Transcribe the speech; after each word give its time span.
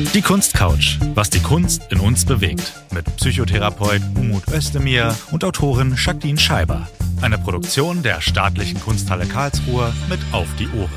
Die 0.00 0.22
Kunstcouch, 0.22 0.98
was 1.14 1.28
die 1.28 1.40
Kunst 1.40 1.92
in 1.92 2.00
uns 2.00 2.24
bewegt. 2.24 2.72
Mit 2.90 3.04
Psychotherapeut 3.16 4.00
Umut 4.16 4.48
Özdemir 4.48 5.14
und 5.30 5.44
Autorin 5.44 5.94
Jacqueline 5.94 6.38
Scheiber. 6.38 6.88
Eine 7.20 7.36
Produktion 7.36 8.02
der 8.02 8.22
Staatlichen 8.22 8.80
Kunsthalle 8.80 9.26
Karlsruhe 9.26 9.92
mit 10.08 10.18
Auf 10.32 10.48
die 10.58 10.68
Ohren. 10.68 10.90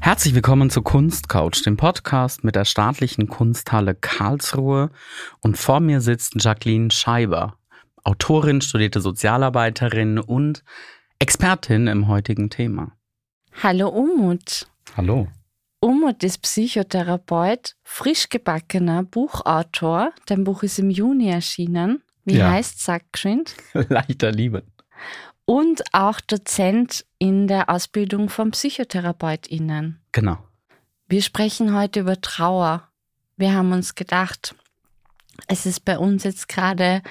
Herzlich 0.00 0.34
willkommen 0.34 0.68
zu 0.68 0.82
Kunstcouch, 0.82 1.62
dem 1.64 1.78
Podcast 1.78 2.44
mit 2.44 2.54
der 2.54 2.66
Staatlichen 2.66 3.28
Kunsthalle 3.28 3.94
Karlsruhe. 3.94 4.90
Und 5.40 5.56
vor 5.56 5.80
mir 5.80 6.02
sitzt 6.02 6.34
Jacqueline 6.36 6.90
Scheiber, 6.90 7.56
Autorin, 8.04 8.60
studierte 8.60 9.00
Sozialarbeiterin 9.00 10.18
und 10.18 10.62
Expertin 11.18 11.86
im 11.86 12.08
heutigen 12.08 12.50
Thema. 12.50 12.92
Hallo 13.62 13.88
Umut. 13.88 14.68
Hallo. 14.96 15.28
Umut 15.84 16.22
ist 16.24 16.38
Psychotherapeut, 16.40 17.74
frisch 17.82 18.30
gebackener 18.30 19.02
Buchautor. 19.02 20.14
Dein 20.24 20.42
Buch 20.42 20.62
ist 20.62 20.78
im 20.78 20.88
Juni 20.88 21.28
erschienen. 21.28 22.02
Wie 22.24 22.38
Ja. 22.38 22.52
heißt 22.52 22.82
Sag 22.82 23.12
geschwind. 23.12 23.54
Leichter 23.90 24.32
Liebe. 24.32 24.62
Und 25.44 25.82
auch 25.92 26.22
Dozent 26.22 27.04
in 27.18 27.48
der 27.48 27.68
Ausbildung 27.68 28.30
von 28.30 28.52
PsychotherapeutInnen. 28.52 30.00
Genau. 30.12 30.38
Wir 31.06 31.20
sprechen 31.20 31.74
heute 31.76 32.00
über 32.00 32.18
Trauer. 32.18 32.88
Wir 33.36 33.52
haben 33.52 33.72
uns 33.72 33.94
gedacht, 33.94 34.54
es 35.48 35.66
ist 35.66 35.84
bei 35.84 35.98
uns 35.98 36.24
jetzt 36.24 36.48
gerade 36.48 37.02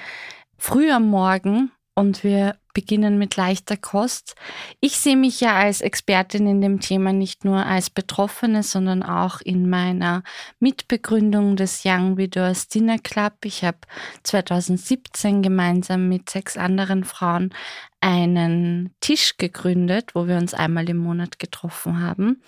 früh 0.58 0.90
am 0.90 1.08
Morgen 1.08 1.70
und 1.94 2.24
wir 2.24 2.56
beginnen 2.74 3.16
mit 3.16 3.36
leichter 3.36 3.76
Kost. 3.78 4.34
Ich 4.80 4.98
sehe 4.98 5.16
mich 5.16 5.40
ja 5.40 5.56
als 5.56 5.80
Expertin 5.80 6.46
in 6.46 6.60
dem 6.60 6.80
Thema 6.80 7.12
nicht 7.12 7.44
nur 7.44 7.64
als 7.64 7.88
Betroffene, 7.88 8.62
sondern 8.62 9.02
auch 9.02 9.40
in 9.40 9.70
meiner 9.70 10.22
Mitbegründung 10.58 11.56
des 11.56 11.82
Young 11.84 12.18
Widows 12.18 12.68
Dinner 12.68 12.98
Club. 12.98 13.34
Ich 13.44 13.64
habe 13.64 13.78
2017 14.24 15.40
gemeinsam 15.40 16.08
mit 16.08 16.28
sechs 16.28 16.58
anderen 16.58 17.04
Frauen 17.04 17.54
einen 18.00 18.94
Tisch 19.00 19.38
gegründet, 19.38 20.14
wo 20.14 20.26
wir 20.26 20.36
uns 20.36 20.52
einmal 20.52 20.88
im 20.90 20.98
Monat 20.98 21.38
getroffen 21.38 22.02
haben, 22.02 22.42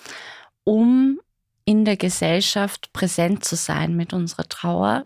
um 0.64 1.20
in 1.64 1.84
der 1.84 1.96
Gesellschaft 1.96 2.92
präsent 2.92 3.44
zu 3.44 3.56
sein 3.56 3.96
mit 3.96 4.12
unserer 4.12 4.48
Trauer. 4.48 5.04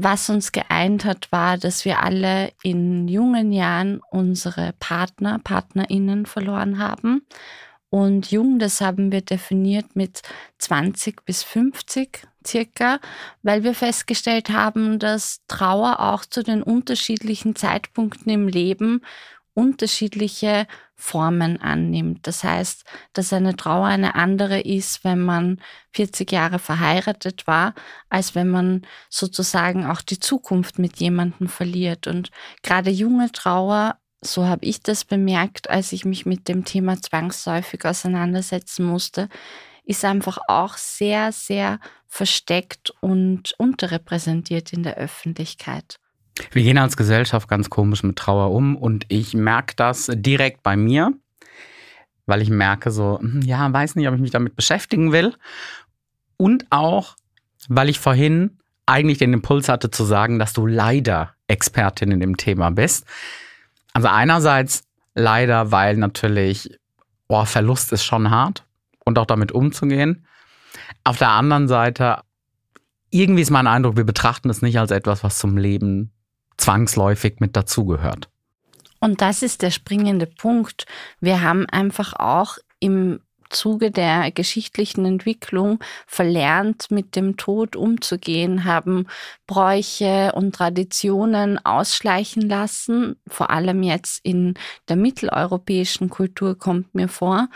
Was 0.00 0.30
uns 0.30 0.52
geeint 0.52 1.04
hat, 1.04 1.26
war, 1.32 1.58
dass 1.58 1.84
wir 1.84 2.00
alle 2.04 2.52
in 2.62 3.08
jungen 3.08 3.50
Jahren 3.50 4.00
unsere 4.12 4.72
Partner, 4.78 5.40
Partnerinnen 5.40 6.24
verloren 6.24 6.78
haben. 6.78 7.26
Und 7.90 8.30
jung, 8.30 8.60
das 8.60 8.80
haben 8.80 9.10
wir 9.10 9.22
definiert 9.22 9.96
mit 9.96 10.22
20 10.58 11.24
bis 11.24 11.42
50 11.42 12.28
circa, 12.46 13.00
weil 13.42 13.64
wir 13.64 13.74
festgestellt 13.74 14.50
haben, 14.50 15.00
dass 15.00 15.40
Trauer 15.48 15.98
auch 15.98 16.24
zu 16.24 16.44
den 16.44 16.62
unterschiedlichen 16.62 17.56
Zeitpunkten 17.56 18.30
im 18.30 18.46
Leben 18.46 19.02
unterschiedliche 19.58 20.68
Formen 20.94 21.60
annimmt. 21.60 22.28
Das 22.28 22.44
heißt, 22.44 22.84
dass 23.12 23.32
eine 23.32 23.56
Trauer 23.56 23.86
eine 23.86 24.14
andere 24.14 24.60
ist, 24.60 25.02
wenn 25.02 25.18
man 25.18 25.60
40 25.94 26.30
Jahre 26.30 26.60
verheiratet 26.60 27.48
war, 27.48 27.74
als 28.08 28.36
wenn 28.36 28.48
man 28.48 28.86
sozusagen 29.10 29.84
auch 29.84 30.00
die 30.00 30.20
Zukunft 30.20 30.78
mit 30.78 30.98
jemandem 31.00 31.48
verliert. 31.48 32.06
Und 32.06 32.30
gerade 32.62 32.90
junge 32.90 33.32
Trauer, 33.32 33.96
so 34.20 34.46
habe 34.46 34.64
ich 34.64 34.80
das 34.80 35.04
bemerkt, 35.04 35.68
als 35.68 35.90
ich 35.92 36.04
mich 36.04 36.24
mit 36.24 36.46
dem 36.46 36.64
Thema 36.64 37.02
zwangsläufig 37.02 37.84
auseinandersetzen 37.84 38.86
musste, 38.86 39.28
ist 39.84 40.04
einfach 40.04 40.38
auch 40.46 40.76
sehr, 40.76 41.32
sehr 41.32 41.80
versteckt 42.06 42.92
und 43.00 43.54
unterrepräsentiert 43.58 44.72
in 44.72 44.84
der 44.84 44.96
Öffentlichkeit. 44.96 45.98
Wir 46.52 46.62
gehen 46.62 46.78
als 46.78 46.96
Gesellschaft 46.96 47.48
ganz 47.48 47.70
komisch 47.70 48.02
mit 48.02 48.16
Trauer 48.16 48.50
um 48.50 48.76
und 48.76 49.06
ich 49.08 49.34
merke 49.34 49.74
das 49.76 50.10
direkt 50.12 50.62
bei 50.62 50.76
mir, 50.76 51.12
weil 52.26 52.42
ich 52.42 52.50
merke 52.50 52.90
so, 52.90 53.18
hm, 53.20 53.42
ja, 53.42 53.72
weiß 53.72 53.96
nicht, 53.96 54.08
ob 54.08 54.14
ich 54.14 54.20
mich 54.20 54.30
damit 54.30 54.56
beschäftigen 54.56 55.12
will. 55.12 55.34
Und 56.36 56.66
auch, 56.70 57.16
weil 57.68 57.88
ich 57.88 57.98
vorhin 57.98 58.58
eigentlich 58.86 59.18
den 59.18 59.32
Impuls 59.32 59.68
hatte 59.68 59.90
zu 59.90 60.04
sagen, 60.04 60.38
dass 60.38 60.52
du 60.52 60.66
leider 60.66 61.34
Expertin 61.46 62.10
in 62.10 62.20
dem 62.20 62.36
Thema 62.36 62.70
bist. 62.70 63.06
Also 63.92 64.08
einerseits 64.08 64.84
leider, 65.14 65.72
weil 65.72 65.96
natürlich, 65.96 66.78
oh, 67.26 67.44
Verlust 67.44 67.92
ist 67.92 68.04
schon 68.04 68.30
hart 68.30 68.64
und 69.04 69.18
auch 69.18 69.26
damit 69.26 69.52
umzugehen. 69.52 70.24
Auf 71.04 71.18
der 71.18 71.30
anderen 71.30 71.68
Seite, 71.68 72.20
irgendwie 73.10 73.42
ist 73.42 73.50
mein 73.50 73.66
Eindruck, 73.66 73.96
wir 73.96 74.04
betrachten 74.04 74.50
es 74.50 74.62
nicht 74.62 74.78
als 74.78 74.90
etwas, 74.90 75.24
was 75.24 75.38
zum 75.38 75.56
Leben 75.56 76.12
zwangsläufig 76.58 77.40
mit 77.40 77.56
dazugehört. 77.56 78.28
Und 79.00 79.20
das 79.22 79.42
ist 79.42 79.62
der 79.62 79.70
springende 79.70 80.26
Punkt. 80.26 80.86
Wir 81.20 81.40
haben 81.40 81.66
einfach 81.66 82.14
auch 82.14 82.58
im 82.80 83.20
Zuge 83.50 83.90
der 83.90 84.30
geschichtlichen 84.30 85.04
Entwicklung 85.04 85.78
verlernt, 86.06 86.90
mit 86.90 87.16
dem 87.16 87.36
Tod 87.36 87.76
umzugehen, 87.76 88.64
haben 88.64 89.06
Bräuche 89.46 90.32
und 90.34 90.54
Traditionen 90.54 91.64
ausschleichen 91.64 92.42
lassen, 92.42 93.16
vor 93.26 93.50
allem 93.50 93.82
jetzt 93.82 94.20
in 94.22 94.54
der 94.88 94.96
mitteleuropäischen 94.96 96.10
Kultur 96.10 96.58
kommt 96.58 96.94
mir 96.94 97.08
vor. 97.08 97.48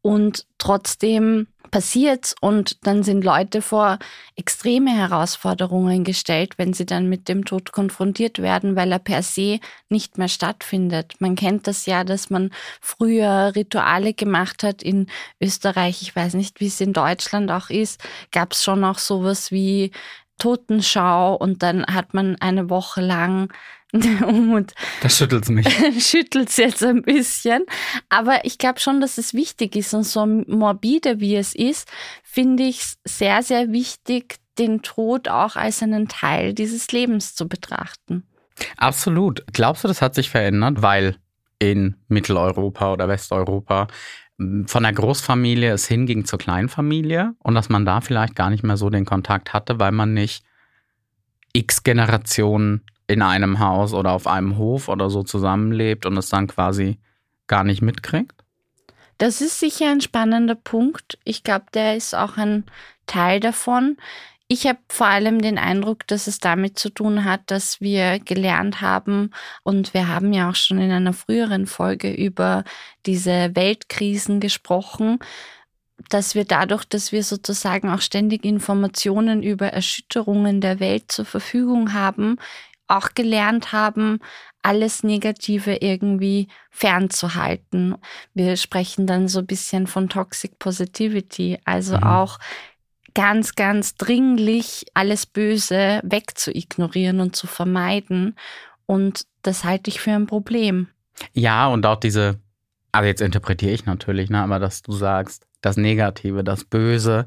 Und 0.00 0.46
trotzdem 0.58 1.48
passiert's 1.74 2.36
und 2.40 2.86
dann 2.86 3.02
sind 3.02 3.24
Leute 3.24 3.60
vor 3.60 3.98
extreme 4.36 4.96
Herausforderungen 4.96 6.04
gestellt, 6.04 6.56
wenn 6.56 6.72
sie 6.72 6.86
dann 6.86 7.08
mit 7.08 7.28
dem 7.28 7.44
Tod 7.44 7.72
konfrontiert 7.72 8.38
werden, 8.38 8.76
weil 8.76 8.92
er 8.92 9.00
per 9.00 9.24
se 9.24 9.58
nicht 9.88 10.16
mehr 10.16 10.28
stattfindet. 10.28 11.14
Man 11.18 11.34
kennt 11.34 11.66
das 11.66 11.86
ja, 11.86 12.04
dass 12.04 12.30
man 12.30 12.50
früher 12.80 13.56
Rituale 13.56 14.14
gemacht 14.14 14.62
hat 14.62 14.84
in 14.84 15.08
Österreich, 15.40 16.00
ich 16.02 16.14
weiß 16.14 16.34
nicht, 16.34 16.60
wie 16.60 16.68
es 16.68 16.80
in 16.80 16.92
Deutschland 16.92 17.50
auch 17.50 17.70
ist, 17.70 18.00
gab 18.30 18.52
es 18.52 18.62
schon 18.62 18.84
auch 18.84 18.98
sowas 18.98 19.50
wie 19.50 19.90
Totenschau 20.38 21.34
und 21.34 21.64
dann 21.64 21.84
hat 21.86 22.14
man 22.14 22.36
eine 22.36 22.70
Woche 22.70 23.00
lang 23.00 23.52
und 24.26 24.74
Das 25.02 25.16
schüttelt 25.16 25.48
mich. 25.48 25.66
schüttelt 26.04 26.48
es 26.48 26.56
jetzt 26.56 26.82
ein 26.82 27.02
bisschen. 27.02 27.64
Aber 28.08 28.44
ich 28.44 28.58
glaube 28.58 28.80
schon, 28.80 29.00
dass 29.00 29.18
es 29.18 29.34
wichtig 29.34 29.76
ist. 29.76 29.94
Und 29.94 30.04
so 30.04 30.26
morbide 30.26 31.20
wie 31.20 31.36
es 31.36 31.54
ist, 31.54 31.88
finde 32.24 32.64
ich 32.64 32.80
es 32.80 32.98
sehr, 33.04 33.42
sehr 33.42 33.70
wichtig, 33.70 34.36
den 34.58 34.82
Tod 34.82 35.28
auch 35.28 35.56
als 35.56 35.82
einen 35.82 36.08
Teil 36.08 36.54
dieses 36.54 36.90
Lebens 36.90 37.34
zu 37.34 37.48
betrachten. 37.48 38.24
Absolut. 38.76 39.44
Glaubst 39.52 39.84
du, 39.84 39.88
das 39.88 40.02
hat 40.02 40.14
sich 40.14 40.30
verändert, 40.30 40.82
weil 40.82 41.16
in 41.58 41.96
Mitteleuropa 42.08 42.92
oder 42.92 43.08
Westeuropa 43.08 43.86
m, 44.38 44.66
von 44.66 44.82
der 44.82 44.92
Großfamilie 44.92 45.72
es 45.72 45.86
hinging 45.86 46.24
zur 46.24 46.38
Kleinfamilie 46.38 47.34
und 47.38 47.54
dass 47.54 47.68
man 47.68 47.84
da 47.84 48.00
vielleicht 48.00 48.34
gar 48.34 48.50
nicht 48.50 48.64
mehr 48.64 48.76
so 48.76 48.90
den 48.90 49.04
Kontakt 49.04 49.52
hatte, 49.52 49.78
weil 49.78 49.92
man 49.92 50.14
nicht 50.14 50.44
x 51.52 51.84
Generationen 51.84 52.84
in 53.06 53.22
einem 53.22 53.58
Haus 53.58 53.92
oder 53.92 54.12
auf 54.12 54.26
einem 54.26 54.56
Hof 54.56 54.88
oder 54.88 55.10
so 55.10 55.22
zusammenlebt 55.22 56.06
und 56.06 56.16
es 56.16 56.28
dann 56.28 56.46
quasi 56.46 56.98
gar 57.46 57.64
nicht 57.64 57.82
mitkriegt? 57.82 58.44
Das 59.18 59.40
ist 59.40 59.60
sicher 59.60 59.90
ein 59.90 60.00
spannender 60.00 60.56
Punkt. 60.56 61.18
Ich 61.24 61.44
glaube, 61.44 61.66
der 61.72 61.96
ist 61.96 62.14
auch 62.14 62.36
ein 62.36 62.64
Teil 63.06 63.40
davon. 63.40 63.96
Ich 64.46 64.66
habe 64.66 64.78
vor 64.90 65.06
allem 65.06 65.40
den 65.40 65.56
Eindruck, 65.56 66.06
dass 66.06 66.26
es 66.26 66.38
damit 66.38 66.78
zu 66.78 66.90
tun 66.90 67.24
hat, 67.24 67.42
dass 67.46 67.80
wir 67.80 68.18
gelernt 68.18 68.82
haben 68.82 69.30
und 69.62 69.94
wir 69.94 70.08
haben 70.08 70.32
ja 70.32 70.50
auch 70.50 70.54
schon 70.54 70.78
in 70.78 70.90
einer 70.90 71.14
früheren 71.14 71.66
Folge 71.66 72.12
über 72.12 72.64
diese 73.06 73.54
Weltkrisen 73.54 74.40
gesprochen, 74.40 75.18
dass 76.10 76.34
wir 76.34 76.44
dadurch, 76.44 76.84
dass 76.84 77.12
wir 77.12 77.22
sozusagen 77.22 77.88
auch 77.88 78.02
ständig 78.02 78.44
Informationen 78.44 79.42
über 79.42 79.68
Erschütterungen 79.68 80.60
der 80.60 80.78
Welt 80.78 81.10
zur 81.10 81.24
Verfügung 81.24 81.94
haben, 81.94 82.36
auch 82.86 83.10
gelernt 83.14 83.72
haben, 83.72 84.18
alles 84.62 85.02
Negative 85.02 85.76
irgendwie 85.76 86.48
fernzuhalten. 86.70 87.96
Wir 88.34 88.56
sprechen 88.56 89.06
dann 89.06 89.28
so 89.28 89.40
ein 89.40 89.46
bisschen 89.46 89.86
von 89.86 90.08
Toxic 90.08 90.58
Positivity, 90.58 91.58
also 91.64 91.96
Mhm. 91.96 92.02
auch 92.04 92.38
ganz, 93.14 93.54
ganz 93.54 93.94
dringlich 93.94 94.86
alles 94.94 95.26
Böse 95.26 96.00
wegzuignorieren 96.02 97.20
und 97.20 97.36
zu 97.36 97.46
vermeiden. 97.46 98.36
Und 98.86 99.26
das 99.42 99.64
halte 99.64 99.88
ich 99.90 100.00
für 100.00 100.12
ein 100.12 100.26
Problem. 100.26 100.88
Ja, 101.32 101.68
und 101.68 101.86
auch 101.86 102.00
diese, 102.00 102.40
also 102.92 103.06
jetzt 103.06 103.20
interpretiere 103.20 103.72
ich 103.72 103.86
natürlich, 103.86 104.30
ne, 104.30 104.42
aber 104.42 104.58
dass 104.58 104.82
du 104.82 104.92
sagst, 104.92 105.46
das 105.60 105.76
Negative, 105.76 106.42
das 106.42 106.64
Böse, 106.64 107.26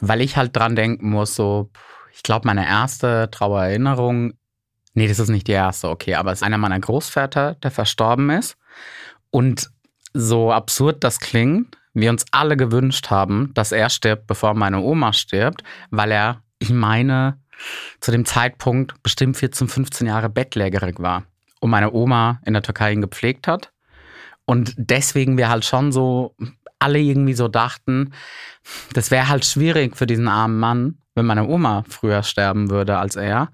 weil 0.00 0.20
ich 0.20 0.36
halt 0.36 0.56
dran 0.56 0.76
denken 0.76 1.10
muss, 1.10 1.34
so, 1.34 1.70
ich 2.12 2.22
glaube, 2.22 2.46
meine 2.46 2.66
erste 2.66 3.28
Trauererinnerung, 3.30 4.34
nee, 4.96 5.06
das 5.06 5.18
ist 5.18 5.28
nicht 5.28 5.46
die 5.46 5.52
erste, 5.52 5.88
okay, 5.88 6.14
aber 6.14 6.32
es 6.32 6.40
ist 6.40 6.42
einer 6.42 6.58
meiner 6.58 6.80
Großväter, 6.80 7.54
der 7.54 7.70
verstorben 7.70 8.30
ist. 8.30 8.56
Und 9.30 9.70
so 10.12 10.52
absurd 10.52 11.04
das 11.04 11.20
klingt, 11.20 11.76
wir 11.92 12.10
uns 12.10 12.24
alle 12.30 12.56
gewünscht 12.56 13.10
haben, 13.10 13.52
dass 13.54 13.72
er 13.72 13.90
stirbt, 13.90 14.26
bevor 14.26 14.54
meine 14.54 14.80
Oma 14.80 15.12
stirbt, 15.12 15.62
weil 15.90 16.10
er, 16.10 16.42
ich 16.58 16.70
meine, 16.70 17.38
zu 18.00 18.10
dem 18.10 18.24
Zeitpunkt 18.24 19.02
bestimmt 19.02 19.36
14, 19.36 19.68
15 19.68 20.06
Jahre 20.06 20.28
bettlägerig 20.28 20.98
war 20.98 21.24
und 21.60 21.70
meine 21.70 21.92
Oma 21.92 22.40
in 22.44 22.54
der 22.54 22.62
Türkei 22.62 22.92
ihn 22.92 23.00
gepflegt 23.00 23.46
hat. 23.48 23.72
Und 24.46 24.74
deswegen 24.76 25.36
wir 25.36 25.48
halt 25.48 25.64
schon 25.64 25.92
so 25.92 26.34
alle 26.78 26.98
irgendwie 26.98 27.34
so 27.34 27.48
dachten, 27.48 28.12
das 28.92 29.10
wäre 29.10 29.28
halt 29.28 29.44
schwierig 29.44 29.96
für 29.96 30.06
diesen 30.06 30.28
armen 30.28 30.58
Mann, 30.58 30.98
wenn 31.14 31.26
meine 31.26 31.46
Oma 31.46 31.84
früher 31.88 32.22
sterben 32.22 32.70
würde 32.70 32.98
als 32.98 33.16
er. 33.16 33.50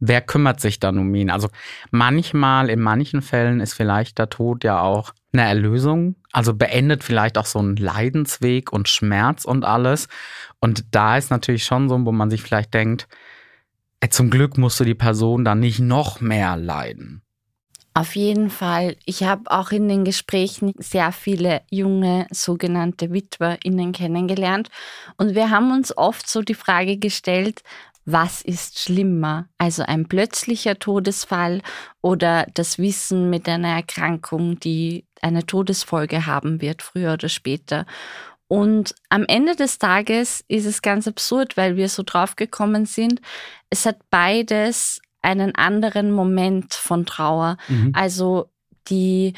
Wer 0.00 0.20
kümmert 0.20 0.60
sich 0.60 0.80
dann 0.80 0.98
um 0.98 1.14
ihn? 1.14 1.30
Also 1.30 1.48
manchmal, 1.90 2.68
in 2.68 2.80
manchen 2.80 3.22
Fällen 3.22 3.60
ist 3.60 3.74
vielleicht 3.74 4.18
der 4.18 4.28
Tod 4.28 4.64
ja 4.64 4.80
auch 4.80 5.12
eine 5.32 5.42
Erlösung, 5.42 6.16
also 6.32 6.54
beendet 6.54 7.04
vielleicht 7.04 7.38
auch 7.38 7.46
so 7.46 7.58
einen 7.58 7.76
Leidensweg 7.76 8.72
und 8.72 8.88
Schmerz 8.88 9.44
und 9.44 9.64
alles. 9.64 10.08
Und 10.60 10.84
da 10.94 11.16
ist 11.16 11.30
natürlich 11.30 11.64
schon 11.64 11.88
so, 11.88 12.04
wo 12.04 12.12
man 12.12 12.30
sich 12.30 12.42
vielleicht 12.42 12.74
denkt, 12.74 13.08
ey, 14.00 14.08
zum 14.08 14.30
Glück 14.30 14.58
musste 14.58 14.84
die 14.84 14.94
Person 14.94 15.44
dann 15.44 15.60
nicht 15.60 15.80
noch 15.80 16.20
mehr 16.20 16.56
leiden. 16.56 17.22
Auf 17.96 18.16
jeden 18.16 18.50
Fall. 18.50 18.96
Ich 19.04 19.22
habe 19.22 19.48
auch 19.52 19.70
in 19.70 19.88
den 19.88 20.04
Gesprächen 20.04 20.72
sehr 20.78 21.12
viele 21.12 21.62
junge 21.70 22.26
sogenannte 22.32 23.12
WitwerInnen 23.12 23.92
kennengelernt. 23.92 24.68
Und 25.16 25.36
wir 25.36 25.50
haben 25.50 25.70
uns 25.70 25.96
oft 25.96 26.28
so 26.28 26.42
die 26.42 26.54
Frage 26.54 26.96
gestellt, 26.96 27.62
was 28.04 28.42
ist 28.42 28.78
schlimmer? 28.78 29.48
Also 29.58 29.82
ein 29.82 30.06
plötzlicher 30.06 30.78
Todesfall 30.78 31.62
oder 32.02 32.46
das 32.54 32.78
Wissen 32.78 33.30
mit 33.30 33.48
einer 33.48 33.68
Erkrankung, 33.68 34.60
die 34.60 35.06
eine 35.22 35.46
Todesfolge 35.46 36.26
haben 36.26 36.60
wird, 36.60 36.82
früher 36.82 37.14
oder 37.14 37.28
später. 37.28 37.86
Und 38.46 38.94
am 39.08 39.24
Ende 39.26 39.56
des 39.56 39.78
Tages 39.78 40.44
ist 40.48 40.66
es 40.66 40.82
ganz 40.82 41.08
absurd, 41.08 41.56
weil 41.56 41.76
wir 41.76 41.88
so 41.88 42.02
drauf 42.04 42.36
gekommen 42.36 42.84
sind. 42.84 43.20
Es 43.70 43.86
hat 43.86 43.98
beides 44.10 45.00
einen 45.22 45.54
anderen 45.54 46.12
Moment 46.12 46.74
von 46.74 47.06
Trauer. 47.06 47.56
Mhm. 47.68 47.92
Also 47.94 48.50
die 48.88 49.32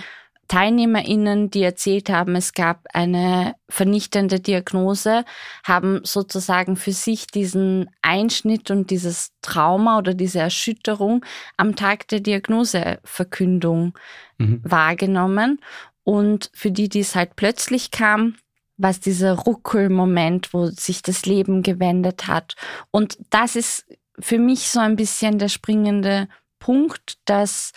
TeilnehmerInnen, 0.49 1.51
die 1.51 1.63
erzählt 1.63 2.09
haben, 2.11 2.37
es 2.37 2.53
gab 2.53 2.85
eine 2.93 3.55
vernichtende 3.69 4.41
Diagnose, 4.41 5.25
haben 5.65 6.01
sozusagen 6.05 6.77
für 6.77 6.93
sich 6.93 7.27
diesen 7.27 7.91
Einschnitt 8.03 8.71
und 8.71 8.91
dieses 8.91 9.33
Trauma 9.43 9.99
oder 9.99 10.15
diese 10.15 10.39
Erschütterung 10.39 11.25
am 11.57 11.77
Tag 11.77 12.09
der 12.09 12.21
Diagnoseverkündung 12.21 13.95
mhm. 14.39 14.61
wahrgenommen. 14.65 15.61
Und 16.05 16.51
für 16.55 16.71
die, 16.71 16.89
die 16.89 17.01
es 17.01 17.15
halt 17.15 17.37
plötzlich 17.37 17.91
kam, 17.91 18.37
war 18.77 18.91
es 18.91 19.01
dieser 19.01 19.33
Ruckelmoment, 19.33 20.53
wo 20.53 20.67
sich 20.67 21.03
das 21.03 21.27
Leben 21.27 21.63
gewendet 21.63 22.27
hat. 22.27 22.55
Und 22.91 23.19
das 23.31 23.57
ist 23.57 23.87
für 24.19 24.39
mich 24.39 24.69
so 24.69 24.81
ein 24.81 24.97
bisschen 24.97 25.39
der 25.39 25.49
springende 25.49 26.29
Punkt, 26.59 27.19
dass 27.25 27.73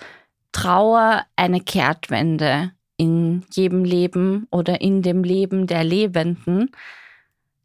Trauer 0.52 1.26
eine 1.36 1.62
Kehrtwende 1.62 2.72
in 2.98 3.46
jedem 3.52 3.84
Leben 3.84 4.48
oder 4.52 4.82
in 4.82 5.02
dem 5.02 5.24
Leben 5.24 5.68
der 5.68 5.84
Lebenden 5.84 6.72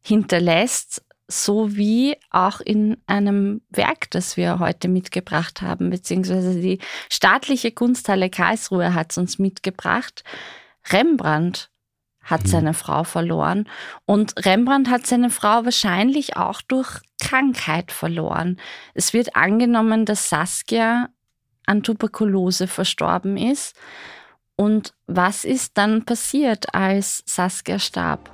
hinterlässt, 0.03 1.05
so 1.27 1.75
wie 1.75 2.17
auch 2.31 2.61
in 2.61 2.99
einem 3.07 3.63
Werk, 3.71 4.11
das 4.11 4.37
wir 4.37 4.59
heute 4.59 4.89
mitgebracht 4.89 5.63
haben, 5.63 5.91
beziehungsweise 5.91 6.61
die 6.61 6.79
staatliche 7.11 7.73
Kunsthalle 7.73 8.31
Karlsruhe 8.31 8.95
hat 8.95 9.11
es 9.11 9.19
uns 9.19 9.39
mitgebracht. 9.39 10.23
Rembrandt 10.93 11.71
hat 12.23 12.45
mhm. 12.45 12.49
seine 12.49 12.75
Frau 12.75 13.05
verloren. 13.05 13.69
Und 14.07 14.45
Rembrandt 14.45 14.91
hat 14.91 15.07
seine 15.07 15.31
Frau 15.31 15.65
wahrscheinlich 15.65 16.37
auch 16.37 16.61
durch 16.63 17.01
Krankheit 17.21 17.93
verloren. 17.93 18.59
Es 18.95 19.13
wird 19.13 19.37
angenommen, 19.37 20.05
dass 20.05 20.29
Saskia 20.29 21.09
an 21.67 21.83
Tuberkulose 21.83 22.67
verstorben 22.67 23.37
ist. 23.37 23.77
Und 24.57 24.95
was 25.07 25.45
ist 25.45 25.77
dann 25.77 26.05
passiert, 26.05 26.75
als 26.75 27.23
Saskia 27.27 27.79
starb? 27.79 28.31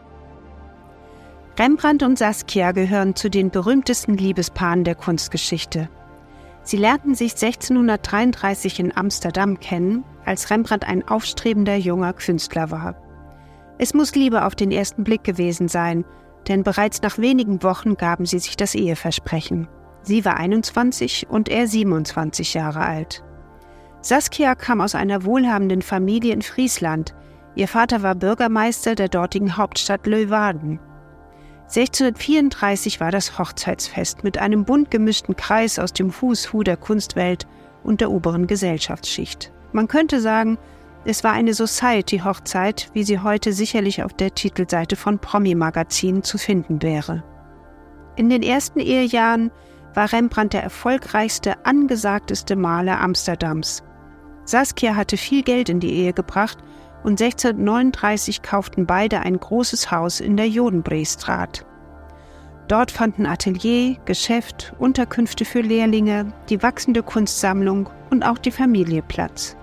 Rembrandt 1.59 2.03
und 2.03 2.19
Saskia 2.19 2.73
gehören 2.73 3.17
zu 3.17 3.29
den 3.29 3.50
berühmtesten 3.50 4.17
Liebespaaren 4.17 4.85
der 4.85 4.94
Kunstgeschichte. 4.94 5.88
Sie 6.62 6.77
lernten 6.77 7.15
sich 7.15 7.32
1633 7.32 8.81
in 8.81 8.97
Amsterdam 8.97 9.61
kennen, 9.61 10.05
als 10.25 10.50
Rembrandt 10.50 10.87
ein 10.87 11.06
aufstrebender 11.06 11.76
junger 11.76 12.12
Künstler 12.12 12.71
war. 12.71 12.97
Es 13.79 13.94
muss 13.94 14.15
Liebe 14.15 14.44
auf 14.44 14.55
den 14.55 14.71
ersten 14.71 15.05
Blick 15.05 15.25
gewesen 15.25 15.69
sein, 15.69 16.05
denn 16.49 16.62
bereits 16.62 17.03
nach 17.03 17.19
wenigen 17.19 17.62
Wochen 17.62 17.97
gaben 17.97 18.26
sie 18.26 18.38
sich 18.38 18.56
das 18.56 18.75
Eheversprechen. 18.75 19.69
Sie 20.02 20.25
war 20.25 20.37
21 20.37 21.26
und 21.29 21.49
er 21.49 21.67
27 21.67 22.55
Jahre 22.55 22.81
alt. 22.81 23.23
Saskia 24.00 24.55
kam 24.55 24.81
aus 24.81 24.94
einer 24.94 25.25
wohlhabenden 25.25 25.82
Familie 25.82 26.32
in 26.32 26.43
Friesland. 26.43 27.14
Ihr 27.55 27.69
Vater 27.69 28.02
war 28.02 28.14
Bürgermeister 28.14 28.94
der 28.94 29.08
dortigen 29.08 29.56
Hauptstadt 29.56 30.06
Leeuwarden. 30.06 30.81
1634 31.64 32.99
war 32.99 33.12
das 33.12 33.38
Hochzeitsfest 33.38 34.25
mit 34.25 34.38
einem 34.38 34.64
bunt 34.64 34.91
gemischten 34.91 35.37
Kreis 35.37 35.79
aus 35.79 35.93
dem 35.93 36.11
Fußhu 36.11 36.62
der 36.62 36.76
Kunstwelt 36.76 37.47
und 37.85 38.00
der 38.00 38.11
oberen 38.11 38.47
Gesellschaftsschicht. 38.47 39.52
Man 39.73 39.87
könnte 39.87 40.20
sagen, 40.20 40.58
es 41.05 41.23
war 41.23 41.32
eine 41.32 41.55
Society-Hochzeit, 41.55 42.91
wie 42.93 43.05
sie 43.05 43.20
heute 43.20 43.52
sicherlich 43.52 44.02
auf 44.02 44.12
der 44.12 44.35
Titelseite 44.35 44.97
von 44.97 45.19
Promi-Magazinen 45.19 46.23
zu 46.23 46.38
finden 46.38 46.82
wäre. 46.82 47.23
In 48.17 48.29
den 48.29 48.43
ersten 48.43 48.81
Ehejahren 48.81 49.50
war 49.94 50.12
Rembrandt 50.12 50.52
der 50.52 50.62
erfolgreichste, 50.62 51.64
angesagteste 51.64 52.56
Maler 52.56 53.00
Amsterdams. 53.00 53.82
Saskia 54.44 54.96
hatte 54.96 55.16
viel 55.16 55.42
Geld 55.42 55.69
in 55.69 55.81
die 55.81 55.92
Ehe 55.92 56.12
gebracht 56.12 56.58
und 57.02 57.20
1639 57.20 58.42
kauften 58.42 58.87
beide 58.87 59.20
ein 59.20 59.38
großes 59.38 59.90
Haus 59.90 60.20
in 60.20 60.37
der 60.37 60.48
Jodenbreestraat. 60.48 61.64
Dort 62.69 62.90
fanden 62.90 63.26
Atelier, 63.26 63.96
Geschäft, 64.04 64.75
Unterkünfte 64.78 65.44
für 65.44 65.60
Lehrlinge, 65.60 66.32
die 66.48 66.62
wachsende 66.62 67.02
Kunstsammlung 67.02 67.90
und 68.10 68.22
auch 68.22 68.38
die 68.38 68.52
Familie 68.52 69.02
Platz. 69.02 69.56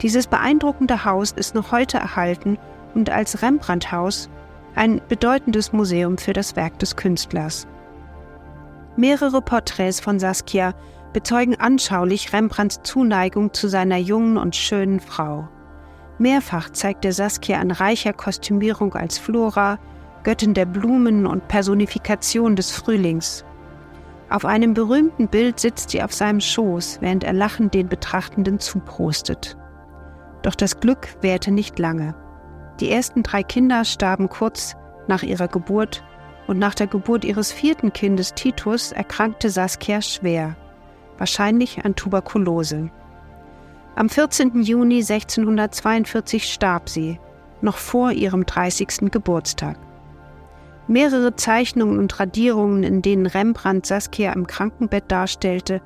Dieses 0.00 0.26
beeindruckende 0.26 1.04
Haus 1.04 1.32
ist 1.32 1.54
noch 1.54 1.72
heute 1.72 1.98
erhalten 1.98 2.58
und 2.94 3.10
als 3.10 3.42
Rembrandt-Haus 3.42 4.30
ein 4.74 5.02
bedeutendes 5.08 5.72
Museum 5.72 6.16
für 6.16 6.32
das 6.32 6.56
Werk 6.56 6.78
des 6.78 6.96
Künstlers. 6.96 7.66
Mehrere 9.00 9.40
Porträts 9.40 9.98
von 9.98 10.18
Saskia 10.18 10.74
bezeugen 11.14 11.58
anschaulich 11.58 12.34
Rembrandts 12.34 12.82
Zuneigung 12.82 13.54
zu 13.54 13.66
seiner 13.66 13.96
jungen 13.96 14.36
und 14.36 14.54
schönen 14.54 15.00
Frau. 15.00 15.48
Mehrfach 16.18 16.68
zeigt 16.68 17.06
er 17.06 17.14
Saskia 17.14 17.60
an 17.60 17.70
reicher 17.70 18.12
Kostümierung 18.12 18.92
als 18.92 19.16
Flora, 19.16 19.78
Göttin 20.22 20.52
der 20.52 20.66
Blumen 20.66 21.24
und 21.24 21.48
Personifikation 21.48 22.56
des 22.56 22.72
Frühlings. 22.72 23.42
Auf 24.28 24.44
einem 24.44 24.74
berühmten 24.74 25.28
Bild 25.28 25.60
sitzt 25.60 25.88
sie 25.88 26.02
auf 26.02 26.12
seinem 26.12 26.42
Schoß, 26.42 26.98
während 27.00 27.24
er 27.24 27.32
lachend 27.32 27.72
den 27.72 27.88
Betrachtenden 27.88 28.58
zuprostet. 28.58 29.56
Doch 30.42 30.54
das 30.54 30.78
Glück 30.78 31.08
währte 31.22 31.52
nicht 31.52 31.78
lange. 31.78 32.14
Die 32.80 32.90
ersten 32.90 33.22
drei 33.22 33.44
Kinder 33.44 33.86
starben 33.86 34.28
kurz 34.28 34.76
nach 35.08 35.22
ihrer 35.22 35.48
Geburt 35.48 36.04
und 36.50 36.58
nach 36.58 36.74
der 36.74 36.88
Geburt 36.88 37.24
ihres 37.24 37.52
vierten 37.52 37.92
Kindes 37.92 38.34
Titus 38.34 38.90
erkrankte 38.90 39.50
Saskia 39.50 40.02
schwer, 40.02 40.56
wahrscheinlich 41.16 41.84
an 41.84 41.94
Tuberkulose. 41.94 42.90
Am 43.94 44.08
14. 44.08 44.60
Juni 44.62 44.96
1642 44.96 46.52
starb 46.52 46.88
sie, 46.88 47.20
noch 47.60 47.76
vor 47.76 48.10
ihrem 48.10 48.46
30. 48.46 49.12
Geburtstag. 49.12 49.78
Mehrere 50.88 51.36
Zeichnungen 51.36 52.00
und 52.00 52.18
Radierungen, 52.18 52.82
in 52.82 53.00
denen 53.00 53.26
Rembrandt 53.26 53.86
Saskia 53.86 54.32
im 54.32 54.48
Krankenbett 54.48 55.04
darstellte, 55.06 55.80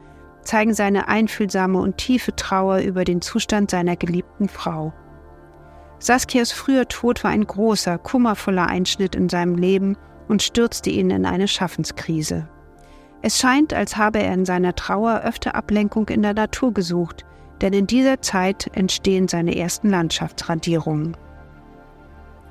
zeigen 0.44 0.72
seine 0.72 1.08
einfühlsame 1.08 1.78
und 1.78 1.98
tiefe 1.98 2.34
Trauer 2.36 2.78
über 2.78 3.04
den 3.04 3.20
Zustand 3.20 3.70
seiner 3.70 3.96
geliebten 3.96 4.48
Frau. 4.48 4.94
Saskias 5.98 6.52
früher 6.52 6.88
Tod 6.88 7.22
war 7.22 7.32
ein 7.32 7.46
großer, 7.46 7.98
kummervoller 7.98 8.66
Einschnitt 8.66 9.14
in 9.14 9.28
seinem 9.28 9.56
Leben 9.56 9.98
und 10.28 10.42
stürzte 10.42 10.90
ihn 10.90 11.10
in 11.10 11.26
eine 11.26 11.48
Schaffenskrise. 11.48 12.48
Es 13.22 13.38
scheint, 13.38 13.72
als 13.72 13.96
habe 13.96 14.18
er 14.18 14.34
in 14.34 14.44
seiner 14.44 14.74
Trauer 14.74 15.22
öfter 15.24 15.54
Ablenkung 15.54 16.08
in 16.08 16.22
der 16.22 16.34
Natur 16.34 16.74
gesucht, 16.74 17.24
denn 17.60 17.72
in 17.72 17.86
dieser 17.86 18.20
Zeit 18.20 18.70
entstehen 18.74 19.28
seine 19.28 19.56
ersten 19.56 19.88
Landschaftsradierungen. 19.88 21.16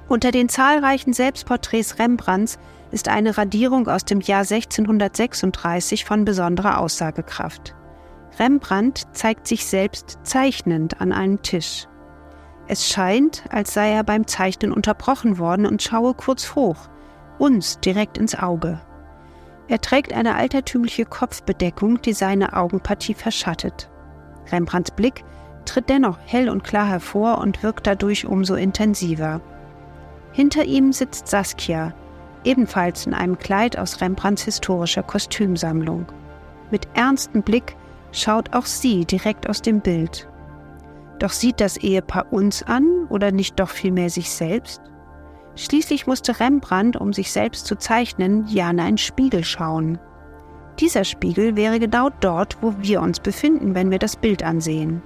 Unter 0.08 0.32
den 0.32 0.50
zahlreichen 0.50 1.14
Selbstporträts 1.14 2.00
Rembrandts 2.00 2.58
ist 2.92 3.08
eine 3.08 3.38
Radierung 3.38 3.88
aus 3.88 4.06
dem 4.06 4.22
Jahr 4.22 4.42
1636 4.42 6.06
von 6.06 6.26
besonderer 6.26 6.80
Aussagekraft. 6.80 7.76
Rembrandt 8.40 9.04
zeigt 9.14 9.48
sich 9.48 9.66
selbst 9.66 10.20
zeichnend 10.24 11.00
an 11.02 11.12
einem 11.12 11.42
Tisch. 11.42 11.88
Es 12.68 12.88
scheint, 12.88 13.44
als 13.50 13.74
sei 13.74 13.92
er 13.92 14.04
beim 14.04 14.26
Zeichnen 14.26 14.72
unterbrochen 14.72 15.38
worden 15.38 15.66
und 15.66 15.84
schaue 15.84 16.14
kurz 16.14 16.56
hoch, 16.56 16.90
uns 17.38 17.80
direkt 17.80 18.18
ins 18.18 18.36
Auge. 18.36 18.80
Er 19.68 19.80
trägt 19.80 20.14
eine 20.14 20.36
altertümliche 20.36 21.06
Kopfbedeckung, 21.06 22.02
die 22.02 22.14
seine 22.14 22.54
Augenpartie 22.54 23.14
verschattet. 23.14 23.90
Rembrandts 24.52 24.92
Blick 24.92 25.24
tritt 25.66 25.90
dennoch 25.90 26.20
hell 26.26 26.50
und 26.50 26.64
klar 26.64 26.88
hervor 26.88 27.38
und 27.38 27.64
wirkt 27.64 27.88
dadurch 27.88 28.26
umso 28.26 28.56
intensiver. 28.56 29.42
Hinter 30.34 30.66
ihm 30.66 30.92
sitzt 30.92 31.28
Saskia, 31.28 31.94
ebenfalls 32.44 33.06
in 33.06 33.14
einem 33.14 33.38
Kleid 33.38 33.78
aus 33.78 34.02
Rembrandts 34.02 34.44
historischer 34.44 35.04
Kostümsammlung. 35.04 36.08
Mit 36.72 36.88
ernstem 36.94 37.44
Blick 37.44 37.76
schaut 38.12 38.54
auch 38.54 38.66
sie 38.66 39.06
direkt 39.06 39.48
aus 39.50 39.62
dem 39.62 39.80
Bild. 39.80 40.28
Doch 41.20 41.32
sieht 41.32 41.62
das 41.62 41.78
Ehepaar 41.78 42.32
uns 42.32 42.64
an 42.64 43.06
oder 43.10 43.32
nicht 43.32 43.60
doch 43.60 43.70
vielmehr 43.70 44.10
sich 44.10 44.30
selbst? 44.30 44.82
Schließlich 45.56 46.08
musste 46.08 46.40
Rembrandt, 46.40 46.98
um 46.98 47.14
sich 47.14 47.32
selbst 47.32 47.66
zu 47.66 47.76
zeichnen, 47.76 48.46
ja 48.48 48.70
in 48.70 48.80
einen 48.80 48.98
Spiegel 48.98 49.44
schauen. 49.44 50.00
Dieser 50.80 51.04
Spiegel 51.04 51.56
wäre 51.56 51.80
genau 51.80 52.10
dort, 52.20 52.58
wo 52.62 52.74
wir 52.80 53.02
uns 53.02 53.20
befinden, 53.20 53.76
wenn 53.76 53.92
wir 53.92 54.00
das 54.00 54.16
Bild 54.16 54.44
ansehen. 54.44 55.04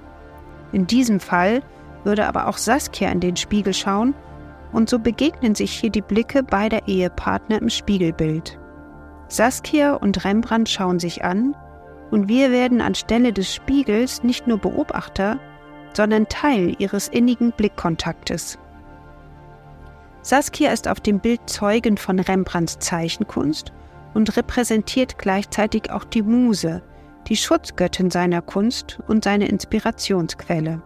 In 0.72 0.86
diesem 0.86 1.20
Fall 1.20 1.62
würde 2.04 2.26
aber 2.26 2.48
auch 2.48 2.56
Saskia 2.56 3.10
in 3.10 3.20
den 3.20 3.36
Spiegel 3.36 3.74
schauen 3.74 4.14
und 4.72 4.88
so 4.88 4.98
begegnen 4.98 5.54
sich 5.54 5.72
hier 5.72 5.90
die 5.90 6.02
Blicke 6.02 6.42
beider 6.42 6.88
Ehepartner 6.88 7.60
im 7.60 7.68
Spiegelbild. 7.68 8.58
Saskia 9.28 9.94
und 9.94 10.24
Rembrandt 10.24 10.70
schauen 10.70 10.98
sich 10.98 11.24
an 11.24 11.54
und 12.10 12.28
wir 12.28 12.50
werden 12.50 12.80
anstelle 12.80 13.34
des 13.34 13.54
Spiegels 13.54 14.22
nicht 14.22 14.46
nur 14.46 14.58
Beobachter, 14.58 15.38
sondern 15.92 16.28
Teil 16.28 16.74
ihres 16.78 17.08
innigen 17.08 17.52
Blickkontaktes. 17.52 18.58
Saskia 20.28 20.72
ist 20.72 20.88
auf 20.88 21.00
dem 21.00 21.20
Bild 21.20 21.40
Zeugin 21.46 21.96
von 21.96 22.20
Rembrandts 22.20 22.78
Zeichenkunst 22.80 23.72
und 24.12 24.36
repräsentiert 24.36 25.16
gleichzeitig 25.16 25.90
auch 25.90 26.04
die 26.04 26.20
Muse, 26.20 26.82
die 27.28 27.36
Schutzgöttin 27.36 28.10
seiner 28.10 28.42
Kunst 28.42 28.98
und 29.08 29.24
seine 29.24 29.48
Inspirationsquelle. 29.48 30.82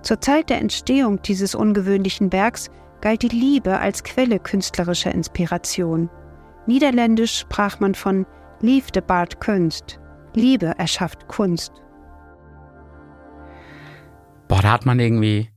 Zur 0.00 0.22
Zeit 0.22 0.48
der 0.48 0.62
Entstehung 0.62 1.20
dieses 1.20 1.54
ungewöhnlichen 1.54 2.32
Werks 2.32 2.70
galt 3.02 3.20
die 3.20 3.28
Liebe 3.28 3.78
als 3.78 4.02
Quelle 4.04 4.38
künstlerischer 4.38 5.12
Inspiration. 5.12 6.08
Niederländisch 6.66 7.40
sprach 7.40 7.78
man 7.78 7.94
von 7.94 8.24
Liefde 8.62 9.02
baart 9.02 9.38
Kunst. 9.38 10.00
Liebe 10.32 10.72
erschafft 10.78 11.28
Kunst. 11.28 11.72
Boah, 14.48 14.62
da 14.62 14.72
hat 14.72 14.86
man 14.86 14.98
irgendwie 14.98 15.50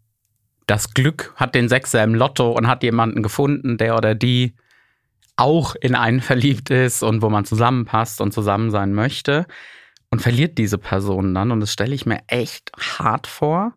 das 0.70 0.94
Glück, 0.94 1.34
hat 1.36 1.56
den 1.56 1.68
Sechser 1.68 2.04
im 2.04 2.14
Lotto 2.14 2.52
und 2.52 2.68
hat 2.68 2.84
jemanden 2.84 3.24
gefunden, 3.24 3.78
der 3.78 3.98
oder 3.98 4.14
die 4.14 4.56
auch 5.36 5.74
in 5.76 5.96
einen 5.96 6.22
verliebt 6.22 6.70
ist 6.70 7.02
und 7.02 7.22
wo 7.24 7.30
man 7.30 7.46
zusammenpasst 7.46 8.22
und 8.22 8.34
zusammen 8.34 8.70
sein 8.70 8.94
möchte 8.94 9.48
und 10.12 10.22
verliert 10.22 10.58
diese 10.60 10.78
Person 10.78 11.34
dann. 11.34 11.52
Und 11.52 11.62
das 11.62 11.74
stelle 11.74 11.96
ich 11.96 12.06
mir 12.06 12.22
echt 12.28 12.72
hart 12.78 13.26
vor. 13.26 13.74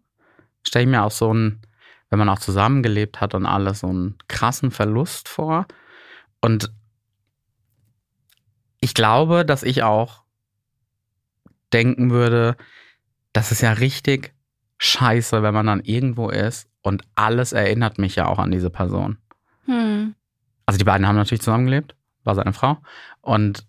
Stelle 0.63 0.85
ich 0.85 0.91
mir 0.91 1.03
auch 1.03 1.11
so 1.11 1.31
einen, 1.31 1.63
wenn 2.11 2.19
man 2.19 2.29
auch 2.29 2.41
zusammengelebt 2.41 3.21
hat 3.23 3.35
und 3.35 3.47
alles, 3.47 3.81
so 3.81 3.87
einen 3.87 4.19
krassen 4.29 4.71
Verlust 4.71 5.29
vor. 5.29 5.67
Und 6.43 6.73
ich 8.81 8.93
glaube, 8.93 9.47
dass 9.47 9.63
ich 9.63 9.83
auch 9.83 10.25
denken 11.73 12.11
würde, 12.11 12.57
das 13.33 13.51
ist 13.51 13.63
ja 13.63 13.73
richtig 13.73 14.35
scheiße, 14.77 15.43
wenn 15.43 15.55
man 15.55 15.67
dann 15.67 15.81
irgendwo 15.81 16.29
ist 16.29 16.69
und 16.83 17.03
alles 17.15 17.53
erinnert 17.53 17.99
mich 17.99 18.17
ja 18.17 18.27
auch 18.27 18.39
an 18.39 18.51
diese 18.51 18.71
Person. 18.71 19.19
Hm. 19.65 20.15
Also 20.67 20.79
die 20.79 20.85
beiden 20.85 21.07
haben 21.07 21.17
natürlich 21.17 21.43
zusammengelebt, 21.43 21.95
war 22.25 22.35
seine 22.35 22.53
Frau. 22.53 22.79
Und 23.21 23.67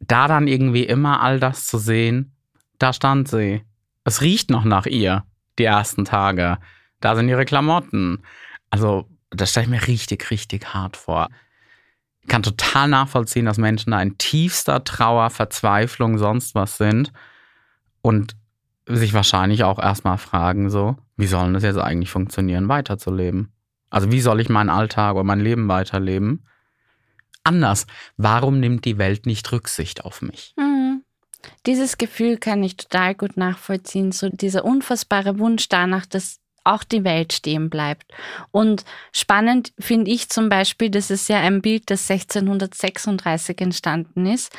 da 0.00 0.28
dann 0.28 0.46
irgendwie 0.46 0.84
immer 0.84 1.20
all 1.20 1.40
das 1.40 1.66
zu 1.66 1.78
sehen, 1.78 2.34
da 2.78 2.92
stand 2.92 3.28
sie. 3.28 3.64
Es 4.04 4.20
riecht 4.20 4.50
noch 4.50 4.64
nach 4.64 4.86
ihr, 4.86 5.24
die 5.58 5.64
ersten 5.64 6.04
Tage. 6.04 6.58
Da 7.00 7.16
sind 7.16 7.28
ihre 7.28 7.44
Klamotten. 7.44 8.22
Also, 8.70 9.08
das 9.30 9.50
stelle 9.50 9.64
ich 9.64 9.70
mir 9.70 9.86
richtig, 9.86 10.30
richtig 10.30 10.74
hart 10.74 10.96
vor. 10.96 11.28
Ich 12.20 12.28
kann 12.28 12.42
total 12.42 12.88
nachvollziehen, 12.88 13.46
dass 13.46 13.58
Menschen 13.58 13.90
da 13.90 14.00
in 14.00 14.18
tiefster 14.18 14.84
Trauer, 14.84 15.30
Verzweiflung, 15.30 16.18
sonst 16.18 16.54
was 16.54 16.76
sind. 16.76 17.12
Und 18.00 18.36
sich 18.86 19.14
wahrscheinlich 19.14 19.64
auch 19.64 19.78
erstmal 19.78 20.18
fragen, 20.18 20.70
so, 20.70 20.96
wie 21.16 21.26
soll 21.26 21.52
das 21.52 21.62
jetzt 21.62 21.78
eigentlich 21.78 22.10
funktionieren, 22.10 22.68
weiterzuleben? 22.68 23.52
Also 23.90 24.10
wie 24.10 24.20
soll 24.20 24.40
ich 24.40 24.48
meinen 24.48 24.70
Alltag 24.70 25.14
oder 25.14 25.24
mein 25.24 25.40
Leben 25.40 25.68
weiterleben? 25.68 26.46
Anders. 27.44 27.86
Warum 28.16 28.60
nimmt 28.60 28.84
die 28.84 28.98
Welt 28.98 29.26
nicht 29.26 29.50
Rücksicht 29.52 30.04
auf 30.04 30.22
mich? 30.22 30.54
Mhm. 30.56 31.04
Dieses 31.66 31.98
Gefühl 31.98 32.38
kann 32.38 32.62
ich 32.62 32.76
total 32.76 33.14
gut 33.14 33.36
nachvollziehen. 33.36 34.12
So 34.12 34.28
dieser 34.28 34.64
unfassbare 34.64 35.38
Wunsch 35.38 35.68
danach, 35.68 36.06
dass 36.06 36.38
auch 36.64 36.84
die 36.84 37.04
Welt 37.04 37.32
stehen 37.32 37.70
bleibt. 37.70 38.12
Und 38.50 38.84
spannend 39.12 39.72
finde 39.78 40.10
ich 40.10 40.28
zum 40.28 40.48
Beispiel, 40.48 40.90
das 40.90 41.10
ist 41.10 41.28
ja 41.28 41.40
ein 41.40 41.60
Bild, 41.60 41.90
das 41.90 42.08
1636 42.10 43.60
entstanden 43.60 44.26
ist. 44.26 44.52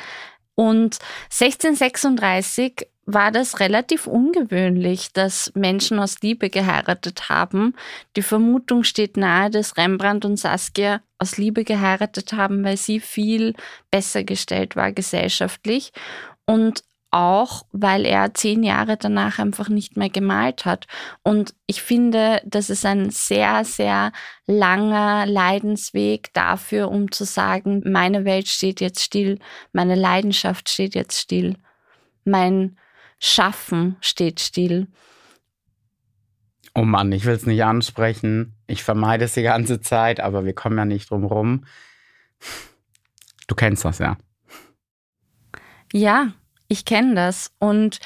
Und 0.54 0.98
1636 1.30 2.86
war 3.06 3.30
das 3.30 3.60
relativ 3.60 4.06
ungewöhnlich, 4.06 5.12
dass 5.12 5.52
Menschen 5.54 5.98
aus 5.98 6.20
Liebe 6.22 6.50
geheiratet 6.50 7.28
haben. 7.28 7.74
Die 8.16 8.22
Vermutung 8.22 8.82
steht 8.82 9.16
nahe, 9.16 9.50
dass 9.50 9.76
Rembrandt 9.76 10.24
und 10.24 10.38
Saskia 10.38 11.00
aus 11.18 11.36
Liebe 11.36 11.64
geheiratet 11.64 12.32
haben, 12.32 12.64
weil 12.64 12.76
sie 12.76 13.00
viel 13.00 13.54
besser 13.90 14.24
gestellt 14.24 14.76
war 14.76 14.92
gesellschaftlich 14.92 15.92
und 16.46 16.82
auch, 17.14 17.64
weil 17.70 18.06
er 18.06 18.34
zehn 18.34 18.64
Jahre 18.64 18.96
danach 18.96 19.38
einfach 19.38 19.68
nicht 19.68 19.96
mehr 19.96 20.10
gemalt 20.10 20.64
hat. 20.64 20.88
Und 21.22 21.54
ich 21.66 21.80
finde, 21.80 22.42
das 22.44 22.70
ist 22.70 22.84
ein 22.84 23.10
sehr, 23.10 23.64
sehr 23.64 24.10
langer 24.46 25.24
Leidensweg 25.24 26.32
dafür, 26.34 26.90
um 26.90 27.12
zu 27.12 27.24
sagen, 27.24 27.82
meine 27.86 28.24
Welt 28.24 28.48
steht 28.48 28.80
jetzt 28.80 29.00
still, 29.00 29.38
meine 29.72 29.94
Leidenschaft 29.94 30.68
steht 30.68 30.96
jetzt 30.96 31.20
still, 31.20 31.54
mein 32.24 32.76
Schaffen 33.26 33.96
steht 34.02 34.38
still. 34.38 34.86
Oh 36.74 36.82
Mann, 36.82 37.10
ich 37.10 37.24
will 37.24 37.32
es 37.32 37.46
nicht 37.46 37.64
ansprechen. 37.64 38.54
Ich 38.66 38.84
vermeide 38.84 39.24
es 39.24 39.32
die 39.32 39.42
ganze 39.42 39.80
Zeit, 39.80 40.20
aber 40.20 40.44
wir 40.44 40.52
kommen 40.52 40.76
ja 40.76 40.84
nicht 40.84 41.08
drum 41.08 41.24
rum. 41.24 41.64
Du 43.46 43.54
kennst 43.54 43.86
das 43.86 43.98
ja. 43.98 44.18
Ja, 45.90 46.34
ich 46.68 46.84
kenne 46.84 47.14
das. 47.14 47.50
Und 47.58 47.98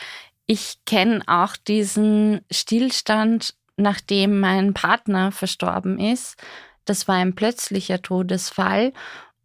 ich 0.46 0.84
kenne 0.86 1.22
auch 1.26 1.56
diesen 1.56 2.42
Stillstand, 2.52 3.54
nachdem 3.76 4.38
mein 4.38 4.72
Partner 4.72 5.32
verstorben 5.32 5.98
ist. 5.98 6.36
Das 6.84 7.08
war 7.08 7.16
ein 7.16 7.34
plötzlicher 7.34 8.02
Todesfall. 8.02 8.92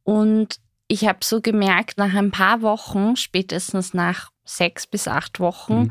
Und 0.03 0.57
ich 0.87 1.07
habe 1.07 1.19
so 1.23 1.41
gemerkt, 1.41 1.97
nach 1.97 2.13
ein 2.13 2.29
paar 2.29 2.61
Wochen, 2.61 3.15
spätestens 3.15 3.95
nach 3.95 4.32
sechs 4.45 4.87
bis 4.87 5.07
acht 5.07 5.39
Wochen, 5.39 5.83
mhm. 5.83 5.89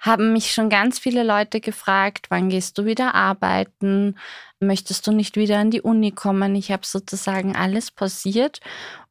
haben 0.00 0.32
mich 0.32 0.52
schon 0.52 0.68
ganz 0.68 0.98
viele 0.98 1.22
Leute 1.22 1.60
gefragt, 1.60 2.26
wann 2.30 2.48
gehst 2.48 2.78
du 2.78 2.84
wieder 2.84 3.14
arbeiten? 3.14 4.16
Möchtest 4.60 5.06
du 5.06 5.12
nicht 5.12 5.36
wieder 5.36 5.58
an 5.58 5.70
die 5.70 5.82
Uni 5.82 6.10
kommen? 6.10 6.54
Ich 6.54 6.70
habe 6.72 6.86
sozusagen 6.86 7.56
alles 7.56 7.90
pausiert 7.90 8.60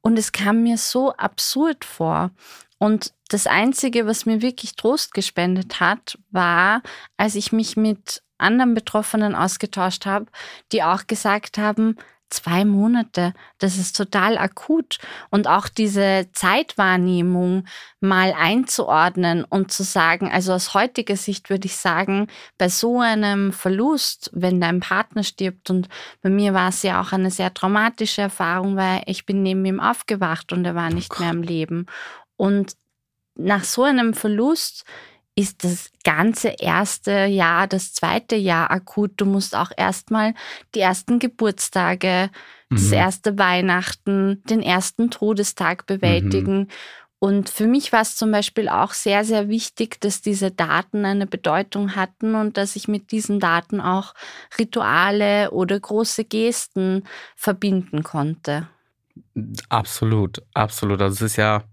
und 0.02 0.18
es 0.18 0.32
kam 0.32 0.64
mir 0.64 0.78
so 0.78 1.14
absurd 1.14 1.86
vor. 1.86 2.32
Und 2.78 3.14
das 3.28 3.46
Einzige, 3.46 4.06
was 4.08 4.26
mir 4.26 4.42
wirklich 4.42 4.76
Trost 4.76 5.14
gespendet 5.14 5.80
hat, 5.80 6.18
war, 6.32 6.82
als 7.18 7.36
ich 7.36 7.52
mich 7.52 7.78
mit 7.78 8.24
anderen 8.38 8.74
Betroffenen 8.74 9.36
ausgetauscht 9.36 10.06
habe, 10.06 10.28
die 10.72 10.84
auch 10.84 11.06
gesagt 11.06 11.58
haben, 11.58 11.98
zwei 12.30 12.66
Monate, 12.66 13.34
das 13.58 13.78
ist 13.78 13.96
total 13.96 14.38
akut. 14.38 15.00
Und 15.30 15.48
auch 15.48 15.68
diese 15.68 16.28
Zeitwahrnehmung 16.34 17.66
mal 18.00 18.34
einzuordnen 18.38 19.44
und 19.44 19.72
zu 19.72 19.84
sagen, 19.84 20.32
also 20.32 20.54
aus 20.54 20.74
heutiger 20.74 21.16
Sicht 21.16 21.50
würde 21.50 21.66
ich 21.66 21.76
sagen, 21.76 22.28
bei 22.58 22.70
so 22.70 23.00
einem 23.00 23.52
Verlust, 23.52 24.30
wenn 24.34 24.62
dein 24.62 24.80
Partner 24.80 25.24
stirbt, 25.24 25.70
und 25.70 25.90
bei 26.22 26.30
mir 26.30 26.54
war 26.54 26.70
es 26.70 26.84
ja 26.84 27.02
auch 27.02 27.12
eine 27.12 27.32
sehr 27.32 27.54
traumatische 27.54 28.22
Erfahrung, 28.22 28.76
weil 28.76 29.04
ich 29.06 29.26
bin 29.26 29.44
neben 29.44 29.66
ihm 29.66 29.80
aufgewacht 29.80 30.54
und 30.54 30.66
er 30.66 30.76
war 30.76 30.90
nicht 30.90 31.12
oh 31.18 31.22
mehr 31.22 31.32
am 31.32 31.42
Leben. 31.42 31.86
Und 32.38 32.76
nach 33.36 33.64
so 33.64 33.84
einem 33.84 34.14
Verlust 34.14 34.86
ist 35.40 35.64
das 35.64 35.90
ganze 36.04 36.50
erste 36.60 37.26
Jahr, 37.26 37.66
das 37.66 37.94
zweite 37.94 38.36
Jahr 38.36 38.72
akut. 38.72 39.12
Du 39.16 39.26
musst 39.26 39.56
auch 39.56 39.72
erstmal 39.76 40.34
die 40.76 40.82
ersten 40.82 41.18
Geburtstage, 41.18 42.30
mhm. 42.70 42.76
das 42.76 42.92
erste 42.92 43.38
Weihnachten, 43.38 44.44
den 44.50 44.62
ersten 44.62 45.12
Todestag 45.12 45.86
bewältigen. 45.86 46.58
Mhm. 46.58 46.68
Und 47.20 47.50
für 47.50 47.68
mich 47.68 47.94
war 47.94 48.02
es 48.02 48.18
zum 48.18 48.32
Beispiel 48.32 48.68
auch 48.68 48.92
sehr, 48.92 49.24
sehr 49.24 49.48
wichtig, 49.48 50.02
dass 50.02 50.22
diese 50.22 50.52
Daten 50.52 51.06
eine 51.06 51.26
Bedeutung 51.26 51.96
hatten 51.96 52.36
und 52.36 52.58
dass 52.58 52.76
ich 52.76 52.90
mit 52.90 53.12
diesen 53.14 53.40
Daten 53.40 53.80
auch 53.80 54.14
Rituale 54.58 55.52
oder 55.52 55.80
große 55.80 56.26
Gesten 56.26 57.04
verbinden 57.38 58.04
konnte. 58.04 58.68
Absolut, 59.70 60.42
absolut. 60.54 61.00
Das 61.00 61.22
ist 61.22 61.38
ja 61.38 61.64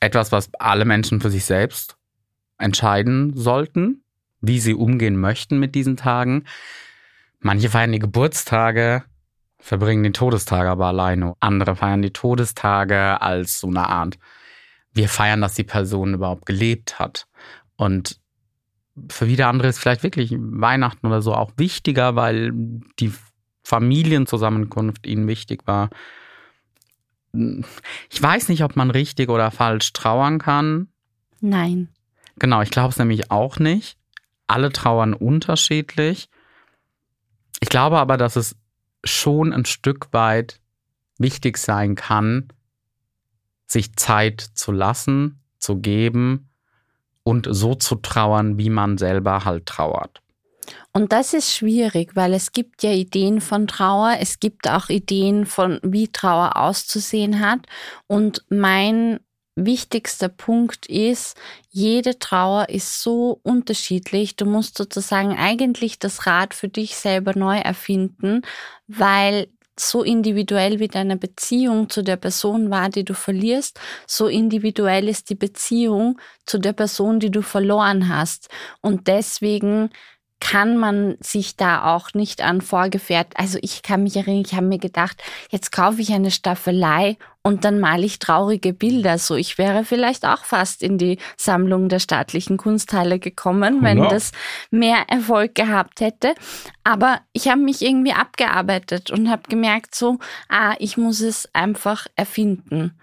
etwas, 0.00 0.32
was 0.32 0.50
alle 0.58 0.84
Menschen 0.84 1.20
für 1.20 1.30
sich 1.30 1.44
selbst 1.44 1.96
entscheiden 2.60 3.36
sollten, 3.36 4.04
wie 4.40 4.60
sie 4.60 4.74
umgehen 4.74 5.16
möchten 5.16 5.58
mit 5.58 5.74
diesen 5.74 5.96
Tagen. 5.96 6.44
Manche 7.40 7.70
feiern 7.70 7.92
die 7.92 7.98
Geburtstage, 7.98 9.04
verbringen 9.58 10.04
die 10.04 10.12
Todestage 10.12 10.68
aber 10.68 10.86
alleine. 10.86 11.34
Andere 11.40 11.76
feiern 11.76 12.02
die 12.02 12.12
Todestage 12.12 13.20
als 13.20 13.60
so 13.60 13.68
eine 13.68 13.88
Art, 13.88 14.18
wir 14.92 15.08
feiern, 15.08 15.40
dass 15.40 15.54
die 15.54 15.64
Person 15.64 16.14
überhaupt 16.14 16.46
gelebt 16.46 16.98
hat. 16.98 17.26
Und 17.76 18.20
für 19.08 19.28
wieder 19.28 19.48
andere 19.48 19.68
ist 19.68 19.78
vielleicht 19.78 20.02
wirklich 20.02 20.34
Weihnachten 20.36 21.06
oder 21.06 21.22
so 21.22 21.34
auch 21.34 21.52
wichtiger, 21.56 22.16
weil 22.16 22.52
die 22.98 23.12
Familienzusammenkunft 23.62 25.06
ihnen 25.06 25.28
wichtig 25.28 25.66
war. 25.66 25.90
Ich 27.32 28.20
weiß 28.20 28.48
nicht, 28.48 28.64
ob 28.64 28.74
man 28.74 28.90
richtig 28.90 29.28
oder 29.28 29.50
falsch 29.50 29.92
trauern 29.92 30.38
kann. 30.38 30.88
Nein. 31.40 31.88
Genau, 32.40 32.62
ich 32.62 32.70
glaube 32.70 32.88
es 32.88 32.98
nämlich 32.98 33.30
auch 33.30 33.60
nicht. 33.60 33.96
Alle 34.48 34.72
trauern 34.72 35.14
unterschiedlich. 35.14 36.28
Ich 37.60 37.68
glaube 37.68 37.98
aber, 37.98 38.16
dass 38.16 38.34
es 38.34 38.56
schon 39.04 39.52
ein 39.52 39.66
Stück 39.66 40.08
weit 40.12 40.60
wichtig 41.18 41.58
sein 41.58 41.94
kann, 41.94 42.48
sich 43.66 43.94
Zeit 43.94 44.40
zu 44.40 44.72
lassen, 44.72 45.40
zu 45.58 45.76
geben 45.76 46.48
und 47.22 47.46
so 47.48 47.74
zu 47.74 47.96
trauern, 47.96 48.58
wie 48.58 48.70
man 48.70 48.98
selber 48.98 49.44
halt 49.44 49.66
trauert. 49.66 50.22
Und 50.92 51.12
das 51.12 51.34
ist 51.34 51.54
schwierig, 51.54 52.16
weil 52.16 52.32
es 52.32 52.52
gibt 52.52 52.82
ja 52.82 52.90
Ideen 52.90 53.40
von 53.40 53.66
Trauer, 53.66 54.16
es 54.18 54.40
gibt 54.40 54.68
auch 54.68 54.88
Ideen 54.88 55.44
von, 55.44 55.78
wie 55.82 56.08
Trauer 56.08 56.56
auszusehen 56.56 57.40
hat. 57.40 57.60
Und 58.06 58.44
mein 58.48 59.20
wichtigster 59.66 60.28
Punkt 60.28 60.86
ist, 60.86 61.36
jede 61.70 62.18
Trauer 62.18 62.68
ist 62.68 63.02
so 63.02 63.40
unterschiedlich. 63.42 64.36
Du 64.36 64.46
musst 64.46 64.76
sozusagen 64.78 65.36
eigentlich 65.36 65.98
das 65.98 66.26
Rad 66.26 66.54
für 66.54 66.68
dich 66.68 66.96
selber 66.96 67.36
neu 67.36 67.58
erfinden, 67.58 68.42
weil 68.86 69.48
so 69.78 70.02
individuell 70.02 70.78
wie 70.78 70.88
deine 70.88 71.16
Beziehung 71.16 71.88
zu 71.88 72.02
der 72.02 72.16
Person 72.16 72.70
war, 72.70 72.90
die 72.90 73.04
du 73.04 73.14
verlierst, 73.14 73.80
so 74.06 74.26
individuell 74.26 75.08
ist 75.08 75.30
die 75.30 75.34
Beziehung 75.34 76.20
zu 76.46 76.58
der 76.58 76.72
Person, 76.72 77.20
die 77.20 77.30
du 77.30 77.42
verloren 77.42 78.08
hast. 78.08 78.48
Und 78.82 79.08
deswegen 79.08 79.90
kann 80.40 80.76
man 80.78 81.16
sich 81.20 81.56
da 81.56 81.94
auch 81.94 82.14
nicht 82.14 82.40
an 82.40 82.62
vorgefährt. 82.62 83.28
Also 83.34 83.58
ich 83.60 83.82
kann 83.82 84.02
mich 84.02 84.16
erinnern, 84.16 84.42
ich 84.44 84.54
habe 84.54 84.66
mir 84.66 84.78
gedacht, 84.78 85.22
jetzt 85.50 85.70
kaufe 85.70 86.00
ich 86.00 86.12
eine 86.12 86.30
Staffelei 86.30 87.18
und 87.42 87.64
dann 87.64 87.78
male 87.78 88.04
ich 88.04 88.18
traurige 88.18 88.72
Bilder. 88.72 89.18
So, 89.18 89.36
ich 89.36 89.58
wäre 89.58 89.84
vielleicht 89.84 90.24
auch 90.24 90.44
fast 90.44 90.82
in 90.82 90.98
die 90.98 91.18
Sammlung 91.36 91.88
der 91.88 92.00
staatlichen 92.00 92.56
Kunsthalle 92.56 93.18
gekommen, 93.18 93.82
wenn 93.82 94.02
das 94.08 94.32
mehr 94.70 95.04
Erfolg 95.08 95.54
gehabt 95.54 96.00
hätte. 96.00 96.34
Aber 96.84 97.20
ich 97.32 97.48
habe 97.48 97.60
mich 97.60 97.82
irgendwie 97.82 98.12
abgearbeitet 98.12 99.10
und 99.10 99.30
habe 99.30 99.42
gemerkt, 99.48 99.94
so, 99.94 100.18
ah, 100.48 100.74
ich 100.78 100.96
muss 100.96 101.20
es 101.20 101.48
einfach 101.54 102.06
erfinden 102.16 102.94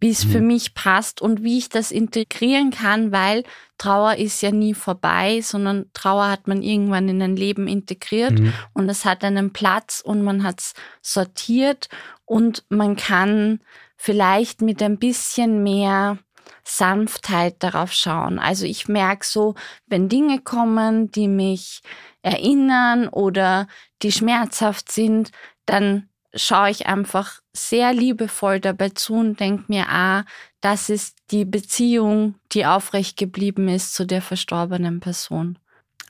wie 0.00 0.10
es 0.10 0.24
mhm. 0.24 0.30
für 0.30 0.40
mich 0.40 0.74
passt 0.74 1.20
und 1.20 1.42
wie 1.42 1.58
ich 1.58 1.68
das 1.68 1.90
integrieren 1.90 2.70
kann, 2.70 3.12
weil 3.12 3.44
Trauer 3.78 4.16
ist 4.16 4.42
ja 4.42 4.50
nie 4.50 4.74
vorbei, 4.74 5.40
sondern 5.40 5.86
Trauer 5.92 6.28
hat 6.28 6.48
man 6.48 6.62
irgendwann 6.62 7.08
in 7.08 7.22
ein 7.22 7.36
Leben 7.36 7.68
integriert 7.68 8.38
mhm. 8.38 8.52
und 8.74 8.88
es 8.88 9.04
hat 9.04 9.24
einen 9.24 9.52
Platz 9.52 10.00
und 10.04 10.22
man 10.22 10.42
hat 10.42 10.60
es 10.60 10.74
sortiert 11.02 11.88
und 12.24 12.64
man 12.68 12.96
kann 12.96 13.60
vielleicht 13.96 14.62
mit 14.62 14.82
ein 14.82 14.98
bisschen 14.98 15.62
mehr 15.62 16.18
Sanftheit 16.64 17.56
darauf 17.62 17.92
schauen. 17.92 18.38
Also 18.38 18.64
ich 18.66 18.88
merke 18.88 19.26
so, 19.26 19.54
wenn 19.86 20.08
Dinge 20.08 20.40
kommen, 20.40 21.10
die 21.10 21.28
mich 21.28 21.82
erinnern 22.22 23.08
oder 23.08 23.66
die 24.02 24.12
schmerzhaft 24.12 24.92
sind, 24.92 25.30
dann 25.66 26.08
schaue 26.34 26.70
ich 26.70 26.86
einfach 26.86 27.40
sehr 27.52 27.92
liebevoll 27.92 28.60
dabei 28.60 28.90
zu 28.90 29.14
und 29.14 29.40
denke 29.40 29.64
mir, 29.68 29.86
ah, 29.88 30.24
das 30.60 30.90
ist 30.90 31.16
die 31.30 31.44
Beziehung, 31.44 32.34
die 32.52 32.66
aufrecht 32.66 33.16
geblieben 33.16 33.68
ist 33.68 33.94
zu 33.94 34.06
der 34.06 34.22
verstorbenen 34.22 35.00
Person. 35.00 35.58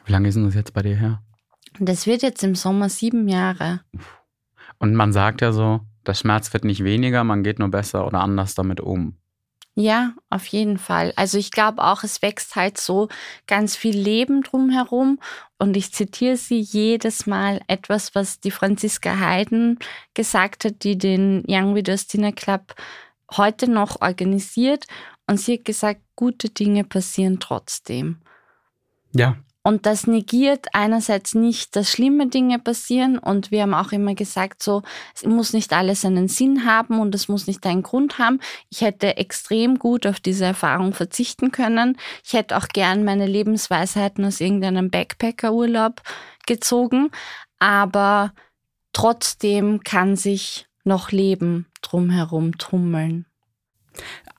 Wie 0.05 0.13
lange 0.13 0.29
ist 0.29 0.35
denn 0.35 0.45
das 0.45 0.55
jetzt 0.55 0.73
bei 0.73 0.83
dir 0.83 0.97
her? 0.97 1.23
Das 1.79 2.07
wird 2.07 2.23
jetzt 2.23 2.43
im 2.43 2.55
Sommer 2.55 2.89
sieben 2.89 3.29
Jahre. 3.29 3.81
Und 4.79 4.95
man 4.95 5.13
sagt 5.13 5.41
ja 5.41 5.53
so, 5.53 5.81
der 6.07 6.15
Schmerz 6.15 6.53
wird 6.53 6.65
nicht 6.65 6.83
weniger, 6.83 7.25
man 7.25 7.43
geht 7.43 7.59
nur 7.59 7.71
besser 7.71 8.07
oder 8.07 8.21
anders 8.21 8.55
damit 8.55 8.81
um. 8.81 9.17
Ja, 9.81 10.15
auf 10.29 10.45
jeden 10.47 10.77
Fall. 10.77 11.13
Also 11.15 11.39
ich 11.39 11.53
glaube 11.53 11.85
auch, 11.85 12.03
es 12.03 12.21
wächst 12.21 12.57
halt 12.57 12.79
so 12.79 13.07
ganz 13.47 13.77
viel 13.77 13.97
Leben 13.97 14.43
drumherum. 14.43 15.21
Und 15.57 15.77
ich 15.77 15.93
zitiere 15.93 16.37
sie 16.37 16.59
jedes 16.59 17.29
Mal 17.29 17.61
etwas, 17.69 18.13
was 18.17 18.41
die 18.41 18.51
Franziska 18.51 19.15
Hayden 19.15 19.79
gesagt 20.15 20.65
hat, 20.65 20.83
die 20.83 20.99
den 20.99 21.45
Young 21.47 21.77
Widows 21.77 22.09
Dinner 22.09 22.33
Club 22.33 22.75
heute 23.37 23.71
noch 23.71 24.01
organisiert. 24.01 24.87
Und 25.29 25.39
sie 25.39 25.59
hat 25.59 25.65
gesagt, 25.65 26.01
gute 26.17 26.49
Dinge 26.51 26.83
passieren 26.83 27.39
trotzdem. 27.39 28.19
Ja, 29.13 29.37
und 29.63 29.87
das 29.87 30.07
negiert 30.07 30.67
einerseits 30.73 31.35
nicht, 31.35 31.77
dass 31.77 31.91
schlimme 31.91 32.29
Dinge 32.29 32.59
passieren. 32.59 33.19
Und 33.19 33.51
wir 33.51 33.63
haben 33.63 33.75
auch 33.75 33.93
immer 33.93 34.15
gesagt, 34.15 34.63
so, 34.63 34.83
es 35.15 35.25
muss 35.25 35.53
nicht 35.53 35.73
alles 35.73 36.05
einen 36.05 36.29
Sinn 36.29 36.65
haben 36.65 37.01
und 37.01 37.15
es 37.15 37.29
muss 37.29 37.47
nicht 37.47 37.67
einen 37.67 37.83
Grund 37.83 38.19
haben. 38.19 38.41
Ich 38.71 38.81
hätte 38.81 39.17
extrem 39.17 39.79
gut 39.79 40.07
auf 40.07 40.21
diese 40.21 40.47
Erfahrung 40.47 40.95
verzichten 40.95 41.53
können. 41.53 41.99
Ich 42.25 42.33
hätte 42.33 42.57
auch 42.57 42.69
gern 42.69 43.05
meine 43.05 43.27
Lebensweisheiten 43.27 44.25
aus 44.25 44.41
irgendeinem 44.41 44.91
Backpacker-Urlaub 44.91 46.03
gezogen. 46.47 47.11
Aber 47.59 48.33
trotzdem 48.93 49.83
kann 49.83 50.17
sich 50.17 50.67
noch 50.85 51.11
Leben 51.11 51.67
drumherum 51.83 52.57
tummeln. 52.57 53.27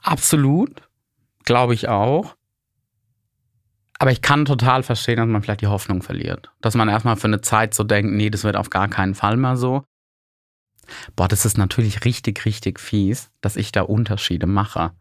Absolut, 0.01 0.81
glaube 1.43 1.73
ich 1.73 1.87
auch. 1.87 2.38
Aber 3.99 4.11
ich 4.11 4.21
kann 4.21 4.45
total 4.45 4.81
verstehen, 4.81 5.17
dass 5.17 5.27
man 5.27 5.41
vielleicht 5.41 5.61
die 5.61 5.67
Hoffnung 5.67 6.01
verliert. 6.01 6.51
Dass 6.61 6.75
man 6.75 6.87
erstmal 6.87 7.17
für 7.17 7.27
eine 7.27 7.41
Zeit 7.41 7.73
so 7.73 7.83
denkt, 7.83 8.13
nee, 8.13 8.29
das 8.29 8.45
wird 8.45 8.55
auf 8.55 8.69
gar 8.69 8.87
keinen 8.87 9.13
Fall 9.13 9.35
mehr 9.35 9.57
so. 9.57 9.83
Boah, 11.15 11.27
das 11.27 11.45
ist 11.45 11.57
natürlich 11.57 12.05
richtig, 12.05 12.45
richtig 12.45 12.79
fies, 12.79 13.29
dass 13.41 13.57
ich 13.57 13.71
da 13.71 13.81
Unterschiede 13.81 14.47
mache. 14.47 14.91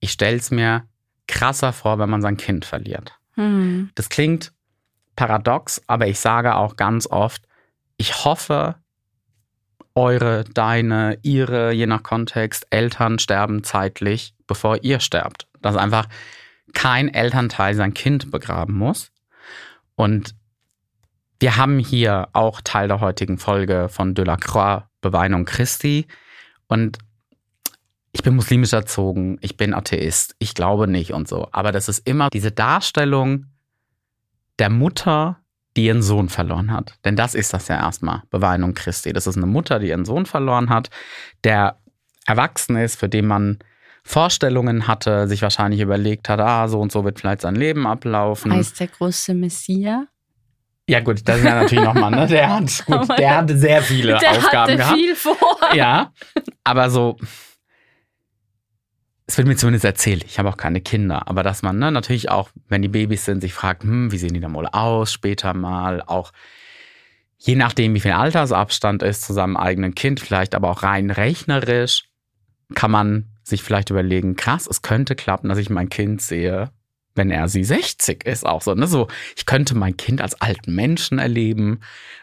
Ich 0.00 0.12
stelle 0.12 0.36
es 0.36 0.50
mir 0.50 0.84
krasser 1.26 1.72
vor, 1.72 1.98
wenn 1.98 2.08
man 2.08 2.22
sein 2.22 2.36
Kind 2.36 2.64
verliert. 2.64 3.18
Mhm. 3.34 3.90
Das 3.96 4.08
klingt 4.08 4.52
paradox, 5.16 5.82
aber 5.88 6.06
ich 6.06 6.20
sage 6.20 6.54
auch 6.54 6.76
ganz 6.76 7.08
oft, 7.08 7.42
ich 7.96 8.24
hoffe, 8.24 8.76
eure, 9.96 10.44
deine, 10.44 11.18
ihre, 11.22 11.72
je 11.72 11.86
nach 11.86 12.04
Kontext, 12.04 12.68
Eltern 12.70 13.18
sterben 13.18 13.64
zeitlich, 13.64 14.34
bevor 14.46 14.84
ihr 14.84 15.00
sterbt. 15.00 15.48
Dass 15.60 15.76
einfach 15.76 16.06
kein 16.74 17.12
Elternteil 17.12 17.74
sein 17.74 17.94
Kind 17.94 18.30
begraben 18.30 18.76
muss. 18.76 19.10
Und 19.96 20.34
wir 21.40 21.56
haben 21.56 21.78
hier 21.78 22.28
auch 22.32 22.60
Teil 22.62 22.88
der 22.88 23.00
heutigen 23.00 23.38
Folge 23.38 23.88
von 23.88 24.14
Delacroix, 24.14 24.84
Beweinung 25.00 25.44
Christi. 25.44 26.06
Und 26.66 26.98
ich 28.12 28.22
bin 28.22 28.34
muslimisch 28.34 28.72
erzogen, 28.72 29.38
ich 29.40 29.56
bin 29.56 29.74
Atheist, 29.74 30.34
ich 30.38 30.54
glaube 30.54 30.88
nicht 30.88 31.12
und 31.12 31.28
so. 31.28 31.48
Aber 31.52 31.72
das 31.72 31.88
ist 31.88 32.06
immer 32.06 32.30
diese 32.30 32.50
Darstellung 32.50 33.46
der 34.58 34.70
Mutter, 34.70 35.38
die 35.76 35.84
ihren 35.84 36.02
Sohn 36.02 36.28
verloren 36.28 36.72
hat. 36.72 36.94
Denn 37.04 37.14
das 37.14 37.34
ist 37.34 37.52
das 37.52 37.68
ja 37.68 37.76
erstmal, 37.76 38.22
Beweinung 38.30 38.74
Christi. 38.74 39.12
Das 39.12 39.26
ist 39.26 39.36
eine 39.36 39.46
Mutter, 39.46 39.78
die 39.78 39.88
ihren 39.88 40.04
Sohn 40.04 40.26
verloren 40.26 40.70
hat, 40.70 40.90
der 41.44 41.78
erwachsen 42.26 42.76
ist, 42.76 42.96
für 42.96 43.08
den 43.08 43.26
man 43.26 43.58
Vorstellungen 44.08 44.88
hatte, 44.88 45.28
sich 45.28 45.42
wahrscheinlich 45.42 45.80
überlegt 45.80 46.30
hat, 46.30 46.40
ah, 46.40 46.66
so 46.66 46.80
und 46.80 46.90
so 46.90 47.04
wird 47.04 47.20
vielleicht 47.20 47.42
sein 47.42 47.54
Leben 47.54 47.86
ablaufen. 47.86 48.50
Heißt 48.50 48.80
der 48.80 48.86
große 48.86 49.34
Messias? 49.34 50.06
Ja, 50.88 51.00
gut, 51.00 51.20
das 51.28 51.40
ist 51.40 51.44
ja 51.44 51.60
natürlich 51.60 51.84
nochmal, 51.84 52.10
ne? 52.12 52.26
Der 52.26 52.48
hat, 52.48 52.62
gut, 52.86 53.18
der 53.18 53.36
hatte 53.36 53.58
sehr 53.58 53.82
viele 53.82 54.16
der 54.18 54.30
Aufgaben 54.30 54.72
hatte 54.72 54.76
gehabt. 54.78 54.96
viel 54.96 55.14
vor. 55.14 55.36
Ja, 55.74 56.10
aber 56.64 56.88
so, 56.88 57.18
es 59.26 59.36
wird 59.36 59.46
mir 59.46 59.56
zumindest 59.56 59.84
erzählt, 59.84 60.24
ich 60.24 60.38
habe 60.38 60.48
auch 60.48 60.56
keine 60.56 60.80
Kinder, 60.80 61.28
aber 61.28 61.42
dass 61.42 61.60
man 61.60 61.78
ne, 61.78 61.92
natürlich 61.92 62.30
auch, 62.30 62.48
wenn 62.66 62.80
die 62.80 62.88
Babys 62.88 63.26
sind, 63.26 63.42
sich 63.42 63.52
fragt, 63.52 63.82
hm, 63.82 64.10
wie 64.10 64.16
sehen 64.16 64.32
die 64.32 64.40
dann 64.40 64.54
wohl 64.54 64.68
aus, 64.68 65.12
später 65.12 65.52
mal, 65.52 66.00
auch 66.00 66.32
je 67.36 67.56
nachdem, 67.56 67.92
wie 67.92 68.00
viel 68.00 68.12
Altersabstand 68.12 69.02
ist 69.02 69.20
zu 69.22 69.34
seinem 69.34 69.58
eigenen 69.58 69.94
Kind, 69.94 70.18
vielleicht 70.18 70.54
aber 70.54 70.70
auch 70.70 70.82
rein 70.82 71.10
rechnerisch, 71.10 72.04
kann 72.74 72.90
man 72.90 73.26
sich 73.48 73.62
vielleicht 73.62 73.90
überlegen, 73.90 74.36
krass, 74.36 74.66
es 74.68 74.82
könnte 74.82 75.14
klappen, 75.14 75.48
dass 75.48 75.58
ich 75.58 75.70
mein 75.70 75.88
Kind 75.88 76.22
sehe, 76.22 76.70
wenn 77.14 77.30
er 77.30 77.48
sie 77.48 77.64
60 77.64 78.24
ist, 78.24 78.46
auch 78.46 78.62
so. 78.62 78.74
Ne? 78.74 78.86
so 78.86 79.08
ich 79.36 79.46
könnte 79.46 79.76
mein 79.76 79.96
Kind 79.96 80.20
als 80.20 80.40
alten 80.40 80.74
Menschen 80.74 81.18
erleben. 81.18 81.80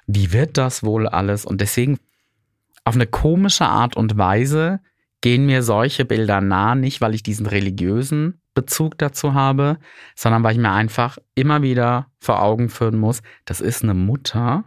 Wie 0.07 0.31
wird 0.33 0.57
das 0.57 0.83
wohl 0.83 1.07
alles? 1.07 1.45
Und 1.45 1.61
deswegen 1.61 1.99
auf 2.83 2.95
eine 2.95 3.07
komische 3.07 3.65
Art 3.65 3.97
und 3.97 4.17
Weise 4.17 4.79
gehen 5.21 5.45
mir 5.45 5.63
solche 5.63 6.05
Bilder 6.05 6.39
nah, 6.41 6.75
nicht 6.75 7.01
weil 7.01 7.15
ich 7.15 7.23
diesen 7.23 7.45
religiösen 7.45 8.39
Bezug 8.53 8.97
dazu 8.97 9.33
habe, 9.33 9.77
sondern 10.15 10.43
weil 10.43 10.53
ich 10.53 10.61
mir 10.61 10.71
einfach 10.71 11.17
immer 11.35 11.61
wieder 11.61 12.07
vor 12.19 12.41
Augen 12.41 12.69
führen 12.69 12.97
muss, 12.97 13.21
das 13.43 13.59
ist 13.59 13.83
eine 13.83 13.93
Mutter. 13.93 14.65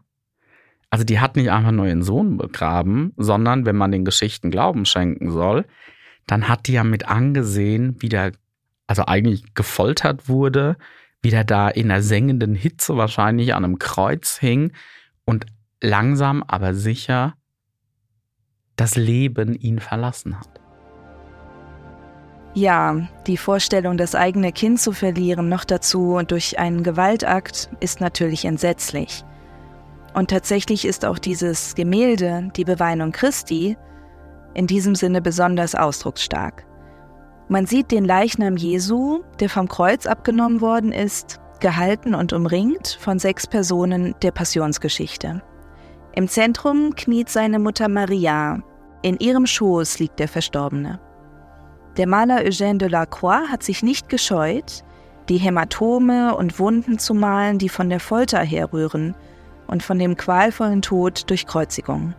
Also 0.90 1.04
die 1.04 1.20
hat 1.20 1.36
nicht 1.36 1.50
einfach 1.50 1.70
nur 1.70 1.86
ihren 1.86 2.02
Sohn 2.02 2.36
begraben, 2.36 3.12
sondern 3.16 3.66
wenn 3.66 3.76
man 3.76 3.92
den 3.92 4.04
Geschichten 4.04 4.50
Glauben 4.50 4.84
schenken 4.84 5.30
soll, 5.30 5.64
dann 6.28 6.46
hat 6.46 6.68
die 6.68 6.74
ja 6.74 6.84
mit 6.84 7.08
angesehen, 7.08 7.96
wie 7.98 8.08
der, 8.08 8.32
also 8.86 9.06
eigentlich 9.06 9.54
gefoltert 9.54 10.28
wurde, 10.28 10.76
wie 11.22 11.30
der 11.30 11.42
da 11.42 11.68
in 11.68 11.88
der 11.88 12.02
sengenden 12.02 12.54
Hitze 12.54 12.96
wahrscheinlich 12.96 13.54
an 13.54 13.64
einem 13.64 13.78
Kreuz 13.78 14.38
hing 14.38 14.72
und 15.24 15.46
langsam 15.82 16.44
aber 16.46 16.74
sicher 16.74 17.34
das 18.76 18.94
Leben 18.94 19.56
ihn 19.56 19.80
verlassen 19.80 20.38
hat. 20.38 20.60
Ja, 22.54 23.08
die 23.26 23.36
Vorstellung, 23.36 23.96
das 23.96 24.14
eigene 24.14 24.52
Kind 24.52 24.80
zu 24.80 24.92
verlieren, 24.92 25.48
noch 25.48 25.64
dazu 25.64 26.20
durch 26.26 26.58
einen 26.58 26.82
Gewaltakt, 26.82 27.70
ist 27.80 28.00
natürlich 28.00 28.44
entsetzlich. 28.44 29.24
Und 30.14 30.30
tatsächlich 30.30 30.84
ist 30.84 31.04
auch 31.04 31.18
dieses 31.18 31.74
Gemälde, 31.74 32.50
die 32.56 32.64
Beweinung 32.64 33.12
Christi, 33.12 33.76
in 34.58 34.66
diesem 34.66 34.96
Sinne 34.96 35.22
besonders 35.22 35.76
ausdrucksstark. 35.76 36.66
Man 37.48 37.66
sieht 37.66 37.92
den 37.92 38.04
Leichnam 38.04 38.56
Jesu, 38.56 39.20
der 39.38 39.48
vom 39.48 39.68
Kreuz 39.68 40.04
abgenommen 40.04 40.60
worden 40.60 40.90
ist, 40.90 41.38
gehalten 41.60 42.12
und 42.12 42.32
umringt 42.32 42.98
von 43.00 43.20
sechs 43.20 43.46
Personen 43.46 44.16
der 44.20 44.32
Passionsgeschichte. 44.32 45.42
Im 46.12 46.26
Zentrum 46.26 46.94
kniet 46.96 47.28
seine 47.28 47.60
Mutter 47.60 47.88
Maria, 47.88 48.58
in 49.02 49.16
ihrem 49.18 49.46
Schoß 49.46 50.00
liegt 50.00 50.18
der 50.18 50.26
Verstorbene. 50.26 50.98
Der 51.96 52.08
Maler 52.08 52.40
Eugène 52.40 52.78
Delacroix 52.78 53.48
hat 53.48 53.62
sich 53.62 53.84
nicht 53.84 54.08
gescheut, 54.08 54.82
die 55.28 55.38
Hämatome 55.38 56.36
und 56.36 56.58
Wunden 56.58 56.98
zu 56.98 57.14
malen, 57.14 57.58
die 57.58 57.68
von 57.68 57.88
der 57.90 58.00
Folter 58.00 58.40
herrühren 58.40 59.14
und 59.68 59.84
von 59.84 60.00
dem 60.00 60.16
qualvollen 60.16 60.82
Tod 60.82 61.30
durch 61.30 61.46
Kreuzigung. 61.46 62.14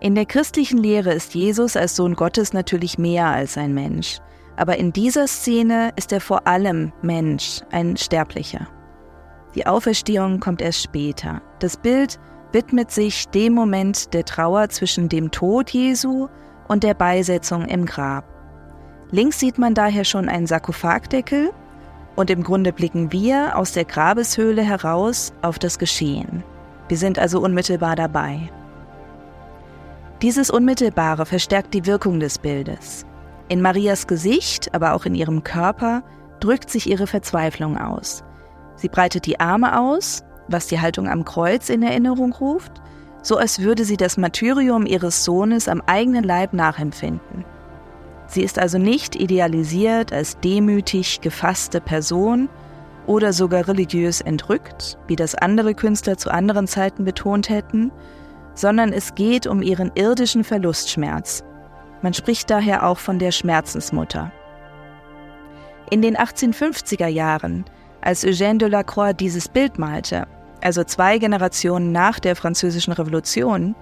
In 0.00 0.14
der 0.14 0.26
christlichen 0.26 0.78
Lehre 0.78 1.12
ist 1.12 1.34
Jesus 1.34 1.74
als 1.74 1.96
Sohn 1.96 2.14
Gottes 2.14 2.52
natürlich 2.52 2.98
mehr 2.98 3.26
als 3.26 3.56
ein 3.56 3.72
Mensch, 3.72 4.18
aber 4.56 4.76
in 4.76 4.92
dieser 4.92 5.26
Szene 5.26 5.90
ist 5.96 6.12
er 6.12 6.20
vor 6.20 6.46
allem 6.46 6.92
Mensch, 7.00 7.62
ein 7.70 7.96
Sterblicher. 7.96 8.66
Die 9.54 9.66
Auferstehung 9.66 10.38
kommt 10.38 10.60
erst 10.60 10.82
später. 10.82 11.40
Das 11.60 11.78
Bild 11.78 12.18
widmet 12.52 12.90
sich 12.90 13.26
dem 13.28 13.54
Moment 13.54 14.12
der 14.12 14.26
Trauer 14.26 14.68
zwischen 14.68 15.08
dem 15.08 15.30
Tod 15.30 15.70
Jesu 15.70 16.28
und 16.68 16.82
der 16.82 16.94
Beisetzung 16.94 17.64
im 17.64 17.86
Grab. 17.86 18.24
Links 19.10 19.40
sieht 19.40 19.56
man 19.56 19.72
daher 19.72 20.04
schon 20.04 20.28
einen 20.28 20.46
Sarkophagdeckel 20.46 21.52
und 22.16 22.28
im 22.28 22.42
Grunde 22.42 22.72
blicken 22.72 23.12
wir 23.12 23.56
aus 23.56 23.72
der 23.72 23.86
Grabeshöhle 23.86 24.62
heraus 24.62 25.32
auf 25.40 25.58
das 25.58 25.78
Geschehen. 25.78 26.44
Wir 26.88 26.98
sind 26.98 27.18
also 27.18 27.40
unmittelbar 27.40 27.96
dabei. 27.96 28.50
Dieses 30.22 30.48
Unmittelbare 30.48 31.26
verstärkt 31.26 31.74
die 31.74 31.84
Wirkung 31.84 32.20
des 32.20 32.38
Bildes. 32.38 33.04
In 33.48 33.60
Marias 33.60 34.06
Gesicht, 34.06 34.74
aber 34.74 34.94
auch 34.94 35.04
in 35.04 35.14
ihrem 35.14 35.44
Körper, 35.44 36.02
drückt 36.40 36.70
sich 36.70 36.88
ihre 36.88 37.06
Verzweiflung 37.06 37.76
aus. 37.76 38.24
Sie 38.76 38.88
breitet 38.88 39.26
die 39.26 39.40
Arme 39.40 39.78
aus, 39.78 40.24
was 40.48 40.68
die 40.68 40.80
Haltung 40.80 41.06
am 41.06 41.26
Kreuz 41.26 41.68
in 41.68 41.82
Erinnerung 41.82 42.32
ruft, 42.32 42.72
so 43.20 43.36
als 43.36 43.60
würde 43.60 43.84
sie 43.84 43.98
das 43.98 44.16
Martyrium 44.16 44.86
ihres 44.86 45.22
Sohnes 45.22 45.68
am 45.68 45.82
eigenen 45.84 46.24
Leib 46.24 46.54
nachempfinden. 46.54 47.44
Sie 48.26 48.42
ist 48.42 48.58
also 48.58 48.78
nicht 48.78 49.16
idealisiert 49.16 50.14
als 50.14 50.40
demütig 50.40 51.20
gefasste 51.20 51.80
Person 51.80 52.48
oder 53.06 53.34
sogar 53.34 53.68
religiös 53.68 54.22
entrückt, 54.22 54.98
wie 55.08 55.16
das 55.16 55.34
andere 55.34 55.74
Künstler 55.74 56.16
zu 56.16 56.30
anderen 56.30 56.66
Zeiten 56.66 57.04
betont 57.04 57.50
hätten, 57.50 57.92
sondern 58.56 58.92
es 58.92 59.14
geht 59.14 59.46
um 59.46 59.62
ihren 59.62 59.92
irdischen 59.94 60.42
Verlustschmerz. 60.42 61.44
Man 62.02 62.14
spricht 62.14 62.50
daher 62.50 62.86
auch 62.86 62.98
von 62.98 63.20
der 63.20 63.30
Schmerzensmutter. 63.30 64.32
In 65.90 66.02
den 66.02 66.16
1850er 66.16 67.06
Jahren, 67.06 67.64
als 68.00 68.24
Eugène 68.24 68.58
Delacroix 68.58 69.16
dieses 69.16 69.48
Bild 69.48 69.78
malte, 69.78 70.26
also 70.60 70.82
zwei 70.82 71.18
Generationen 71.18 71.92
nach 71.92 72.18
der 72.18 72.34
Französischen 72.34 72.92
Revolution, 72.92 73.76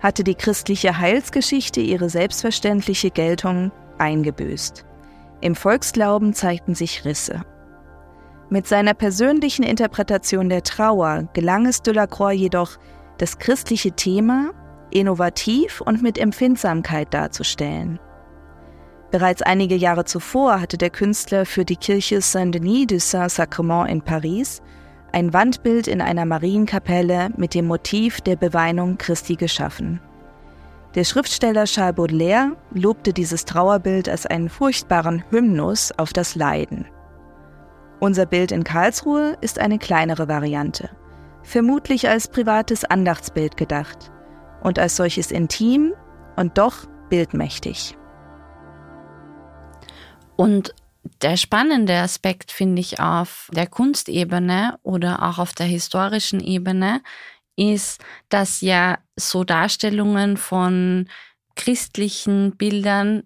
hatte 0.00 0.24
die 0.24 0.34
christliche 0.34 0.98
Heilsgeschichte 0.98 1.80
ihre 1.80 2.08
selbstverständliche 2.08 3.10
Geltung 3.10 3.70
eingebüßt. 3.98 4.84
Im 5.40 5.54
Volksglauben 5.54 6.32
zeigten 6.32 6.74
sich 6.74 7.04
Risse. 7.04 7.42
Mit 8.48 8.66
seiner 8.66 8.94
persönlichen 8.94 9.64
Interpretation 9.64 10.48
der 10.48 10.62
Trauer 10.62 11.28
gelang 11.32 11.66
es 11.66 11.82
Delacroix 11.82 12.34
jedoch, 12.34 12.78
das 13.18 13.38
christliche 13.38 13.92
Thema 13.92 14.50
innovativ 14.90 15.80
und 15.80 16.02
mit 16.02 16.18
Empfindsamkeit 16.18 17.12
darzustellen. 17.12 17.98
Bereits 19.10 19.42
einige 19.42 19.76
Jahre 19.76 20.04
zuvor 20.04 20.60
hatte 20.60 20.78
der 20.78 20.90
Künstler 20.90 21.46
für 21.46 21.64
die 21.64 21.76
Kirche 21.76 22.20
Saint-Denis 22.20 22.86
du 22.86 23.00
Saint-Sacrement 23.00 23.88
in 23.88 24.02
Paris 24.02 24.62
ein 25.12 25.32
Wandbild 25.32 25.88
in 25.88 26.00
einer 26.00 26.26
Marienkapelle 26.26 27.30
mit 27.36 27.54
dem 27.54 27.66
Motiv 27.66 28.20
der 28.20 28.36
Beweinung 28.36 28.98
Christi 28.98 29.36
geschaffen. 29.36 30.00
Der 30.94 31.04
Schriftsteller 31.04 31.64
Charles 31.64 31.94
Baudelaire 31.94 32.56
lobte 32.72 33.12
dieses 33.12 33.44
Trauerbild 33.44 34.08
als 34.08 34.26
einen 34.26 34.48
furchtbaren 34.48 35.24
Hymnus 35.30 35.92
auf 35.96 36.12
das 36.12 36.34
Leiden. 36.34 36.86
Unser 38.00 38.26
Bild 38.26 38.52
in 38.52 38.64
Karlsruhe 38.64 39.36
ist 39.40 39.58
eine 39.58 39.78
kleinere 39.78 40.28
Variante, 40.28 40.90
vermutlich 41.46 42.08
als 42.08 42.28
privates 42.28 42.84
Andachtsbild 42.84 43.56
gedacht 43.56 44.10
und 44.62 44.78
als 44.78 44.96
solches 44.96 45.30
intim 45.30 45.94
und 46.36 46.58
doch 46.58 46.86
bildmächtig. 47.08 47.96
Und 50.36 50.74
der 51.22 51.36
spannende 51.36 51.94
Aspekt 51.94 52.50
finde 52.50 52.80
ich 52.80 53.00
auf 53.00 53.48
der 53.52 53.68
Kunstebene 53.68 54.78
oder 54.82 55.22
auch 55.22 55.38
auf 55.38 55.52
der 55.52 55.66
historischen 55.66 56.40
Ebene 56.40 57.00
ist, 57.54 58.02
dass 58.28 58.60
ja 58.60 58.98
so 59.14 59.44
Darstellungen 59.44 60.36
von 60.36 61.08
christlichen 61.54 62.56
Bildern 62.56 63.22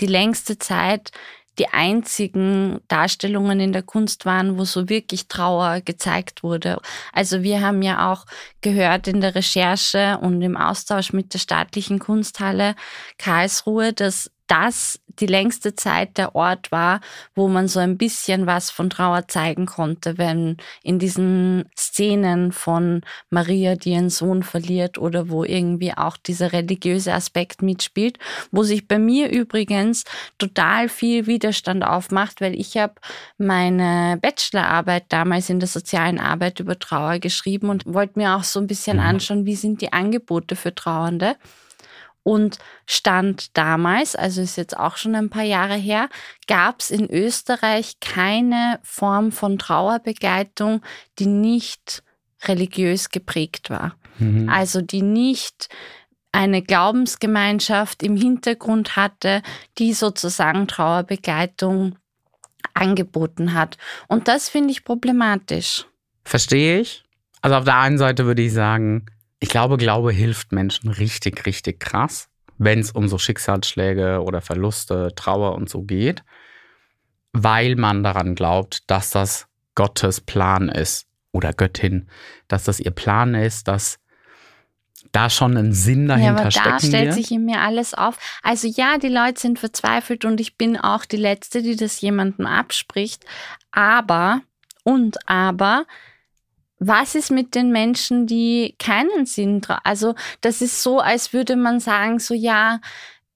die 0.00 0.06
längste 0.06 0.58
Zeit 0.58 1.10
die 1.58 1.68
einzigen 1.68 2.80
Darstellungen 2.88 3.60
in 3.60 3.72
der 3.72 3.82
Kunst 3.82 4.26
waren, 4.26 4.58
wo 4.58 4.64
so 4.64 4.88
wirklich 4.88 5.28
Trauer 5.28 5.80
gezeigt 5.80 6.42
wurde. 6.42 6.78
Also 7.12 7.42
wir 7.42 7.60
haben 7.60 7.82
ja 7.82 8.12
auch 8.12 8.26
gehört 8.60 9.08
in 9.08 9.20
der 9.20 9.34
Recherche 9.34 10.18
und 10.20 10.42
im 10.42 10.56
Austausch 10.56 11.12
mit 11.12 11.34
der 11.34 11.38
staatlichen 11.38 11.98
Kunsthalle 11.98 12.74
Karlsruhe, 13.18 13.92
dass 13.92 14.30
das 14.46 15.00
die 15.18 15.26
längste 15.26 15.74
Zeit 15.74 16.18
der 16.18 16.34
Ort 16.34 16.70
war, 16.70 17.00
wo 17.34 17.48
man 17.48 17.68
so 17.68 17.80
ein 17.80 17.96
bisschen 17.96 18.46
was 18.46 18.70
von 18.70 18.90
Trauer 18.90 19.28
zeigen 19.28 19.66
konnte, 19.66 20.18
wenn 20.18 20.58
in 20.82 20.98
diesen 20.98 21.64
Szenen 21.76 22.52
von 22.52 23.02
Maria, 23.30 23.76
die 23.76 23.92
ihren 23.92 24.10
Sohn 24.10 24.42
verliert 24.42 24.98
oder 24.98 25.28
wo 25.28 25.44
irgendwie 25.44 25.96
auch 25.96 26.16
dieser 26.16 26.52
religiöse 26.52 27.14
Aspekt 27.14 27.62
mitspielt, 27.62 28.18
wo 28.50 28.62
sich 28.62 28.86
bei 28.86 28.98
mir 28.98 29.30
übrigens 29.30 30.04
total 30.38 30.88
viel 30.88 31.26
Widerstand 31.26 31.84
aufmacht, 31.84 32.40
weil 32.40 32.54
ich 32.54 32.76
habe 32.76 32.94
meine 33.38 34.18
Bachelorarbeit 34.20 35.04
damals 35.08 35.48
in 35.50 35.60
der 35.60 35.68
sozialen 35.68 36.20
Arbeit 36.20 36.60
über 36.60 36.78
Trauer 36.78 37.18
geschrieben 37.18 37.70
und 37.70 37.86
wollte 37.86 38.18
mir 38.18 38.36
auch 38.36 38.44
so 38.44 38.60
ein 38.60 38.66
bisschen 38.66 38.98
mhm. 38.98 39.02
anschauen, 39.02 39.46
wie 39.46 39.56
sind 39.56 39.80
die 39.80 39.92
Angebote 39.92 40.56
für 40.56 40.74
Trauernde 40.74 41.36
und 42.26 42.58
stand 42.86 43.56
damals, 43.56 44.16
also 44.16 44.42
ist 44.42 44.56
jetzt 44.56 44.76
auch 44.76 44.96
schon 44.96 45.14
ein 45.14 45.30
paar 45.30 45.44
Jahre 45.44 45.76
her, 45.76 46.08
gab 46.48 46.80
es 46.80 46.90
in 46.90 47.08
Österreich 47.08 48.00
keine 48.00 48.80
Form 48.82 49.30
von 49.30 49.60
Trauerbegleitung, 49.60 50.82
die 51.20 51.26
nicht 51.26 52.02
religiös 52.42 53.10
geprägt 53.10 53.70
war. 53.70 53.94
Mhm. 54.18 54.48
Also 54.48 54.82
die 54.82 55.02
nicht 55.02 55.68
eine 56.32 56.62
Glaubensgemeinschaft 56.62 58.02
im 58.02 58.16
Hintergrund 58.16 58.96
hatte, 58.96 59.40
die 59.78 59.92
sozusagen 59.92 60.66
Trauerbegleitung 60.66 61.96
angeboten 62.74 63.54
hat. 63.54 63.78
Und 64.08 64.26
das 64.26 64.48
finde 64.48 64.72
ich 64.72 64.84
problematisch. 64.84 65.86
Verstehe 66.24 66.80
ich. 66.80 67.04
Also 67.40 67.54
auf 67.54 67.64
der 67.64 67.78
einen 67.78 67.98
Seite 67.98 68.26
würde 68.26 68.42
ich 68.42 68.52
sagen, 68.52 69.06
ich 69.40 69.48
glaube, 69.48 69.76
Glaube 69.76 70.12
hilft 70.12 70.52
Menschen 70.52 70.90
richtig, 70.90 71.46
richtig 71.46 71.80
krass. 71.80 72.28
wenn 72.58 72.80
es 72.80 72.90
um 72.90 73.06
so 73.06 73.18
Schicksalsschläge 73.18 74.22
oder 74.22 74.40
Verluste, 74.40 75.12
Trauer 75.14 75.54
und 75.56 75.68
so 75.68 75.82
geht, 75.82 76.22
weil 77.32 77.76
man 77.76 78.02
daran 78.02 78.34
glaubt, 78.34 78.90
dass 78.90 79.10
das 79.10 79.46
Gottes 79.74 80.22
Plan 80.22 80.70
ist 80.70 81.06
oder 81.32 81.52
Göttin, 81.52 82.08
dass 82.48 82.64
das 82.64 82.80
ihr 82.80 82.92
Plan 82.92 83.34
ist, 83.34 83.68
dass 83.68 83.98
da 85.12 85.30
schon 85.30 85.56
ein 85.56 85.72
Sinn 85.72 86.08
dahinter 86.08 86.48
ja, 86.50 86.58
aber 86.60 86.70
da 86.70 86.78
stellt 86.78 87.06
wird. 87.06 87.14
sich 87.14 87.30
in 87.30 87.44
mir 87.44 87.60
alles 87.60 87.94
auf. 87.94 88.18
Also 88.42 88.68
ja, 88.68 88.98
die 88.98 89.08
Leute 89.08 89.40
sind 89.40 89.58
verzweifelt 89.58 90.24
und 90.24 90.40
ich 90.40 90.56
bin 90.56 90.76
auch 90.76 91.04
die 91.04 91.16
Letzte, 91.16 91.62
die 91.62 91.76
das 91.76 92.00
jemandem 92.00 92.46
abspricht. 92.46 93.24
Aber, 93.70 94.40
und 94.82 95.16
aber, 95.28 95.84
was 96.78 97.14
ist 97.14 97.30
mit 97.30 97.54
den 97.54 97.72
Menschen, 97.72 98.26
die 98.26 98.74
keinen 98.78 99.26
Sinn 99.26 99.62
tragen? 99.62 99.80
Also 99.84 100.14
das 100.40 100.60
ist 100.60 100.82
so, 100.82 101.00
als 101.00 101.32
würde 101.32 101.56
man 101.56 101.80
sagen, 101.80 102.18
so 102.18 102.34
ja, 102.34 102.80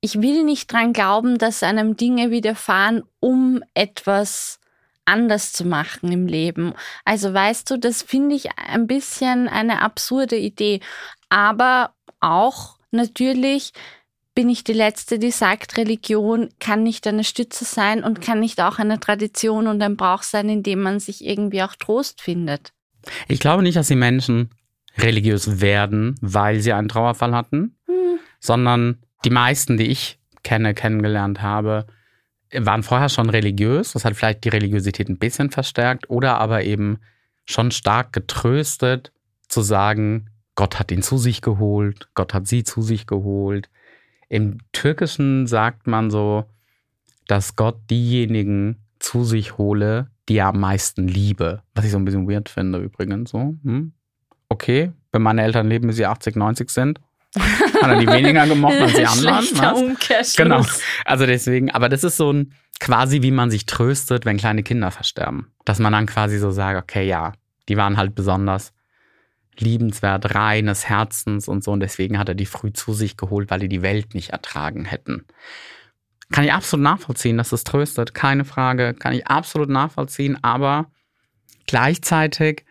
ich 0.01 0.21
will 0.21 0.45
nicht 0.45 0.73
dran 0.73 0.93
glauben, 0.93 1.39
dass 1.39 1.63
einem 1.63 1.97
Dinge 1.97 2.31
widerfahren, 2.31 3.03
um 3.21 3.63
etwas 3.75 4.59
anders 5.05 5.53
zu 5.53 5.65
machen 5.65 6.13
im 6.13 6.27
Leben. 6.27 6.75
Also 7.05 7.35
weißt 7.35 7.71
du, 7.71 7.79
das 7.79 8.03
finde 8.03 8.37
ich 8.37 8.49
ein 8.57 8.87
bisschen 8.87 9.49
eine 9.49 9.83
absurde 9.83 10.37
Idee. 10.37 10.81
Aber 11.29 11.95
auch 12.21 12.77
natürlich 12.91 13.73
bin 14.35 14.49
ich 14.49 14.65
die 14.65 14.73
Letzte, 14.73 15.19
die 15.19 15.33
sagt, 15.33 15.77
Religion 15.77 16.51
kann 16.61 16.83
nicht 16.83 17.07
eine 17.07 17.25
Stütze 17.25 17.65
sein 17.65 18.05
und 18.05 18.21
kann 18.21 18.41
nicht 18.41 18.61
auch 18.61 18.79
eine 18.79 19.01
Tradition 19.01 19.67
und 19.67 19.83
ein 19.83 19.97
Brauch 19.97 20.23
sein, 20.23 20.49
in 20.49 20.63
dem 20.63 20.81
man 20.81 21.01
sich 21.01 21.25
irgendwie 21.27 21.63
auch 21.63 21.75
Trost 21.75 22.21
findet. 22.21 22.73
Ich 23.29 23.41
glaube 23.41 23.63
nicht, 23.63 23.77
dass 23.77 23.89
die 23.89 23.97
Menschen 23.97 24.51
religiös 24.99 25.61
werden, 25.61 26.17
weil 26.21 26.61
sie 26.61 26.73
einen 26.73 26.89
Trauerfall 26.89 27.35
hatten, 27.35 27.77
hm. 27.87 28.19
sondern 28.41 28.99
die 29.25 29.31
meisten, 29.31 29.77
die 29.77 29.87
ich 29.87 30.19
kenne, 30.43 30.75
kennengelernt 30.75 31.43
habe, 31.43 31.87
waren 32.53 32.83
vorher 32.83 33.09
schon 33.09 33.31
religiös. 33.31 33.93
Das 33.93 34.05
hat 34.05 34.17
vielleicht 34.17 34.45
die 34.45 34.49
Religiosität 34.49 35.09
ein 35.09 35.19
bisschen 35.19 35.51
verstärkt 35.51 36.11
oder 36.11 36.39
aber 36.39 36.65
eben 36.65 36.99
schon 37.45 37.71
stark 37.71 38.13
getröstet 38.13 39.13
zu 39.49 39.63
sagen, 39.63 40.31
Gott 40.55 40.79
hat 40.79 40.91
ihn 40.93 41.03
zu 41.03 41.19
sich 41.19 41.43
geholt, 41.43 42.09
Gott 42.15 42.35
hat 42.35 42.47
sie 42.47 42.65
zu 42.65 42.83
sich 42.83 43.07
geholt. 43.07 43.69
Im 44.29 44.59
Türkischen 44.73 45.47
sagt 45.47 45.87
man 45.87 46.11
so, 46.11 46.45
dass 47.27 47.57
Gott 47.57 47.79
diejenigen 47.89 48.85
zu 48.99 49.25
sich 49.25 49.59
hole, 49.59 50.10
die 50.29 50.37
er 50.37 50.49
am 50.49 50.61
meisten 50.61 51.09
liebe. 51.09 51.63
Was 51.75 51.85
ich 51.85 51.91
so 51.91 51.99
ein 51.99 52.05
bisschen 52.05 52.29
weird 52.29 52.49
finde 52.49 52.79
übrigens. 52.79 53.31
So, 53.31 53.57
hm? 53.63 53.93
Okay, 54.49 54.93
wenn 55.13 55.23
meine 55.23 55.43
Eltern 55.43 55.69
leben, 55.69 55.87
bis 55.87 55.97
sie 55.97 56.07
80, 56.07 56.37
90 56.37 56.71
sind, 56.71 57.01
hat 57.37 57.91
er 57.91 57.99
die 57.99 58.07
weniger 58.07 58.47
gemocht 58.47 58.81
als 58.81 58.95
die 58.95 59.07
anderen. 59.29 59.37
Was? 59.37 60.35
Genau. 60.37 60.65
Also 61.05 61.27
deswegen, 61.27 61.71
aber 61.71 61.89
das 61.89 62.05
ist 62.05 62.17
so 62.17 62.33
ein 62.33 62.53
quasi, 62.81 63.23
wie 63.23 63.31
man 63.31 63.51
sich 63.51 63.67
tröstet, 63.67 64.25
wenn 64.25 64.39
kleine 64.39 64.63
Kinder 64.63 64.91
versterben. 64.91 65.53
Dass 65.65 65.79
man 65.79 65.93
dann 65.93 66.07
quasi 66.07 66.39
so 66.39 66.51
sagt, 66.51 66.83
okay, 66.83 67.07
ja, 67.07 67.33
die 67.69 67.77
waren 67.77 67.97
halt 67.97 68.15
besonders 68.15 68.73
liebenswert, 69.59 70.35
reines 70.35 70.89
Herzens 70.89 71.47
und 71.47 71.63
so. 71.63 71.73
Und 71.73 71.81
deswegen 71.81 72.19
hat 72.19 72.29
er 72.29 72.35
die 72.35 72.47
früh 72.47 72.73
zu 72.73 72.93
sich 72.93 73.17
geholt, 73.17 73.51
weil 73.51 73.61
die 73.61 73.69
die 73.69 73.83
Welt 73.83 74.15
nicht 74.15 74.31
ertragen 74.31 74.85
hätten. 74.85 75.27
Kann 76.33 76.45
ich 76.45 76.53
absolut 76.53 76.85
nachvollziehen, 76.85 77.37
dass 77.39 77.53
es 77.53 77.65
tröstet, 77.65 78.15
keine 78.15 78.45
Frage. 78.45 78.95
Kann 78.95 79.13
ich 79.13 79.27
absolut 79.27 79.69
nachvollziehen, 79.69 80.39
aber 80.43 80.87
gleichzeitig 81.67 82.65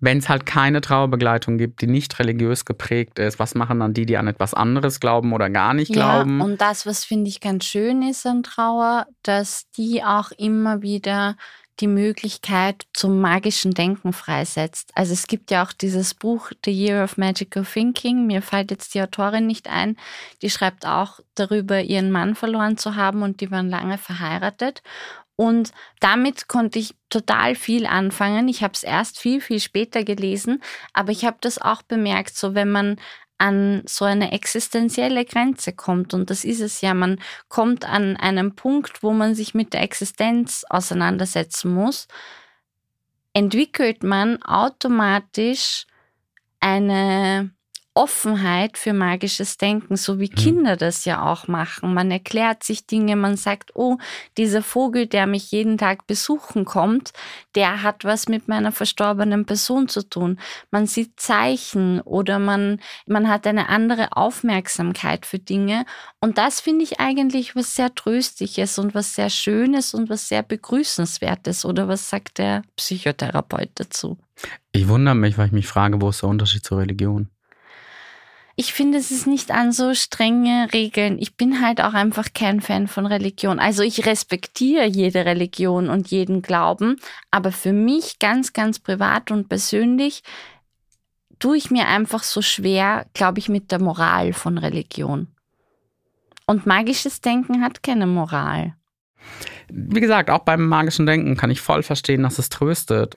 wenn 0.00 0.18
es 0.18 0.28
halt 0.28 0.46
keine 0.46 0.80
Trauerbegleitung 0.80 1.58
gibt, 1.58 1.82
die 1.82 1.86
nicht 1.86 2.18
religiös 2.18 2.64
geprägt 2.64 3.18
ist, 3.18 3.38
was 3.38 3.54
machen 3.54 3.80
dann 3.80 3.94
die, 3.94 4.06
die 4.06 4.16
an 4.16 4.28
etwas 4.28 4.54
anderes 4.54 5.00
glauben 5.00 5.32
oder 5.32 5.50
gar 5.50 5.74
nicht 5.74 5.92
glauben? 5.92 6.38
Ja, 6.38 6.44
und 6.44 6.60
das, 6.60 6.86
was 6.86 7.04
finde 7.04 7.28
ich 7.28 7.40
ganz 7.40 7.64
schön 7.64 8.02
ist 8.02 8.24
an 8.26 8.42
Trauer, 8.42 9.06
dass 9.22 9.68
die 9.76 10.04
auch 10.04 10.30
immer 10.32 10.82
wieder 10.82 11.36
die 11.80 11.86
Möglichkeit 11.86 12.86
zum 12.92 13.20
magischen 13.20 13.72
Denken 13.72 14.12
freisetzt. 14.12 14.90
Also 14.94 15.12
es 15.12 15.26
gibt 15.26 15.50
ja 15.50 15.64
auch 15.64 15.72
dieses 15.72 16.14
Buch 16.14 16.50
The 16.64 16.72
Year 16.72 17.04
of 17.04 17.16
Magical 17.16 17.64
Thinking. 17.64 18.26
Mir 18.26 18.42
fällt 18.42 18.70
jetzt 18.70 18.94
die 18.94 19.02
Autorin 19.02 19.46
nicht 19.46 19.68
ein. 19.68 19.96
Die 20.42 20.50
schreibt 20.50 20.86
auch 20.86 21.20
darüber, 21.34 21.80
ihren 21.80 22.10
Mann 22.10 22.34
verloren 22.34 22.76
zu 22.76 22.96
haben 22.96 23.22
und 23.22 23.40
die 23.40 23.50
waren 23.50 23.70
lange 23.70 23.98
verheiratet. 23.98 24.82
Und 25.40 25.72
damit 26.00 26.48
konnte 26.48 26.80
ich 26.80 26.96
total 27.10 27.54
viel 27.54 27.86
anfangen. 27.86 28.48
Ich 28.48 28.64
habe 28.64 28.74
es 28.74 28.82
erst 28.82 29.20
viel, 29.20 29.40
viel 29.40 29.60
später 29.60 30.02
gelesen, 30.02 30.60
aber 30.92 31.12
ich 31.12 31.24
habe 31.24 31.36
das 31.40 31.60
auch 31.60 31.82
bemerkt, 31.82 32.36
so 32.36 32.56
wenn 32.56 32.70
man 32.70 32.96
an 33.38 33.82
so 33.86 34.04
eine 34.04 34.32
existenzielle 34.32 35.24
Grenze 35.24 35.72
kommt. 35.72 36.12
Und 36.12 36.30
das 36.30 36.44
ist 36.44 36.60
es 36.60 36.80
ja, 36.80 36.92
man 36.94 37.20
kommt 37.48 37.84
an 37.84 38.16
einen 38.16 38.54
Punkt, 38.54 39.02
wo 39.02 39.12
man 39.12 39.34
sich 39.34 39.54
mit 39.54 39.72
der 39.72 39.82
Existenz 39.82 40.64
auseinandersetzen 40.68 41.72
muss, 41.72 42.08
entwickelt 43.32 44.02
man 44.02 44.42
automatisch 44.42 45.86
eine 46.60 47.50
Offenheit 47.98 48.78
für 48.78 48.92
magisches 48.92 49.56
Denken, 49.56 49.96
so 49.96 50.20
wie 50.20 50.30
mhm. 50.30 50.36
Kinder 50.36 50.76
das 50.76 51.04
ja 51.04 51.28
auch 51.28 51.48
machen. 51.48 51.94
Man 51.94 52.12
erklärt 52.12 52.62
sich 52.62 52.86
Dinge, 52.86 53.16
man 53.16 53.36
sagt, 53.36 53.72
oh, 53.74 53.98
dieser 54.36 54.62
Vogel, 54.62 55.08
der 55.08 55.26
mich 55.26 55.50
jeden 55.50 55.78
Tag 55.78 56.06
besuchen 56.06 56.64
kommt, 56.64 57.12
der 57.56 57.82
hat 57.82 58.04
was 58.04 58.28
mit 58.28 58.46
meiner 58.46 58.70
verstorbenen 58.70 59.46
Person 59.46 59.88
zu 59.88 60.08
tun. 60.08 60.38
Man 60.70 60.86
sieht 60.86 61.18
Zeichen 61.18 62.00
oder 62.02 62.38
man, 62.38 62.78
man 63.08 63.28
hat 63.28 63.48
eine 63.48 63.68
andere 63.68 64.12
Aufmerksamkeit 64.12 65.26
für 65.26 65.40
Dinge. 65.40 65.84
Und 66.20 66.38
das 66.38 66.60
finde 66.60 66.84
ich 66.84 67.00
eigentlich 67.00 67.56
was 67.56 67.74
sehr 67.74 67.92
Tröstliches 67.92 68.78
und 68.78 68.94
was 68.94 69.16
sehr 69.16 69.28
Schönes 69.28 69.92
und 69.92 70.08
was 70.08 70.28
sehr 70.28 70.44
Begrüßenswertes. 70.44 71.64
Oder 71.64 71.88
was 71.88 72.08
sagt 72.08 72.38
der 72.38 72.62
Psychotherapeut 72.76 73.70
dazu? 73.74 74.18
Ich 74.70 74.86
wundere 74.86 75.16
mich, 75.16 75.36
weil 75.36 75.46
ich 75.46 75.52
mich 75.52 75.66
frage, 75.66 76.00
wo 76.00 76.10
ist 76.10 76.22
der 76.22 76.28
Unterschied 76.28 76.64
zur 76.64 76.78
Religion? 76.78 77.28
Ich 78.60 78.72
finde, 78.72 78.98
es 78.98 79.12
ist 79.12 79.28
nicht 79.28 79.52
an 79.52 79.70
so 79.70 79.94
strenge 79.94 80.66
Regeln. 80.72 81.18
Ich 81.20 81.36
bin 81.36 81.64
halt 81.64 81.80
auch 81.80 81.94
einfach 81.94 82.30
kein 82.34 82.60
Fan 82.60 82.88
von 82.88 83.06
Religion. 83.06 83.60
Also 83.60 83.84
ich 83.84 84.04
respektiere 84.04 84.84
jede 84.84 85.24
Religion 85.24 85.88
und 85.88 86.08
jeden 86.08 86.42
Glauben, 86.42 86.96
aber 87.30 87.52
für 87.52 87.72
mich 87.72 88.18
ganz, 88.18 88.52
ganz 88.52 88.80
privat 88.80 89.30
und 89.30 89.48
persönlich 89.48 90.24
tue 91.38 91.56
ich 91.56 91.70
mir 91.70 91.86
einfach 91.86 92.24
so 92.24 92.42
schwer, 92.42 93.06
glaube 93.14 93.38
ich, 93.38 93.48
mit 93.48 93.70
der 93.70 93.80
Moral 93.80 94.32
von 94.32 94.58
Religion. 94.58 95.28
Und 96.44 96.66
magisches 96.66 97.20
Denken 97.20 97.62
hat 97.62 97.84
keine 97.84 98.08
Moral. 98.08 98.74
Wie 99.68 100.00
gesagt, 100.00 100.30
auch 100.30 100.40
beim 100.40 100.66
magischen 100.66 101.06
Denken 101.06 101.36
kann 101.36 101.52
ich 101.52 101.60
voll 101.60 101.84
verstehen, 101.84 102.24
dass 102.24 102.40
es 102.40 102.48
tröstet. 102.48 103.16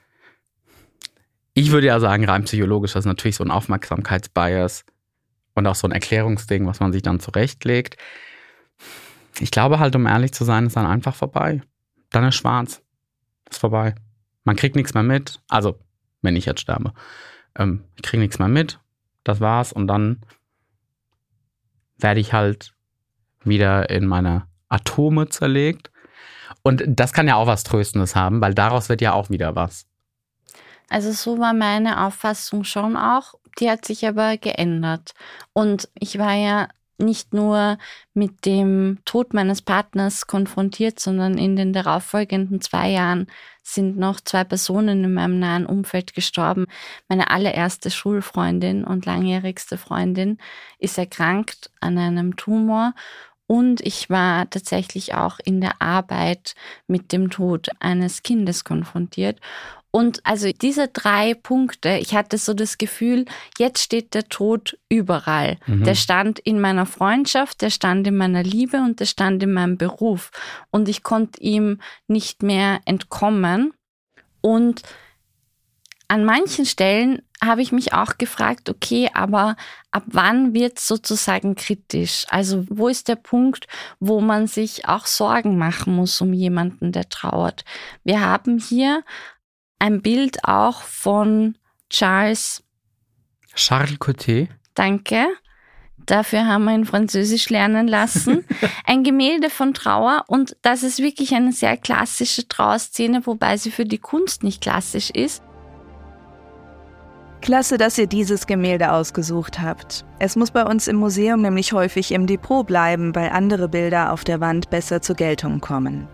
Ich 1.52 1.72
würde 1.72 1.88
ja 1.88 1.98
sagen, 1.98 2.26
rein 2.26 2.44
psychologisch, 2.44 2.92
das 2.92 3.00
ist 3.00 3.06
natürlich 3.06 3.34
so 3.34 3.42
ein 3.42 3.50
Aufmerksamkeitsbias 3.50 4.84
und 5.54 5.66
auch 5.66 5.74
so 5.74 5.86
ein 5.86 5.92
Erklärungsding, 5.92 6.66
was 6.66 6.80
man 6.80 6.92
sich 6.92 7.02
dann 7.02 7.20
zurechtlegt. 7.20 7.96
Ich 9.38 9.50
glaube 9.50 9.78
halt, 9.78 9.96
um 9.96 10.06
ehrlich 10.06 10.32
zu 10.32 10.44
sein, 10.44 10.66
ist 10.66 10.76
dann 10.76 10.86
einfach 10.86 11.14
vorbei. 11.14 11.62
Dann 12.10 12.24
ist 12.24 12.36
schwarz. 12.36 12.82
Ist 13.50 13.60
vorbei. 13.60 13.94
Man 14.44 14.56
kriegt 14.56 14.76
nichts 14.76 14.94
mehr 14.94 15.02
mit. 15.02 15.40
Also, 15.48 15.78
wenn 16.20 16.36
ich 16.36 16.46
jetzt 16.46 16.60
sterbe. 16.60 16.92
Ähm, 17.56 17.84
ich 17.96 18.02
kriege 18.02 18.22
nichts 18.22 18.38
mehr 18.38 18.48
mit. 18.48 18.78
Das 19.24 19.40
war's. 19.40 19.72
Und 19.72 19.86
dann 19.86 20.20
werde 21.98 22.20
ich 22.20 22.32
halt 22.32 22.74
wieder 23.44 23.90
in 23.90 24.06
meine 24.06 24.46
Atome 24.68 25.28
zerlegt. 25.28 25.90
Und 26.62 26.82
das 26.86 27.12
kann 27.12 27.28
ja 27.28 27.36
auch 27.36 27.46
was 27.46 27.64
Tröstendes 27.64 28.14
haben, 28.14 28.40
weil 28.40 28.54
daraus 28.54 28.88
wird 28.88 29.00
ja 29.00 29.12
auch 29.12 29.30
wieder 29.30 29.54
was. 29.56 29.86
Also 30.88 31.12
so 31.12 31.38
war 31.38 31.54
meine 31.54 32.04
Auffassung 32.04 32.64
schon 32.64 32.96
auch. 32.96 33.34
Die 33.58 33.70
hat 33.70 33.84
sich 33.84 34.06
aber 34.06 34.36
geändert. 34.36 35.12
Und 35.52 35.88
ich 35.98 36.18
war 36.18 36.34
ja 36.34 36.68
nicht 36.98 37.34
nur 37.34 37.78
mit 38.14 38.46
dem 38.46 38.98
Tod 39.04 39.34
meines 39.34 39.62
Partners 39.62 40.26
konfrontiert, 40.26 41.00
sondern 41.00 41.36
in 41.36 41.56
den 41.56 41.72
darauffolgenden 41.72 42.60
zwei 42.60 42.90
Jahren 42.90 43.26
sind 43.62 43.98
noch 43.98 44.20
zwei 44.20 44.44
Personen 44.44 45.04
in 45.04 45.14
meinem 45.14 45.38
nahen 45.38 45.66
Umfeld 45.66 46.14
gestorben. 46.14 46.66
Meine 47.08 47.30
allererste 47.30 47.90
Schulfreundin 47.90 48.84
und 48.84 49.06
langjährigste 49.06 49.78
Freundin 49.78 50.38
ist 50.78 50.98
erkrankt 50.98 51.70
an 51.80 51.98
einem 51.98 52.36
Tumor 52.36 52.94
und 53.46 53.80
ich 53.82 54.08
war 54.08 54.48
tatsächlich 54.48 55.14
auch 55.14 55.38
in 55.44 55.60
der 55.60 55.82
Arbeit 55.82 56.54
mit 56.86 57.12
dem 57.12 57.28
Tod 57.30 57.68
eines 57.80 58.22
Kindes 58.22 58.64
konfrontiert. 58.64 59.40
Und 59.94 60.24
also 60.24 60.50
diese 60.50 60.88
drei 60.88 61.34
Punkte, 61.34 61.98
ich 61.98 62.14
hatte 62.14 62.38
so 62.38 62.54
das 62.54 62.78
Gefühl, 62.78 63.26
jetzt 63.58 63.82
steht 63.82 64.14
der 64.14 64.26
Tod 64.28 64.78
überall. 64.88 65.58
Mhm. 65.66 65.84
Der 65.84 65.94
stand 65.94 66.38
in 66.38 66.60
meiner 66.62 66.86
Freundschaft, 66.86 67.60
der 67.60 67.68
stand 67.68 68.06
in 68.06 68.16
meiner 68.16 68.42
Liebe 68.42 68.78
und 68.78 69.00
der 69.00 69.04
stand 69.04 69.42
in 69.42 69.52
meinem 69.52 69.76
Beruf. 69.76 70.30
Und 70.70 70.88
ich 70.88 71.02
konnte 71.02 71.42
ihm 71.42 71.78
nicht 72.08 72.42
mehr 72.42 72.80
entkommen. 72.86 73.74
Und 74.40 74.80
an 76.08 76.24
manchen 76.24 76.64
Stellen 76.64 77.20
habe 77.44 77.60
ich 77.60 77.70
mich 77.70 77.92
auch 77.92 78.16
gefragt, 78.16 78.70
okay, 78.70 79.10
aber 79.12 79.56
ab 79.90 80.04
wann 80.06 80.54
wird 80.54 80.78
es 80.78 80.88
sozusagen 80.88 81.54
kritisch? 81.54 82.24
Also 82.30 82.64
wo 82.70 82.88
ist 82.88 83.08
der 83.08 83.16
Punkt, 83.16 83.66
wo 84.00 84.22
man 84.22 84.46
sich 84.46 84.88
auch 84.88 85.04
Sorgen 85.04 85.58
machen 85.58 85.94
muss 85.94 86.18
um 86.22 86.32
jemanden, 86.32 86.92
der 86.92 87.10
trauert? 87.10 87.66
Wir 88.04 88.20
haben 88.20 88.58
hier 88.58 89.04
ein 89.82 90.00
Bild 90.00 90.44
auch 90.44 90.82
von 90.82 91.58
Charles. 91.90 92.62
Charles 93.56 93.98
Coté. 93.98 94.46
Danke. 94.74 95.26
Dafür 96.06 96.46
haben 96.46 96.64
wir 96.64 96.74
ihn 96.74 96.84
Französisch 96.84 97.50
lernen 97.50 97.88
lassen. 97.88 98.44
Ein 98.86 99.02
Gemälde 99.02 99.50
von 99.50 99.74
Trauer 99.74 100.24
und 100.28 100.56
das 100.62 100.84
ist 100.84 101.00
wirklich 101.00 101.34
eine 101.34 101.52
sehr 101.52 101.76
klassische 101.76 102.46
Trauerszene, 102.48 103.26
wobei 103.26 103.56
sie 103.56 103.70
für 103.70 103.84
die 103.84 103.98
Kunst 103.98 104.42
nicht 104.42 104.62
klassisch 104.62 105.10
ist. 105.10 105.42
Klasse, 107.40 107.76
dass 107.76 107.98
ihr 107.98 108.06
dieses 108.06 108.46
Gemälde 108.46 108.92
ausgesucht 108.92 109.60
habt. 109.60 110.04
Es 110.20 110.36
muss 110.36 110.52
bei 110.52 110.64
uns 110.64 110.86
im 110.86 110.96
Museum 110.96 111.40
nämlich 111.40 111.72
häufig 111.72 112.12
im 112.12 112.28
Depot 112.28 112.64
bleiben, 112.64 113.14
weil 113.14 113.30
andere 113.30 113.68
Bilder 113.68 114.12
auf 114.12 114.22
der 114.22 114.40
Wand 114.40 114.70
besser 114.70 115.02
zur 115.02 115.16
Geltung 115.16 115.60
kommen. 115.60 116.08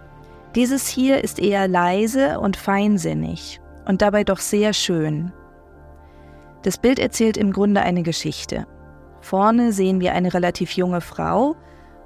Dieses 0.58 0.88
hier 0.88 1.22
ist 1.22 1.38
eher 1.38 1.68
leise 1.68 2.40
und 2.40 2.56
feinsinnig 2.56 3.60
und 3.86 4.02
dabei 4.02 4.24
doch 4.24 4.40
sehr 4.40 4.72
schön. 4.72 5.30
Das 6.64 6.78
Bild 6.78 6.98
erzählt 6.98 7.36
im 7.36 7.52
Grunde 7.52 7.82
eine 7.82 8.02
Geschichte. 8.02 8.66
Vorne 9.20 9.72
sehen 9.72 10.00
wir 10.00 10.14
eine 10.14 10.34
relativ 10.34 10.72
junge 10.72 11.00
Frau 11.00 11.54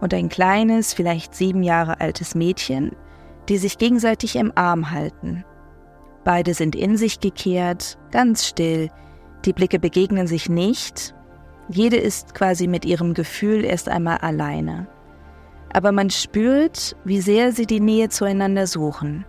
und 0.02 0.12
ein 0.12 0.28
kleines, 0.28 0.92
vielleicht 0.92 1.34
sieben 1.34 1.62
Jahre 1.62 2.02
altes 2.02 2.34
Mädchen, 2.34 2.94
die 3.48 3.56
sich 3.56 3.78
gegenseitig 3.78 4.36
im 4.36 4.52
Arm 4.54 4.90
halten. 4.90 5.46
Beide 6.22 6.52
sind 6.52 6.76
in 6.76 6.98
sich 6.98 7.20
gekehrt, 7.20 7.96
ganz 8.10 8.46
still, 8.46 8.90
die 9.46 9.54
Blicke 9.54 9.78
begegnen 9.78 10.26
sich 10.26 10.50
nicht, 10.50 11.14
jede 11.70 11.96
ist 11.96 12.34
quasi 12.34 12.66
mit 12.66 12.84
ihrem 12.84 13.14
Gefühl 13.14 13.64
erst 13.64 13.88
einmal 13.88 14.18
alleine. 14.18 14.88
Aber 15.72 15.92
man 15.92 16.11
spürt, 16.11 16.96
wie 17.04 17.20
sehr 17.20 17.52
sie 17.52 17.66
die 17.66 17.80
Nähe 17.80 18.08
zueinander 18.08 18.66
suchen. 18.66 19.24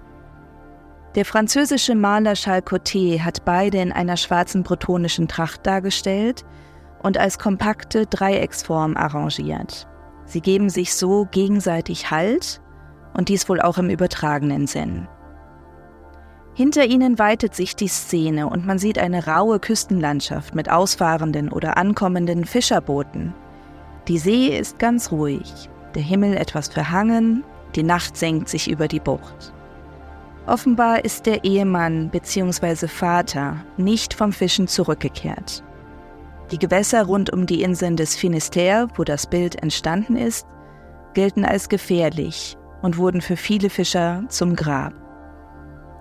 Der 1.16 1.26
französische 1.26 1.94
Maler 1.96 2.34
Charles 2.34 2.66
Coté 2.66 3.20
hat 3.20 3.46
beide 3.46 3.78
in 3.78 3.92
einer 3.92 4.18
schwarzen 4.18 4.64
bretonischen 4.64 5.28
Tracht 5.28 5.66
dargestellt 5.66 6.44
und 7.04 7.18
als 7.18 7.38
kompakte 7.38 8.08
Dreiecksform 8.08 8.98
arrangiert. 8.98 9.88
Sie 10.26 10.42
geben 10.42 10.70
sich 10.70 10.96
so 10.96 11.28
gegenseitig 11.30 12.10
Halt 12.10 12.62
und 13.14 13.30
dies 13.30 13.48
wohl 13.48 13.62
auch 13.62 13.78
im 13.78 13.90
übertragenen 13.90 14.66
Sinn. 14.66 15.08
Hinter 16.56 16.86
ihnen 16.86 17.20
weitet 17.20 17.56
sich 17.56 17.76
die 17.76 17.88
Szene 17.88 18.48
und 18.48 18.66
man 18.66 18.78
sieht 18.78 18.98
eine 18.98 19.26
raue 19.26 19.60
Küstenlandschaft 19.60 20.56
mit 20.56 20.70
ausfahrenden 20.70 21.52
oder 21.52 21.78
ankommenden 21.78 22.46
Fischerbooten. 22.46 23.34
Die 24.08 24.18
See 24.18 24.58
ist 24.58 24.80
ganz 24.80 25.12
ruhig, 25.12 25.70
der 25.96 26.02
Himmel 26.02 26.38
etwas 26.38 26.68
verhangen, 26.68 27.44
die 27.76 27.84
Nacht 27.84 28.18
senkt 28.18 28.50
sich 28.50 28.70
über 28.70 28.88
die 28.88 29.00
Bucht. 29.00 29.54
Offenbar 30.46 31.06
ist 31.06 31.26
der 31.26 31.44
Ehemann 31.46 32.10
bzw. 32.10 32.88
Vater 32.88 33.58
nicht 33.78 34.14
vom 34.14 34.34
Fischen 34.34 34.68
zurückgekehrt. 34.68 35.64
Die 36.52 36.60
Gewässer 36.60 37.04
rund 37.04 37.32
um 37.32 37.46
die 37.46 37.64
Inseln 37.64 37.96
des 37.96 38.16
Finisterre, 38.16 38.88
wo 38.96 39.04
das 39.04 39.26
Bild 39.26 39.62
entstanden 39.64 40.18
ist, 40.18 40.46
gelten 41.14 41.46
als 41.46 41.70
gefährlich 41.70 42.58
und 42.82 42.98
wurden 42.98 43.22
für 43.22 43.38
viele 43.38 43.70
Fischer 43.70 44.24
zum 44.28 44.56
Grab. 44.56 44.94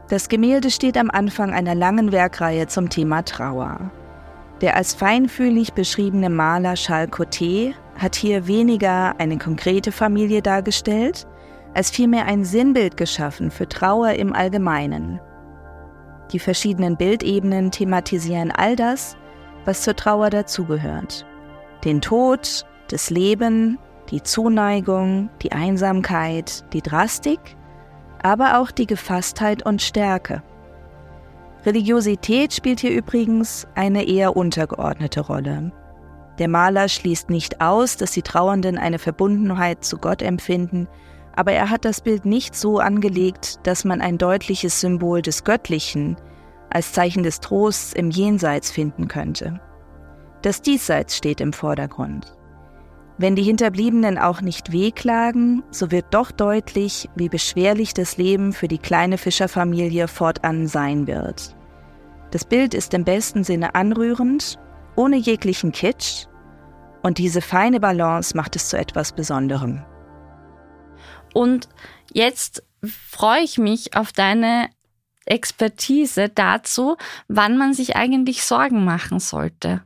Das 0.09 0.29
Gemälde 0.29 0.71
steht 0.71 0.99
am 0.99 1.11
Anfang 1.11 1.55
einer 1.55 1.75
langen 1.75 2.13
Werkreihe 2.13 2.67
zum 2.67 2.91
Thema 2.91 3.23
Trauer. 3.23 3.91
Der 4.63 4.77
als 4.77 4.95
feinfühlig 4.95 5.75
beschriebene 5.75 6.31
Maler 6.31 6.75
Charles 6.75 7.11
Coté 7.11 7.75
hat 7.99 8.15
hier 8.15 8.47
weniger 8.47 9.15
eine 9.19 9.37
konkrete 9.37 9.93
Familie 9.93 10.41
dargestellt, 10.41 11.27
als 11.75 11.91
vielmehr 11.91 12.25
ein 12.25 12.45
Sinnbild 12.45 12.97
geschaffen 12.97 13.51
für 13.51 13.69
Trauer 13.69 14.13
im 14.13 14.33
Allgemeinen. 14.33 15.21
Die 16.33 16.39
verschiedenen 16.39 16.97
Bildebenen 16.97 17.71
thematisieren 17.71 18.51
all 18.51 18.77
das, 18.77 19.17
was 19.67 19.83
zur 19.83 19.97
Trauer 19.97 20.31
dazugehört. 20.31 21.27
Den 21.85 22.01
Tod, 22.01 22.65
das 22.89 23.11
Leben, 23.11 23.79
die 24.11 24.23
Zuneigung, 24.23 25.29
die 25.43 25.53
Einsamkeit, 25.53 26.65
die 26.73 26.83
Drastik 26.83 27.57
aber 28.23 28.59
auch 28.61 28.71
die 28.71 28.87
Gefasstheit 28.87 29.65
und 29.65 29.83
Stärke. 29.83 30.43
Religiosität 31.65 32.53
spielt 32.53 32.81
hier 32.81 32.91
übrigens 32.91 33.69
eine 33.75 34.07
eher 34.09 34.37
untergeordnete 34.37 35.21
Rolle. 35.21 35.73
Der 36.39 36.49
Maler 36.49 36.89
schließt 36.89 37.31
nicht 37.31 37.61
aus, 37.61 37.97
dass 37.97 38.13
die 38.13 38.23
Trauernden 38.23 38.79
eine 38.79 38.99
Verbundenheit 38.99 39.85
zu 39.85 39.99
Gott 39.99 40.23
empfinden, 40.23 40.89
aber 41.37 41.53
er 41.53 41.71
hat 41.71 41.85
das 41.85 42.01
Bild 42.01 42.25
nicht 42.25 42.57
so 42.57 42.79
angelegt, 42.79 43.61
dass 43.63 43.85
man 43.85 44.01
ein 44.01 44.19
deutliches 44.19 44.81
Symbol 44.81 45.23
des 45.23 45.45
Göttlichen 45.45 46.17
als 46.69 46.93
Zeichen 46.93 47.23
des 47.23 47.41
Trosts 47.41 47.93
im 47.93 48.11
Jenseits 48.11 48.71
finden 48.71 49.09
könnte. 49.09 49.61
Das 50.43 50.63
Diesseits 50.63 51.17
steht 51.17 51.41
im 51.41 51.53
Vordergrund. 51.53 52.37
Wenn 53.19 53.37
die 53.37 53.43
Hinterbliebenen 53.43 54.19
auch 54.19 54.41
nicht 54.41 54.73
wehklagen, 54.73 55.63
so 55.71 55.91
wird 55.91 56.07
doch 56.11 56.33
deutlich, 56.33 57.09
wie 57.15 57.29
beschwerlich 57.29 57.95
das 57.95 58.17
Leben 58.17 58.53
für 58.53 58.69
die 58.69 58.79
kleine 58.79 59.19
Fischerfamilie 59.19 60.09
fortan 60.09 60.67
sein 60.67 61.07
wird. 61.07 61.55
Das 62.31 62.45
Bild 62.45 62.73
ist 62.73 62.95
im 62.95 63.05
besten 63.05 63.45
Sinne 63.45 63.75
anrührend, 63.75 64.59
ohne 64.97 65.17
jeglichen 65.17 65.73
Kitsch, 65.73 66.27
und 67.03 67.19
diese 67.19 67.41
feine 67.43 67.81
Balance 67.81 68.37
macht 68.37 68.57
es 68.57 68.69
zu 68.69 68.79
etwas 68.79 69.13
Besonderem. 69.13 69.85
Und 71.35 71.69
jetzt 72.13 72.63
freue 73.11 73.43
ich 73.43 73.59
mich 73.59 73.97
auf 73.97 74.13
deine 74.13 74.71
Expertise 75.25 76.29
dazu, 76.29 76.97
wann 77.29 77.59
man 77.59 77.75
sich 77.75 77.97
eigentlich 77.97 78.45
Sorgen 78.45 78.85
machen 78.85 79.19
sollte. 79.19 79.83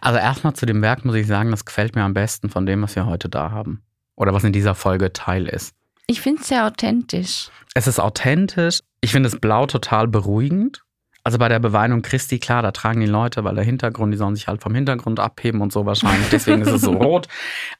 Also 0.00 0.18
erstmal 0.18 0.54
zu 0.54 0.66
dem 0.66 0.82
Werk 0.82 1.04
muss 1.04 1.14
ich 1.14 1.26
sagen, 1.26 1.50
das 1.50 1.64
gefällt 1.64 1.94
mir 1.94 2.02
am 2.02 2.14
besten 2.14 2.50
von 2.50 2.66
dem, 2.66 2.82
was 2.82 2.96
wir 2.96 3.06
heute 3.06 3.28
da 3.28 3.50
haben. 3.50 3.82
Oder 4.16 4.34
was 4.34 4.44
in 4.44 4.52
dieser 4.52 4.74
Folge 4.74 5.12
Teil 5.12 5.46
ist. 5.46 5.74
Ich 6.06 6.20
finde 6.20 6.42
es 6.42 6.48
sehr 6.48 6.66
authentisch. 6.66 7.50
Es 7.74 7.86
ist 7.86 8.00
authentisch. 8.00 8.80
Ich 9.00 9.12
finde 9.12 9.30
das 9.30 9.40
Blau 9.40 9.66
total 9.66 10.08
beruhigend. 10.08 10.82
Also 11.22 11.38
bei 11.38 11.48
der 11.48 11.58
Beweinung 11.58 12.02
Christi, 12.02 12.38
klar, 12.38 12.62
da 12.62 12.72
tragen 12.72 13.00
die 13.00 13.06
Leute, 13.06 13.44
weil 13.44 13.54
der 13.54 13.64
Hintergrund, 13.64 14.12
die 14.12 14.18
sollen 14.18 14.34
sich 14.34 14.48
halt 14.48 14.62
vom 14.62 14.74
Hintergrund 14.74 15.20
abheben 15.20 15.60
und 15.60 15.72
so 15.72 15.86
wahrscheinlich. 15.86 16.28
Deswegen 16.30 16.62
ist 16.62 16.70
es 16.70 16.82
so 16.82 16.92
rot. 16.94 17.28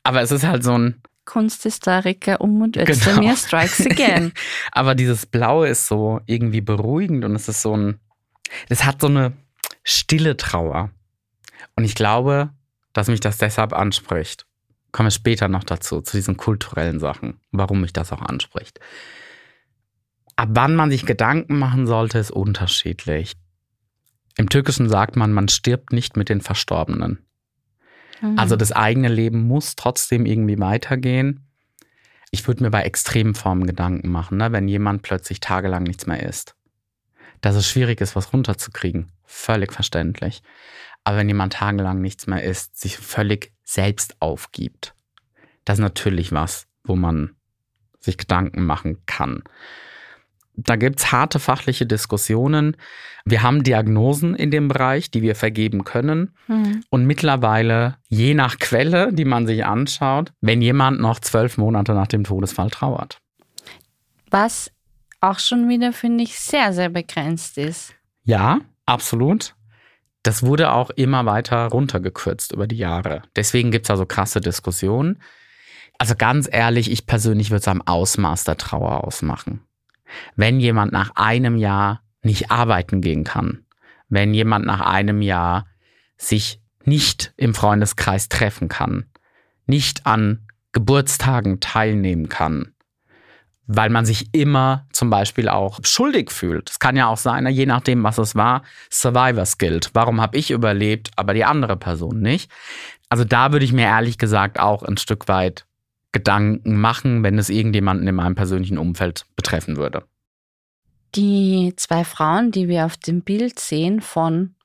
Aber 0.02 0.20
es 0.22 0.30
ist 0.30 0.46
halt 0.46 0.62
so 0.62 0.76
ein. 0.76 1.02
Kunsthistoriker 1.24 2.40
um 2.40 2.60
und 2.60 2.76
Özdemir 2.76 3.20
genau. 3.20 3.36
strikes 3.36 3.86
again. 3.86 4.32
Aber 4.72 4.94
dieses 4.94 5.26
Blaue 5.26 5.68
ist 5.68 5.86
so 5.86 6.20
irgendwie 6.26 6.60
beruhigend 6.60 7.24
und 7.24 7.34
es 7.34 7.48
ist 7.48 7.62
so 7.62 7.76
ein. 7.76 8.00
Es 8.68 8.84
hat 8.84 9.00
so 9.00 9.06
eine 9.06 9.32
stille 9.84 10.36
Trauer. 10.36 10.90
Und 11.80 11.86
ich 11.86 11.94
glaube, 11.94 12.50
dass 12.92 13.08
mich 13.08 13.20
das 13.20 13.38
deshalb 13.38 13.72
anspricht. 13.72 14.44
Komme 14.92 15.06
wir 15.06 15.12
später 15.12 15.48
noch 15.48 15.64
dazu, 15.64 16.02
zu 16.02 16.18
diesen 16.18 16.36
kulturellen 16.36 17.00
Sachen, 17.00 17.40
warum 17.52 17.80
mich 17.80 17.94
das 17.94 18.12
auch 18.12 18.20
anspricht. 18.20 18.80
Ab 20.36 20.50
wann 20.52 20.76
man 20.76 20.90
sich 20.90 21.06
Gedanken 21.06 21.58
machen 21.58 21.86
sollte, 21.86 22.18
ist 22.18 22.32
unterschiedlich. 22.32 23.32
Im 24.36 24.50
Türkischen 24.50 24.90
sagt 24.90 25.16
man, 25.16 25.32
man 25.32 25.48
stirbt 25.48 25.94
nicht 25.94 26.18
mit 26.18 26.28
den 26.28 26.42
Verstorbenen. 26.42 27.24
Mhm. 28.20 28.38
Also 28.38 28.56
das 28.56 28.72
eigene 28.72 29.08
Leben 29.08 29.48
muss 29.48 29.74
trotzdem 29.74 30.26
irgendwie 30.26 30.58
weitergehen. 30.58 31.48
Ich 32.30 32.46
würde 32.46 32.62
mir 32.62 32.70
bei 32.70 32.82
extremen 32.82 33.34
Formen 33.34 33.66
Gedanken 33.66 34.10
machen, 34.10 34.36
ne? 34.36 34.52
wenn 34.52 34.68
jemand 34.68 35.00
plötzlich 35.00 35.40
tagelang 35.40 35.84
nichts 35.84 36.06
mehr 36.06 36.22
isst. 36.28 36.56
Dass 37.40 37.56
es 37.56 37.66
schwierig 37.66 38.02
ist, 38.02 38.16
was 38.16 38.34
runterzukriegen. 38.34 39.12
Völlig 39.24 39.72
verständlich. 39.72 40.42
Aber 41.04 41.16
wenn 41.18 41.28
jemand 41.28 41.54
tagelang 41.54 42.00
nichts 42.00 42.26
mehr 42.26 42.42
isst, 42.42 42.78
sich 42.78 42.96
völlig 42.98 43.52
selbst 43.64 44.16
aufgibt, 44.20 44.94
das 45.64 45.78
ist 45.78 45.82
natürlich 45.82 46.32
was, 46.32 46.66
wo 46.84 46.96
man 46.96 47.36
sich 48.00 48.16
Gedanken 48.16 48.64
machen 48.64 48.98
kann. 49.06 49.42
Da 50.56 50.76
gibt 50.76 51.00
es 51.00 51.12
harte 51.12 51.38
fachliche 51.38 51.86
Diskussionen. 51.86 52.76
Wir 53.24 53.42
haben 53.42 53.62
Diagnosen 53.62 54.34
in 54.34 54.50
dem 54.50 54.68
Bereich, 54.68 55.10
die 55.10 55.22
wir 55.22 55.34
vergeben 55.34 55.84
können. 55.84 56.34
Mhm. 56.48 56.82
Und 56.90 57.06
mittlerweile, 57.06 57.96
je 58.08 58.34
nach 58.34 58.58
Quelle, 58.58 59.12
die 59.12 59.24
man 59.24 59.46
sich 59.46 59.64
anschaut, 59.64 60.32
wenn 60.40 60.60
jemand 60.60 61.00
noch 61.00 61.20
zwölf 61.20 61.56
Monate 61.56 61.94
nach 61.94 62.08
dem 62.08 62.24
Todesfall 62.24 62.70
trauert. 62.70 63.20
Was 64.30 64.70
auch 65.20 65.38
schon 65.38 65.68
wieder, 65.68 65.92
finde 65.92 66.24
ich, 66.24 66.38
sehr, 66.38 66.72
sehr 66.72 66.88
begrenzt 66.88 67.58
ist. 67.58 67.94
Ja, 68.24 68.60
absolut. 68.86 69.54
Das 70.22 70.42
wurde 70.42 70.72
auch 70.72 70.90
immer 70.90 71.24
weiter 71.24 71.66
runtergekürzt 71.66 72.52
über 72.52 72.66
die 72.66 72.76
Jahre. 72.76 73.22
Deswegen 73.36 73.70
gibt 73.70 73.86
es 73.86 73.90
also 73.90 74.04
krasse 74.04 74.40
Diskussionen. 74.40 75.22
Also 75.98 76.14
ganz 76.14 76.48
ehrlich, 76.50 76.90
ich 76.90 77.06
persönlich 77.06 77.50
würde 77.50 77.60
es 77.60 77.68
am 77.68 77.82
Ausmaß 77.82 78.44
der 78.44 78.56
Trauer 78.56 79.04
ausmachen. 79.04 79.60
Wenn 80.36 80.60
jemand 80.60 80.92
nach 80.92 81.12
einem 81.14 81.56
Jahr 81.56 82.02
nicht 82.22 82.50
arbeiten 82.50 83.00
gehen 83.00 83.24
kann, 83.24 83.64
wenn 84.08 84.34
jemand 84.34 84.66
nach 84.66 84.80
einem 84.80 85.22
Jahr 85.22 85.66
sich 86.16 86.60
nicht 86.84 87.32
im 87.36 87.54
Freundeskreis 87.54 88.28
treffen 88.28 88.68
kann, 88.68 89.06
nicht 89.66 90.06
an 90.06 90.46
Geburtstagen 90.72 91.60
teilnehmen 91.60 92.28
kann, 92.28 92.74
weil 93.72 93.88
man 93.88 94.04
sich 94.04 94.34
immer 94.34 94.86
zum 94.92 95.10
Beispiel 95.10 95.48
auch 95.48 95.78
schuldig 95.84 96.32
fühlt. 96.32 96.70
Es 96.70 96.80
kann 96.80 96.96
ja 96.96 97.06
auch 97.06 97.16
sein, 97.16 97.46
je 97.46 97.66
nachdem, 97.66 98.02
was 98.02 98.18
es 98.18 98.34
war, 98.34 98.64
Survivors 98.90 99.58
Guilt. 99.58 99.90
Warum 99.92 100.20
habe 100.20 100.36
ich 100.36 100.50
überlebt, 100.50 101.10
aber 101.14 101.34
die 101.34 101.44
andere 101.44 101.76
Person 101.76 102.20
nicht? 102.20 102.50
Also 103.08 103.22
da 103.22 103.52
würde 103.52 103.64
ich 103.64 103.72
mir 103.72 103.86
ehrlich 103.86 104.18
gesagt 104.18 104.58
auch 104.58 104.82
ein 104.82 104.96
Stück 104.96 105.28
weit 105.28 105.66
Gedanken 106.10 106.80
machen, 106.80 107.22
wenn 107.22 107.38
es 107.38 107.48
irgendjemanden 107.48 108.08
in 108.08 108.16
meinem 108.16 108.34
persönlichen 108.34 108.76
Umfeld 108.76 109.26
betreffen 109.36 109.76
würde. 109.76 110.02
Die 111.14 111.72
zwei 111.76 112.02
Frauen, 112.02 112.50
die 112.50 112.66
wir 112.68 112.86
auf 112.86 112.96
dem 112.96 113.22
Bild 113.22 113.60
sehen 113.60 114.00
von 114.00 114.56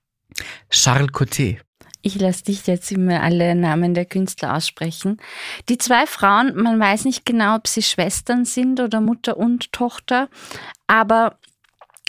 Charles 0.71 1.09
Coté. 1.09 1.59
Ich 2.05 2.21
lasse 2.21 2.43
dich 2.43 2.67
jetzt 2.67 2.91
immer 2.91 3.23
alle 3.23 3.55
Namen 3.55 3.95
der 3.95 4.05
Künstler 4.05 4.55
aussprechen. 4.55 5.19
Die 5.69 5.79
zwei 5.79 6.05
Frauen, 6.05 6.55
man 6.55 6.79
weiß 6.79 7.03
nicht 7.05 7.25
genau, 7.25 7.55
ob 7.55 7.67
sie 7.67 7.81
Schwestern 7.81 8.45
sind 8.45 8.79
oder 8.79 9.01
Mutter 9.01 9.37
und 9.37 9.71
Tochter, 9.71 10.29
aber 10.85 11.39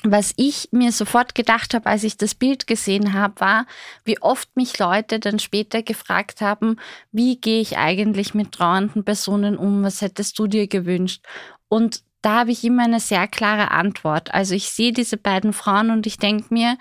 was 0.02 0.34
ich 0.36 0.68
mir 0.70 0.92
sofort 0.92 1.34
gedacht 1.34 1.72
habe, 1.72 1.86
als 1.86 2.04
ich 2.04 2.18
das 2.18 2.34
Bild 2.34 2.66
gesehen 2.66 3.14
habe, 3.14 3.40
war, 3.40 3.66
wie 4.04 4.20
oft 4.20 4.54
mich 4.54 4.78
Leute 4.78 5.18
dann 5.18 5.38
später 5.38 5.82
gefragt 5.82 6.42
haben, 6.42 6.76
wie 7.10 7.40
gehe 7.40 7.62
ich 7.62 7.78
eigentlich 7.78 8.34
mit 8.34 8.52
trauernden 8.52 9.02
Personen 9.02 9.56
um, 9.56 9.82
was 9.82 10.02
hättest 10.02 10.38
du 10.38 10.46
dir 10.46 10.68
gewünscht? 10.68 11.24
Und 11.68 12.02
da 12.20 12.40
habe 12.40 12.50
ich 12.50 12.62
immer 12.64 12.84
eine 12.84 13.00
sehr 13.00 13.26
klare 13.28 13.70
Antwort. 13.70 14.34
Also 14.34 14.54
ich 14.54 14.68
sehe 14.68 14.92
diese 14.92 15.16
beiden 15.16 15.54
Frauen 15.54 15.90
und 15.90 16.06
ich 16.06 16.18
denke 16.18 16.52
mir, 16.52 16.76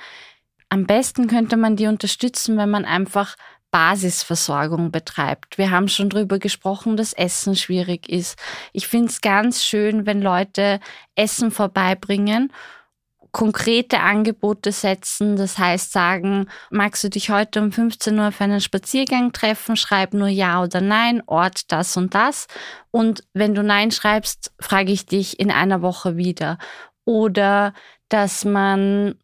am 0.70 0.86
besten 0.86 1.28
könnte 1.28 1.58
man 1.58 1.76
die 1.76 1.88
unterstützen, 1.88 2.58
wenn 2.58 2.70
man 2.70 2.86
einfach 2.86 3.36
Basisversorgung 3.72 4.92
betreibt. 4.92 5.58
Wir 5.58 5.70
haben 5.72 5.90
schon 5.90 6.10
darüber 6.10 6.40
gesprochen, 6.40 6.96
dass 6.96 7.14
Essen 7.14 7.56
schwierig 7.56 8.08
ist. 8.08 8.40
Ich 8.72 8.88
finde 8.88 9.10
es 9.10 9.22
ganz 9.22 9.64
schön, 9.64 10.06
wenn 10.06 10.22
Leute 10.22 10.80
Essen 11.16 11.52
vorbeibringen 11.52 12.52
konkrete 13.36 14.00
Angebote 14.00 14.72
setzen. 14.72 15.36
Das 15.36 15.58
heißt, 15.58 15.92
sagen, 15.92 16.48
magst 16.70 17.04
du 17.04 17.10
dich 17.10 17.30
heute 17.30 17.62
um 17.62 17.74
15 17.74 18.18
Uhr 18.18 18.32
für 18.32 18.46
einen 18.46 18.62
Spaziergang 18.62 19.34
treffen? 19.34 19.76
Schreib 19.76 20.14
nur 20.14 20.30
Ja 20.30 20.64
oder 20.64 20.80
Nein, 20.80 21.22
Ort 21.26 21.70
das 21.70 21.98
und 21.98 22.16
das. 22.16 22.48
Und 22.92 23.26
wenn 23.34 23.54
du 23.54 23.62
Nein 23.62 23.92
schreibst, 23.92 24.54
frage 24.58 24.94
ich 24.94 25.06
dich 25.06 25.38
in 25.38 25.52
einer 25.52 25.82
Woche 25.82 26.16
wieder. 26.16 26.60
Oder 27.04 27.74
dass 28.08 28.46
man 28.46 29.16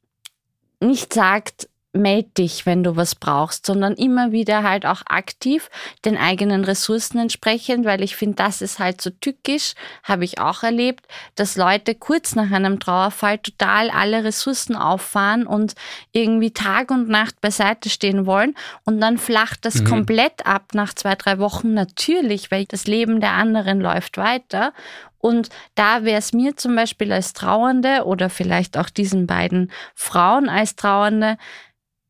nicht 0.81 1.13
sagt, 1.13 1.67
meld 1.93 2.37
dich, 2.37 2.65
wenn 2.65 2.83
du 2.83 2.95
was 2.95 3.15
brauchst, 3.15 3.65
sondern 3.65 3.95
immer 3.95 4.31
wieder 4.31 4.63
halt 4.63 4.85
auch 4.85 5.01
aktiv 5.07 5.69
den 6.05 6.17
eigenen 6.17 6.63
Ressourcen 6.63 7.19
entsprechend, 7.19 7.85
weil 7.85 8.01
ich 8.01 8.15
finde, 8.15 8.35
das 8.35 8.61
ist 8.61 8.79
halt 8.79 9.01
so 9.01 9.09
tückisch, 9.09 9.73
habe 10.03 10.23
ich 10.23 10.39
auch 10.39 10.63
erlebt, 10.63 11.05
dass 11.35 11.57
Leute 11.57 11.95
kurz 11.95 12.35
nach 12.35 12.49
einem 12.51 12.79
Trauerfall 12.79 13.39
total 13.39 13.89
alle 13.89 14.23
Ressourcen 14.23 14.75
auffahren 14.75 15.45
und 15.45 15.73
irgendwie 16.13 16.51
Tag 16.51 16.91
und 16.91 17.09
Nacht 17.09 17.41
beiseite 17.41 17.89
stehen 17.89 18.25
wollen 18.25 18.55
und 18.85 19.01
dann 19.01 19.17
flacht 19.17 19.65
das 19.65 19.81
mhm. 19.81 19.85
komplett 19.85 20.45
ab 20.45 20.73
nach 20.73 20.93
zwei, 20.93 21.15
drei 21.15 21.39
Wochen 21.39 21.73
natürlich, 21.73 22.51
weil 22.51 22.65
das 22.65 22.87
Leben 22.87 23.19
der 23.19 23.31
anderen 23.31 23.81
läuft 23.81 24.17
weiter 24.17 24.71
und 25.21 25.49
da 25.75 26.03
wäre 26.03 26.17
es 26.17 26.33
mir 26.33 26.57
zum 26.57 26.75
Beispiel 26.75 27.11
als 27.11 27.33
Trauernde 27.33 28.05
oder 28.05 28.29
vielleicht 28.29 28.77
auch 28.77 28.89
diesen 28.89 29.27
beiden 29.27 29.71
Frauen 29.95 30.49
als 30.49 30.75
Trauernde 30.75 31.37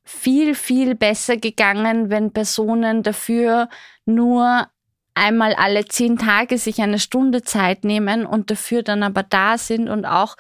viel, 0.04 0.56
viel 0.56 0.96
besser 0.96 1.38
gegangen, 1.38 2.10
wenn 2.10 2.32
Personen 2.32 3.04
dafür 3.04 3.70
nur 4.06 4.68
einmal 5.14 5.54
alle 5.54 5.86
zehn 5.86 6.18
Tage 6.18 6.58
sich 6.58 6.82
eine 6.82 7.00
Stunde 7.00 7.44
Zeit 7.44 7.84
nehmen 7.84 8.26
und 8.26 8.50
dafür 8.50 8.84
dann 8.84 9.04
aber 9.04 9.24
da 9.24 9.58
sind 9.58 9.90
und 9.90 10.06
auch 10.06 10.36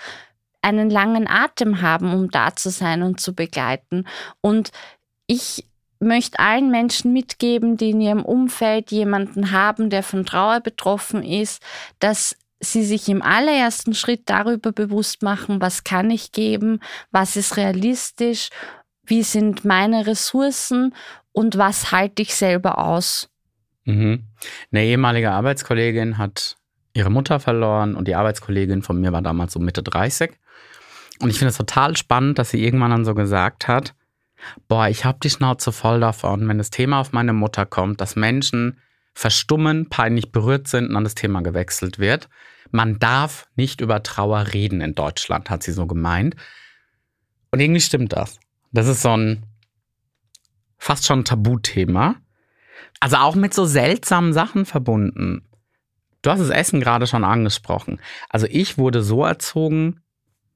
einen 0.61 0.89
langen 0.89 1.28
Atem 1.28 1.82
haben, 1.82 2.13
um 2.13 2.30
da 2.30 2.55
zu 2.55 2.69
sein 2.69 3.01
und 3.03 3.19
zu 3.19 3.34
begleiten. 3.34 4.07
Und 4.41 4.72
ich 5.28 5.65
möchte 5.99 6.39
allen 6.39 6.69
Menschen 6.72 7.13
mitgeben, 7.13 7.78
die 7.78 7.91
in 7.91 8.01
ihrem 8.01 8.26
Umfeld 8.26 8.91
jemanden 8.91 9.51
haben, 9.51 9.89
der 9.89 10.03
von 10.03 10.26
Trauer 10.26 10.59
betroffen 10.59 11.24
ist, 11.24 11.61
dass 11.99 12.36
sie 12.62 12.84
sich 12.84 13.09
im 13.09 13.22
allerersten 13.22 13.93
Schritt 13.93 14.30
darüber 14.30 14.72
bewusst 14.72 15.24
machen, 15.24 15.59
was 15.59 15.84
kann 15.84 16.12
ich 16.12 16.32
geben, 16.32 16.80
was 17.12 17.36
ist 17.36 17.57
realistisch, 17.57 18.49
wie 19.03 19.24
sind 19.24 19.66
meine 19.66 20.05
Ressourcen 20.05 20.93
und 21.32 21.57
was 21.57 21.91
halte 21.91 22.22
ich 22.22 22.36
selber 22.36 22.78
aus. 22.78 23.30
Mhm. 23.86 24.28
Eine 24.72 24.86
ehemalige 24.86 25.32
Arbeitskollegin 25.32 26.18
hat 26.18 26.55
ihre 26.93 27.09
Mutter 27.09 27.39
verloren 27.39 27.95
und 27.95 28.07
die 28.07 28.16
Arbeitskollegin 28.16 28.84
von 28.84 29.01
mir 29.01 29.12
war 29.12 29.22
damals 29.22 29.53
so 29.53 29.59
Mitte 29.59 29.82
30. 29.82 30.32
Und 31.20 31.30
ich 31.30 31.39
finde 31.39 31.49
es 31.49 31.57
total 31.57 31.97
spannend, 31.97 32.38
dass 32.38 32.51
sie 32.51 32.64
irgendwann 32.64 32.91
dann 32.91 33.05
so 33.05 33.16
gesagt 33.16 33.68
hat, 33.68 33.93
boah, 34.68 34.88
ich 34.88 35.05
habe 35.05 35.20
die 35.22 35.30
Schnauze 35.30 35.72
voll 35.72 35.99
davon, 35.99 36.47
wenn 36.47 36.57
das 36.57 36.70
Thema 36.70 36.99
auf 36.99 37.12
meine 37.12 37.34
Mutter 37.34 37.66
kommt, 37.66 38.01
dass 38.01 38.16
Menschen 38.16 38.80
verstummen, 39.14 39.89
peinlich 39.89 40.32
berührt 40.32 40.68
sind 40.68 40.88
und 40.88 40.93
dann 40.93 41.03
das 41.03 41.16
Thema 41.16 41.41
gewechselt 41.41 41.99
wird. 41.99 42.30
Man 42.72 42.99
darf 42.99 43.47
nicht 43.55 43.82
über 43.82 44.01
Trauer 44.03 44.53
reden 44.53 44.82
in 44.82 44.95
Deutschland, 44.95 45.49
hat 45.49 45.64
sie 45.64 45.74
so 45.74 45.88
gemeint. 45.88 46.36
Und 47.51 47.59
irgendwie 47.59 47.82
stimmt 47.82 48.14
das. 48.14 48.39
Das 48.72 48.88
ist 48.88 49.01
so 49.01 49.16
ein 49.16 49.43
fast 50.78 51.05
schon 51.05 51.26
Tabuthema. 51.26 52.16
Also 52.99 53.18
auch 53.18 53.36
mit 53.36 53.53
so 53.53 53.66
seltsamen 53.66 54.34
Sachen 54.34 54.66
verbunden. 54.66 55.47
Du 56.22 56.30
hast 56.30 56.39
das 56.39 56.49
Essen 56.49 56.80
gerade 56.80 57.07
schon 57.07 57.24
angesprochen. 57.24 57.99
Also 58.30 58.47
ich 58.49 58.78
wurde 58.78 59.03
so 59.03 59.26
erzogen, 59.26 60.01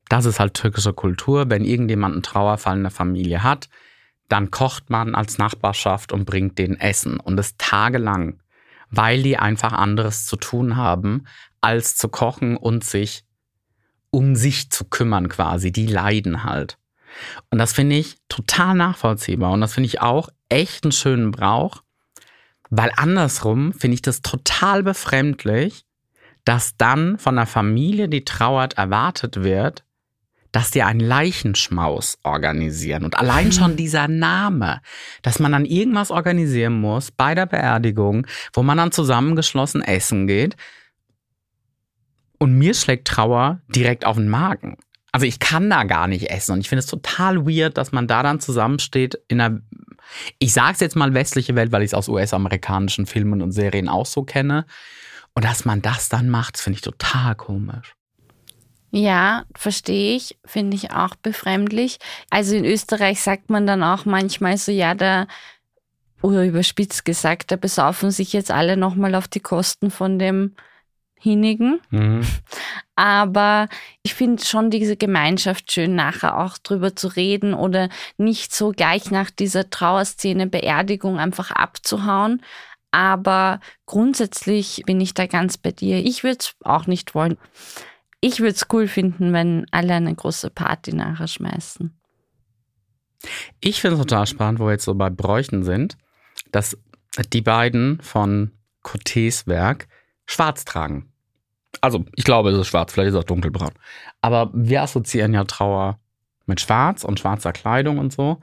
das 0.09 0.25
ist 0.25 0.39
halt 0.39 0.53
türkische 0.53 0.93
Kultur, 0.93 1.49
wenn 1.49 1.65
irgendjemand 1.65 2.13
einen 2.13 2.23
Trauerfall 2.23 2.77
in 2.77 2.83
der 2.83 2.91
Familie 2.91 3.43
hat, 3.43 3.67
dann 4.29 4.51
kocht 4.51 4.89
man 4.89 5.15
als 5.15 5.37
Nachbarschaft 5.37 6.11
und 6.11 6.25
bringt 6.25 6.57
den 6.57 6.79
Essen 6.79 7.19
und 7.19 7.39
es 7.39 7.57
tagelang 7.57 8.39
weil 8.89 9.23
die 9.23 9.37
einfach 9.37 9.73
anderes 9.73 10.25
zu 10.25 10.35
tun 10.35 10.75
haben, 10.75 11.25
als 11.61 11.95
zu 11.95 12.09
kochen 12.09 12.57
und 12.57 12.83
sich 12.83 13.23
um 14.11 14.35
sich 14.35 14.69
zu 14.69 14.85
kümmern 14.85 15.29
quasi. 15.29 15.71
Die 15.71 15.87
leiden 15.87 16.43
halt. 16.43 16.77
Und 17.49 17.59
das 17.59 17.73
finde 17.73 17.95
ich 17.95 18.17
total 18.29 18.75
nachvollziehbar. 18.75 19.51
Und 19.51 19.61
das 19.61 19.73
finde 19.73 19.87
ich 19.87 20.01
auch 20.01 20.29
echt 20.49 20.83
einen 20.83 20.91
schönen 20.91 21.31
Brauch, 21.31 21.83
weil 22.69 22.91
andersrum 22.95 23.73
finde 23.73 23.95
ich 23.95 24.01
das 24.01 24.21
total 24.21 24.83
befremdlich, 24.83 25.85
dass 26.43 26.77
dann 26.77 27.17
von 27.17 27.35
der 27.35 27.45
Familie, 27.45 28.09
die 28.09 28.23
trauert, 28.23 28.77
erwartet 28.77 29.43
wird, 29.43 29.84
dass 30.55 30.71
die 30.71 30.83
einen 30.83 31.01
Leichenschmaus 31.01 32.17
organisieren. 32.23 33.03
Und 33.03 33.17
allein 33.19 33.51
schon 33.51 33.75
dieser 33.75 34.07
Name, 34.07 34.79
dass 35.21 35.39
man 35.39 35.51
dann 35.51 35.65
irgendwas 35.65 36.11
organisieren 36.11 36.79
muss 36.79 37.11
bei 37.11 37.35
der 37.35 37.45
Beerdigung, 37.45 38.25
wo 38.53 38.63
man 38.63 38.77
dann 38.77 38.93
zusammengeschlossen 38.93 39.81
essen 39.81 40.27
geht. 40.27 40.55
Und 42.37 42.57
mir 42.57 42.73
schlägt 42.73 43.05
Trauer 43.09 43.59
direkt 43.67 44.05
auf 44.05 44.15
den 44.15 44.29
Magen. 44.29 44.77
Also 45.11 45.25
ich 45.25 45.39
kann 45.39 45.69
da 45.69 45.83
gar 45.83 46.07
nicht 46.07 46.29
essen. 46.29 46.53
Und 46.53 46.61
ich 46.61 46.69
finde 46.69 46.79
es 46.79 46.87
total 46.87 47.45
weird, 47.45 47.77
dass 47.77 47.91
man 47.91 48.07
da 48.07 48.23
dann 48.23 48.39
zusammensteht 48.39 49.19
in 49.27 49.41
einer, 49.41 49.59
ich 50.39 50.53
sage 50.53 50.75
es 50.75 50.79
jetzt 50.79 50.95
mal 50.95 51.13
westliche 51.13 51.55
Welt, 51.55 51.73
weil 51.73 51.81
ich 51.81 51.89
es 51.89 51.93
aus 51.93 52.07
US-amerikanischen 52.07 53.07
Filmen 53.07 53.41
und 53.41 53.51
Serien 53.51 53.89
auch 53.89 54.05
so 54.05 54.23
kenne. 54.23 54.65
Und 55.33 55.43
dass 55.43 55.65
man 55.65 55.81
das 55.81 56.07
dann 56.07 56.29
macht, 56.29 56.57
finde 56.57 56.77
ich 56.77 56.81
total 56.81 57.35
komisch. 57.35 57.93
Ja, 58.95 59.43
verstehe 59.53 60.15
ich, 60.15 60.37
finde 60.45 60.77
ich 60.77 60.91
auch 60.91 61.15
befremdlich. 61.15 61.97
Also 62.29 62.55
in 62.55 62.63
Österreich 62.63 63.19
sagt 63.19 63.49
man 63.49 63.67
dann 63.67 63.83
auch 63.83 64.05
manchmal 64.05 64.57
so, 64.57 64.71
ja, 64.71 64.95
da, 64.95 65.27
oder 66.21 66.45
überspitzt 66.45 67.03
gesagt, 67.03 67.51
da 67.51 67.57
besaufen 67.57 68.09
sich 68.09 68.31
jetzt 68.31 68.51
alle 68.51 68.77
nochmal 68.77 69.15
auf 69.15 69.27
die 69.27 69.41
Kosten 69.41 69.91
von 69.91 70.17
dem 70.17 70.55
Hinigen. 71.19 71.81
Mhm. 71.89 72.21
Aber 72.95 73.67
ich 74.01 74.13
finde 74.13 74.45
schon 74.45 74.69
diese 74.69 74.95
Gemeinschaft 74.95 75.73
schön, 75.73 75.95
nachher 75.95 76.37
auch 76.37 76.57
drüber 76.57 76.95
zu 76.95 77.09
reden 77.09 77.53
oder 77.53 77.89
nicht 78.15 78.55
so 78.55 78.71
gleich 78.71 79.11
nach 79.11 79.29
dieser 79.29 79.69
Trauerszene, 79.69 80.47
Beerdigung 80.47 81.19
einfach 81.19 81.51
abzuhauen. 81.51 82.41
Aber 82.91 83.59
grundsätzlich 83.87 84.83
bin 84.85 85.01
ich 85.01 85.13
da 85.13 85.25
ganz 85.27 85.57
bei 85.57 85.73
dir. 85.73 85.97
Ich 85.97 86.23
würde 86.23 86.37
es 86.39 86.55
auch 86.63 86.87
nicht 86.87 87.13
wollen 87.13 87.37
ich 88.21 88.39
würde 88.39 88.55
es 88.55 88.67
cool 88.71 88.87
finden, 88.87 89.33
wenn 89.33 89.65
alle 89.71 89.93
eine 89.93 90.13
große 90.13 90.49
Party 90.49 90.93
nachher 90.93 91.27
schmeißen. 91.27 91.95
Ich 93.59 93.81
finde 93.81 93.95
es 93.95 94.01
total 94.01 94.27
spannend, 94.27 94.59
wo 94.59 94.65
wir 94.65 94.73
jetzt 94.73 94.85
so 94.85 94.93
bei 94.93 95.09
Bräuchen 95.09 95.63
sind, 95.63 95.97
dass 96.51 96.77
die 97.33 97.41
beiden 97.41 97.99
von 98.01 98.51
Cotés 98.83 99.47
Werk 99.47 99.87
schwarz 100.25 100.65
tragen. 100.65 101.11
Also, 101.81 102.05
ich 102.15 102.23
glaube, 102.23 102.51
es 102.51 102.57
ist 102.57 102.67
schwarz, 102.67 102.93
vielleicht 102.93 103.09
ist 103.09 103.15
es 103.15 103.19
auch 103.21 103.25
dunkelbraun. 103.25 103.73
Aber 104.21 104.51
wir 104.53 104.81
assoziieren 104.81 105.33
ja 105.33 105.43
Trauer 105.43 105.99
mit 106.45 106.61
Schwarz 106.61 107.03
und 107.03 107.19
schwarzer 107.19 107.51
Kleidung 107.51 107.97
und 107.97 108.13
so, 108.13 108.39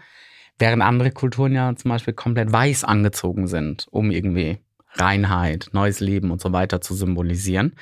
während 0.58 0.82
andere 0.82 1.10
Kulturen 1.12 1.52
ja 1.52 1.74
zum 1.76 1.90
Beispiel 1.90 2.14
komplett 2.14 2.52
weiß 2.52 2.84
angezogen 2.84 3.46
sind, 3.46 3.86
um 3.90 4.10
irgendwie 4.10 4.58
Reinheit, 4.94 5.70
neues 5.72 6.00
Leben 6.00 6.30
und 6.30 6.40
so 6.40 6.52
weiter 6.52 6.80
zu 6.80 6.94
symbolisieren. 6.94 7.76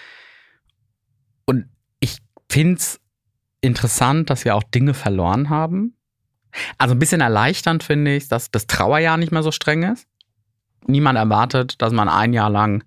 Und 1.46 1.66
finde 2.50 2.76
es 2.76 3.00
interessant, 3.60 4.30
dass 4.30 4.44
wir 4.44 4.54
auch 4.54 4.62
Dinge 4.62 4.94
verloren 4.94 5.50
haben. 5.50 5.96
Also 6.78 6.94
ein 6.94 6.98
bisschen 6.98 7.20
erleichternd 7.20 7.84
finde 7.84 8.16
ich, 8.16 8.28
dass 8.28 8.50
das 8.50 8.66
Trauerjahr 8.66 9.16
nicht 9.16 9.32
mehr 9.32 9.42
so 9.42 9.52
streng 9.52 9.84
ist. 9.84 10.06
Niemand 10.86 11.16
erwartet, 11.16 11.80
dass 11.80 11.92
man 11.92 12.08
ein 12.08 12.32
Jahr 12.32 12.50
lang 12.50 12.82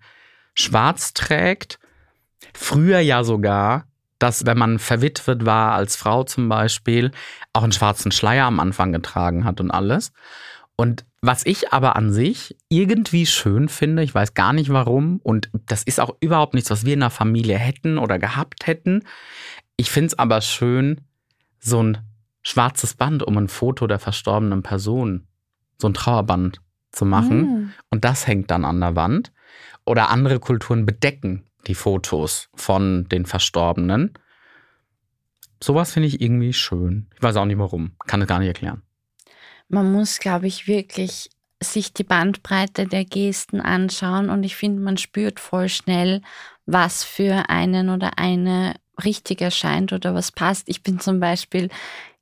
schwarz 0.54 1.14
trägt. 1.14 1.80
Früher 2.54 3.00
ja 3.00 3.24
sogar, 3.24 3.86
dass 4.20 4.46
wenn 4.46 4.58
man 4.58 4.80
verwitwet 4.80 5.46
war 5.46 5.74
als 5.74 5.96
Frau 5.96 6.24
zum 6.24 6.50
Beispiel, 6.50 7.12
auch 7.54 7.64
einen 7.64 7.72
schwarzen 7.72 8.12
Schleier 8.12 8.46
am 8.46 8.60
Anfang 8.60 8.92
getragen 8.92 9.46
hat 9.46 9.62
und 9.62 9.72
alles. 9.72 10.12
Und 10.76 11.06
was 11.22 11.46
ich 11.46 11.72
aber 11.72 11.96
an 11.96 12.12
sich 12.12 12.58
irgendwie 12.68 13.26
schön 13.26 13.70
finde, 13.70 14.04
ich 14.04 14.14
weiß 14.14 14.34
gar 14.34 14.54
nicht 14.54 14.72
warum, 14.72 15.20
und 15.24 15.50
das 15.68 15.84
ist 15.84 16.00
auch 16.00 16.16
überhaupt 16.20 16.54
nichts, 16.54 16.70
was 16.70 16.86
wir 16.86 16.94
in 16.94 17.02
der 17.02 17.10
Familie 17.10 17.58
hätten 17.58 17.98
oder 17.98 18.20
gehabt 18.20 18.68
hätten. 18.68 19.04
Ich 19.78 19.92
finde 19.92 20.08
es 20.08 20.20
aber 20.20 20.42
schön, 20.42 21.02
so 21.60 21.82
ein 21.82 22.00
schwarzes 22.42 22.96
Band 22.96 23.24
um 23.24 23.38
ein 23.38 23.48
Foto 23.48 23.88
der 23.88 24.00
verstorbenen 24.00 24.64
Person, 24.64 25.28
so 25.80 25.88
ein 25.88 25.94
Trauerband 25.94 26.62
zu 26.92 27.06
machen. 27.06 27.42
Mhm. 27.42 27.72
Und 27.90 28.06
das 28.06 28.28
hängt 28.28 28.52
dann 28.52 28.66
an 28.66 28.80
der 28.80 28.96
Wand. 28.96 29.32
Oder 29.86 30.10
andere 30.10 30.40
Kulturen 30.40 30.86
bedecken 30.86 31.44
die 31.68 31.76
Fotos 31.76 32.50
von 32.54 33.08
den 33.10 33.26
Verstorbenen. 33.26 34.14
Sowas 35.62 35.92
finde 35.92 36.08
ich 36.08 36.22
irgendwie 36.22 36.54
schön. 36.54 37.10
Ich 37.16 37.24
weiß 37.24 37.36
auch 37.38 37.46
nicht 37.46 37.58
warum. 37.58 37.94
Kann 38.06 38.22
es 38.22 38.28
gar 38.28 38.40
nicht 38.40 38.50
erklären. 38.50 38.83
Man 39.74 39.92
muss, 39.92 40.20
glaube 40.20 40.46
ich, 40.46 40.68
wirklich 40.68 41.32
sich 41.60 41.94
die 41.94 42.04
Bandbreite 42.04 42.86
der 42.86 43.06
Gesten 43.06 43.60
anschauen 43.60 44.30
und 44.30 44.44
ich 44.44 44.56
finde, 44.56 44.84
man 44.84 44.98
spürt 44.98 45.40
voll 45.40 45.68
schnell, 45.68 46.22
was 46.68 47.04
für 47.04 47.50
einen 47.50 47.90
oder 47.90 48.20
eine 48.20 48.76
richtig 49.04 49.42
erscheint 49.42 49.92
oder 49.92 50.14
was 50.14 50.32
passt. 50.32 50.70
Ich 50.70 50.84
bin 50.84 51.00
zum 51.00 51.20
Beispiel, 51.20 51.70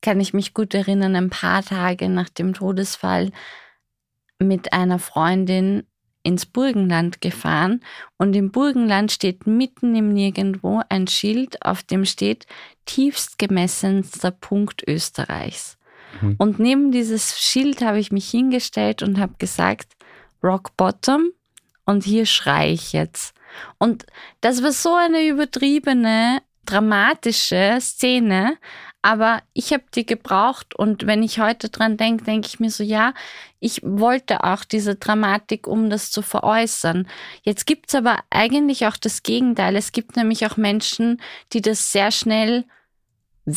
kann 0.01 0.21
ich 0.21 0.33
mich 0.33 0.53
gut 0.53 0.73
erinnern, 0.73 1.13
ein 1.17 1.29
paar 1.29 1.61
Tage 1.61 2.07
nach 2.07 2.29
dem 2.29 2.53
Todesfall 2.53 3.33
mit 4.39 4.71
einer 4.71 4.97
Freundin 4.97 5.83
ins 6.23 6.45
Burgenland 6.45 7.19
gefahren 7.19 7.83
und 8.17 8.33
im 8.33 8.51
Burgenland 8.51 9.11
steht 9.11 9.45
mitten 9.45 9.93
im 9.93 10.13
Nirgendwo 10.13 10.83
ein 10.87 11.05
Schild, 11.05 11.65
auf 11.65 11.83
dem 11.83 12.05
steht 12.05 12.45
tiefst 12.85 13.37
gemessenster 13.37 14.31
Punkt 14.31 14.87
Österreichs. 14.87 15.77
Mhm. 16.22 16.36
Und 16.38 16.59
neben 16.59 16.91
dieses 16.91 17.39
Schild 17.39 17.82
habe 17.82 17.99
ich 17.99 18.12
mich 18.12 18.30
hingestellt 18.30 19.03
und 19.03 19.20
habe 19.20 19.34
gesagt, 19.38 19.93
Rock 20.43 20.76
Bottom 20.76 21.32
und 21.86 22.03
hier 22.03 22.26
schreie 22.26 22.74
ich 22.74 22.93
jetzt. 22.93 23.36
Und 23.78 24.05
das 24.41 24.64
war 24.64 24.72
so 24.72 24.95
eine 24.95 25.28
übertriebene, 25.28 26.41
dramatische 26.66 27.78
Szene, 27.80 28.57
aber 29.01 29.41
ich 29.53 29.74
habe 29.74 29.84
die 29.95 30.05
gebraucht 30.05 30.76
und 30.76 31.07
wenn 31.07 31.24
ich 31.24 31.39
heute 31.39 31.70
dran 31.70 31.97
denke, 31.97 32.24
denke 32.24 32.47
ich 32.47 32.59
mir 32.59 32.70
so, 32.70 32.84
ja, 32.84 33.14
ich 33.59 33.82
wollte 33.84 34.43
auch 34.43 34.64
diese 34.64 34.95
Dramatik, 34.95 35.68
um 35.68 35.89
das 35.89 36.12
zu 36.12 36.22
veräußern. 36.22 37.07
Jetzt 37.41 37.66
gibt's 37.66 37.95
aber 37.95 38.20
eigentlich 38.30 38.86
auch 38.86 38.97
das 38.97 39.24
Gegenteil. 39.24 39.76
Es 39.76 39.91
gibt 39.91 40.16
nämlich 40.18 40.45
auch 40.45 40.55
Menschen, 40.55 41.20
die 41.51 41.62
das 41.62 41.91
sehr 41.91 42.12
schnell 42.12 42.66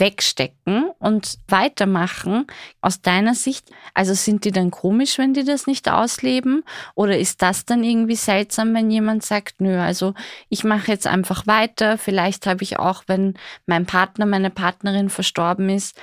wegstecken 0.00 0.90
und 0.98 1.38
weitermachen. 1.48 2.46
Aus 2.80 3.00
deiner 3.00 3.34
Sicht, 3.34 3.70
also 3.94 4.14
sind 4.14 4.44
die 4.44 4.50
dann 4.50 4.70
komisch, 4.70 5.18
wenn 5.18 5.34
die 5.34 5.44
das 5.44 5.66
nicht 5.66 5.88
ausleben? 5.88 6.64
Oder 6.94 7.18
ist 7.18 7.42
das 7.42 7.64
dann 7.64 7.84
irgendwie 7.84 8.16
seltsam, 8.16 8.74
wenn 8.74 8.90
jemand 8.90 9.24
sagt, 9.24 9.60
nö, 9.60 9.78
also 9.78 10.14
ich 10.48 10.64
mache 10.64 10.90
jetzt 10.90 11.06
einfach 11.06 11.46
weiter. 11.46 11.98
Vielleicht 11.98 12.46
habe 12.46 12.62
ich 12.62 12.78
auch, 12.78 13.04
wenn 13.06 13.34
mein 13.66 13.86
Partner, 13.86 14.26
meine 14.26 14.50
Partnerin 14.50 15.10
verstorben 15.10 15.68
ist, 15.68 15.98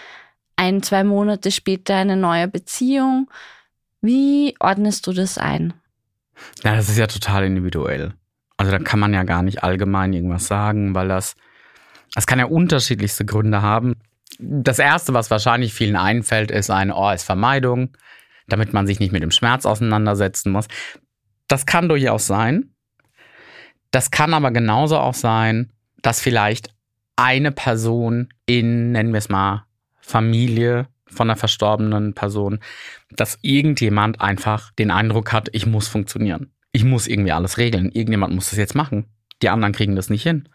ein, 0.56 0.84
zwei 0.84 1.04
Monate 1.04 1.52
später 1.52 1.96
eine 1.96 2.18
neue 2.18 2.48
Beziehung. 2.48 3.30
Wie 4.02 4.56
ordnest 4.60 5.08
du 5.08 5.14
das 5.14 5.38
ein? 5.38 5.74
Ja, 6.64 6.76
das 6.76 6.90
ist 6.90 6.98
ja 6.98 7.08
total 7.08 7.46
individuell. 7.46 8.14
Also 8.58 8.72
da 8.72 8.80
kann 8.80 9.00
man 9.00 9.14
ja 9.14 9.24
gar 9.24 9.42
nicht 9.42 9.64
allgemein 9.64 10.14
irgendwas 10.14 10.46
sagen, 10.46 10.94
weil 10.94 11.08
das 11.08 11.36
es 12.16 12.28
kann 12.28 12.40
ja 12.40 12.46
unterschiedlichste 12.46 13.26
Gründe 13.26 13.62
haben. 13.62 13.96
Das 14.40 14.80
erste, 14.80 15.14
was 15.14 15.32
wahrscheinlich 15.32 15.74
vielen 15.74 15.96
einfällt, 15.96 16.52
ist 16.52 16.70
eine 16.70 16.96
OS-Vermeidung, 16.96 17.96
damit 18.48 18.74
man 18.74 18.88
sich 18.88 19.00
nicht 19.00 19.12
mit 19.12 19.24
dem 19.24 19.32
Schmerz 19.32 19.66
auseinandersetzen 19.66 20.52
muss. 20.52 20.68
Das 21.48 21.66
kann 21.66 21.90
durchaus 21.90 22.28
sein. 22.28 22.72
Das 23.92 24.10
kann 24.10 24.34
aber 24.34 24.52
genauso 24.52 24.98
auch 24.98 25.14
sein, 25.14 25.72
dass 26.02 26.22
vielleicht 26.22 26.74
eine 27.16 27.52
Person 27.52 28.30
in, 28.46 28.94
nennen 28.94 29.14
wir 29.14 29.20
es 29.20 29.30
mal, 29.30 29.66
Familie 30.00 30.88
von 31.08 31.30
einer 31.30 31.38
verstorbenen 31.38 32.14
Person, 32.14 32.60
dass 33.12 33.38
irgendjemand 33.42 34.22
einfach 34.22 34.72
den 34.72 34.92
Eindruck 34.92 35.34
hat, 35.34 35.50
ich 35.52 35.66
muss 35.66 35.88
funktionieren. 35.88 36.52
Ich 36.72 36.84
muss 36.86 37.08
irgendwie 37.08 37.34
alles 37.34 37.58
regeln. 37.58 37.92
Irgendjemand 37.92 38.34
muss 38.34 38.50
das 38.50 38.58
jetzt 38.58 38.76
machen. 38.76 39.06
Die 39.42 39.50
anderen 39.50 39.74
kriegen 39.74 39.96
das 39.96 40.10
nicht 40.10 40.24
hin. 40.24 40.48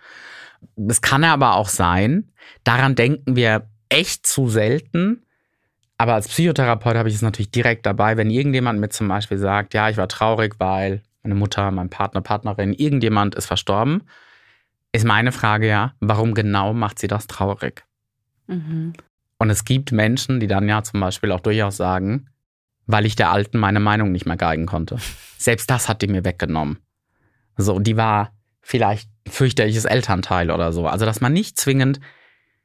Es 0.89 1.01
kann 1.01 1.25
aber 1.25 1.57
auch 1.57 1.69
sein, 1.69 2.33
daran 2.65 2.95
denken 2.95 3.37
wir 3.37 3.69
echt 3.89 4.27
zu 4.27 4.49
selten. 4.49 5.23
Aber 5.99 6.15
als 6.15 6.29
Psychotherapeut 6.29 6.97
habe 6.97 7.09
ich 7.09 7.15
es 7.15 7.23
natürlich 7.23 7.51
direkt 7.51 7.87
dabei, 7.87 8.17
wenn 8.17 8.31
irgendjemand 8.31 8.81
mir 8.81 8.91
zum 8.91 9.09
Beispiel 9.09 9.39
sagt, 9.39 9.73
ja, 9.75 9.89
ich 9.89 9.97
war 9.97 10.09
traurig, 10.09 10.57
weil 10.59 11.03
meine 11.23 11.35
Mutter, 11.35 11.71
mein 11.71 11.89
Partner, 11.89 12.21
Partnerin, 12.21 12.73
irgendjemand 12.73 13.35
ist 13.35 13.47
verstorben, 13.47 14.03
ist 14.93 15.05
meine 15.05 15.33
Frage 15.33 15.67
ja, 15.67 15.95
warum 16.01 16.35
genau 16.35 16.73
macht 16.73 16.99
sie 16.99 17.09
das 17.09 17.27
traurig? 17.27 17.85
Mhm. 18.47 18.93
Und 19.39 19.51
es 19.51 19.65
gibt 19.65 19.93
Menschen, 19.93 20.41
die 20.41 20.47
dann 20.47 20.69
ja 20.69 20.83
zum 20.83 21.01
Beispiel 21.01 21.33
auch 21.33 21.41
durchaus 21.41 21.77
sagen, 21.77 22.29
weil 22.87 23.07
ich 23.07 23.17
der 23.17 23.31
Alten 23.31 23.59
meine 23.59 23.81
Meinung 23.81 24.13
nicht 24.13 24.27
mehr 24.27 24.37
geigen 24.37 24.67
konnte. 24.67 24.99
Selbst 25.39 25.71
das 25.71 25.89
hat 25.89 26.03
die 26.03 26.09
mir 26.09 26.25
weggenommen. 26.25 26.79
So, 27.57 27.79
die 27.79 27.97
war 27.97 28.33
vielleicht 28.67 29.09
fürchterliches 29.29 29.85
Elternteil 29.85 30.51
oder 30.51 30.73
so. 30.73 30.89
Also, 30.89 31.07
dass 31.07 31.21
man 31.21 31.33
nicht 31.33 31.57
zwingend 31.57 32.01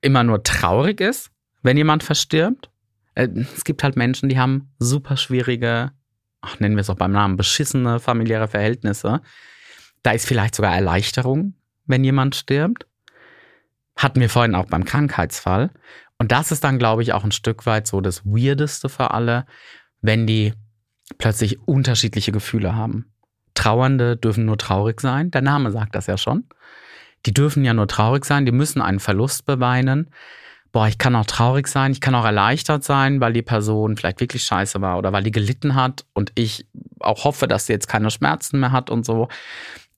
immer 0.02 0.24
nur 0.24 0.41
traurig 0.41 0.99
ist, 0.99 1.30
wenn 1.62 1.78
jemand 1.78 2.02
verstirbt. 2.02 2.72
Äh, 3.14 3.28
es 3.56 3.64
gibt 3.64 3.84
halt 3.84 3.95
Menschen, 3.95 4.28
die 4.28 4.39
haben 4.39 4.74
super 4.80 5.16
schwierige, 5.16 5.91
ach, 6.41 6.60
nennen 6.60 6.76
wir 6.76 6.82
es 6.82 6.89
auch 6.89 6.95
beim 6.95 7.12
Namen, 7.12 7.38
beschissene 7.38 7.99
familiäre 7.99 8.47
Verhältnisse. 8.47 9.22
Da 10.02 10.12
ist 10.12 10.26
vielleicht 10.26 10.56
sogar 10.56 10.74
Erleichterung, 10.74 11.54
wenn 11.86 12.04
jemand 12.04 12.36
stirbt. 12.36 12.88
Hatten 13.95 14.22
wir 14.22 14.30
vorhin 14.30 14.56
auch 14.56 14.66
beim 14.66 14.86
Krankheitsfall. 14.86 15.70
Und 16.18 16.32
das 16.32 16.52
ist 16.52 16.64
dann, 16.64 16.80
glaube 16.80 17.04
ich, 17.04 17.14
auch 17.14 17.24
ein 17.24 17.32
Stück 17.32 17.68
weit 17.68 17.86
so 17.86 18.02
das 18.02 18.26
Weirdeste 18.26 18.89
für 18.89 19.12
alle, 19.12 19.45
wenn 20.02 20.26
die 20.26 20.54
plötzlich 21.20 21.60
unterschiedliche 21.68 22.32
Gefühle 22.32 22.76
haben. 22.76 23.12
Trauernde 23.62 24.18
dürfen 24.18 24.45
nur 24.45 24.57
traurig 24.57 25.01
sein. 25.01 25.30
Der 25.30 25.43
Name 25.43 25.72
sagt 25.72 25.93
das 25.93 26.07
ja 26.07 26.18
schon. 26.18 26.45
Die 27.28 27.34
dürfen 27.34 27.64
ja 27.64 27.76
nur 27.76 27.88
traurig 27.88 28.26
sein, 28.26 28.47
die 28.47 28.51
müssen 28.51 28.82
einen 28.82 28.99
Verlust 28.99 29.45
beweinen. 29.45 30.09
Boah, 30.72 30.88
ich 30.88 30.97
kann 30.97 31.16
auch 31.16 31.28
traurig 31.28 31.68
sein, 31.68 31.91
ich 31.91 32.01
kann 32.01 32.16
auch 32.16 32.26
erleichtert 32.26 32.84
sein, 32.84 33.22
weil 33.22 33.34
die 33.34 33.43
Person 33.43 33.97
vielleicht 33.97 34.20
wirklich 34.20 34.43
scheiße 34.43 34.82
war 34.82 34.97
oder 34.97 35.14
weil 35.14 35.22
die 35.22 35.32
gelitten 35.32 35.76
hat 35.76 36.05
und 36.14 36.32
ich 36.34 36.66
auch 37.01 37.24
hoffe, 37.24 37.47
dass 37.47 37.68
sie 37.68 37.74
jetzt 37.74 37.88
keine 37.88 38.09
Schmerzen 38.09 38.59
mehr 38.59 38.72
hat 38.72 38.89
und 38.89 39.05
so. 39.05 39.28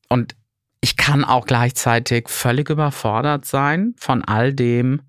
Und 0.09 0.35
ich 0.81 0.97
kann 0.97 1.23
auch 1.23 1.45
gleichzeitig 1.45 2.27
völlig 2.27 2.69
überfordert 2.69 3.45
sein 3.45 3.93
von 3.97 4.25
all 4.25 4.51
dem, 4.51 5.03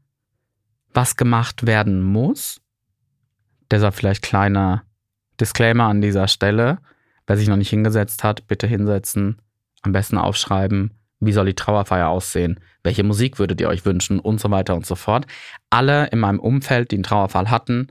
was 0.93 1.17
gemacht 1.17 1.67
werden 1.67 2.03
muss. 2.03 2.61
Deshalb 3.69 3.97
vielleicht 3.97 4.23
kleiner 4.23 4.85
Disclaimer 5.41 5.87
an 5.87 6.01
dieser 6.01 6.29
Stelle. 6.29 6.79
Wer 7.27 7.37
sich 7.37 7.49
noch 7.49 7.57
nicht 7.57 7.71
hingesetzt 7.71 8.25
hat, 8.25 8.47
bitte 8.47 8.67
hinsetzen, 8.67 9.41
am 9.83 9.93
besten 9.93 10.19
aufschreiben, 10.19 10.93
wie 11.21 11.33
soll 11.33 11.47
die 11.47 11.55
Trauerfeier 11.55 12.09
aussehen, 12.09 12.61
welche 12.83 13.03
Musik 13.03 13.39
würdet 13.39 13.61
ihr 13.61 13.69
euch 13.69 13.85
wünschen 13.85 14.21
und 14.21 14.41
so 14.41 14.51
weiter 14.51 14.75
und 14.75 14.87
so 14.87 14.95
fort. 14.95 15.27
Alle 15.71 16.09
in 16.09 16.21
meinem 16.21 16.41
Umfeld, 16.41 16.91
die 16.91 16.97
einen 16.97 17.03
Trauerfall 17.03 17.51
hatten 17.51 17.89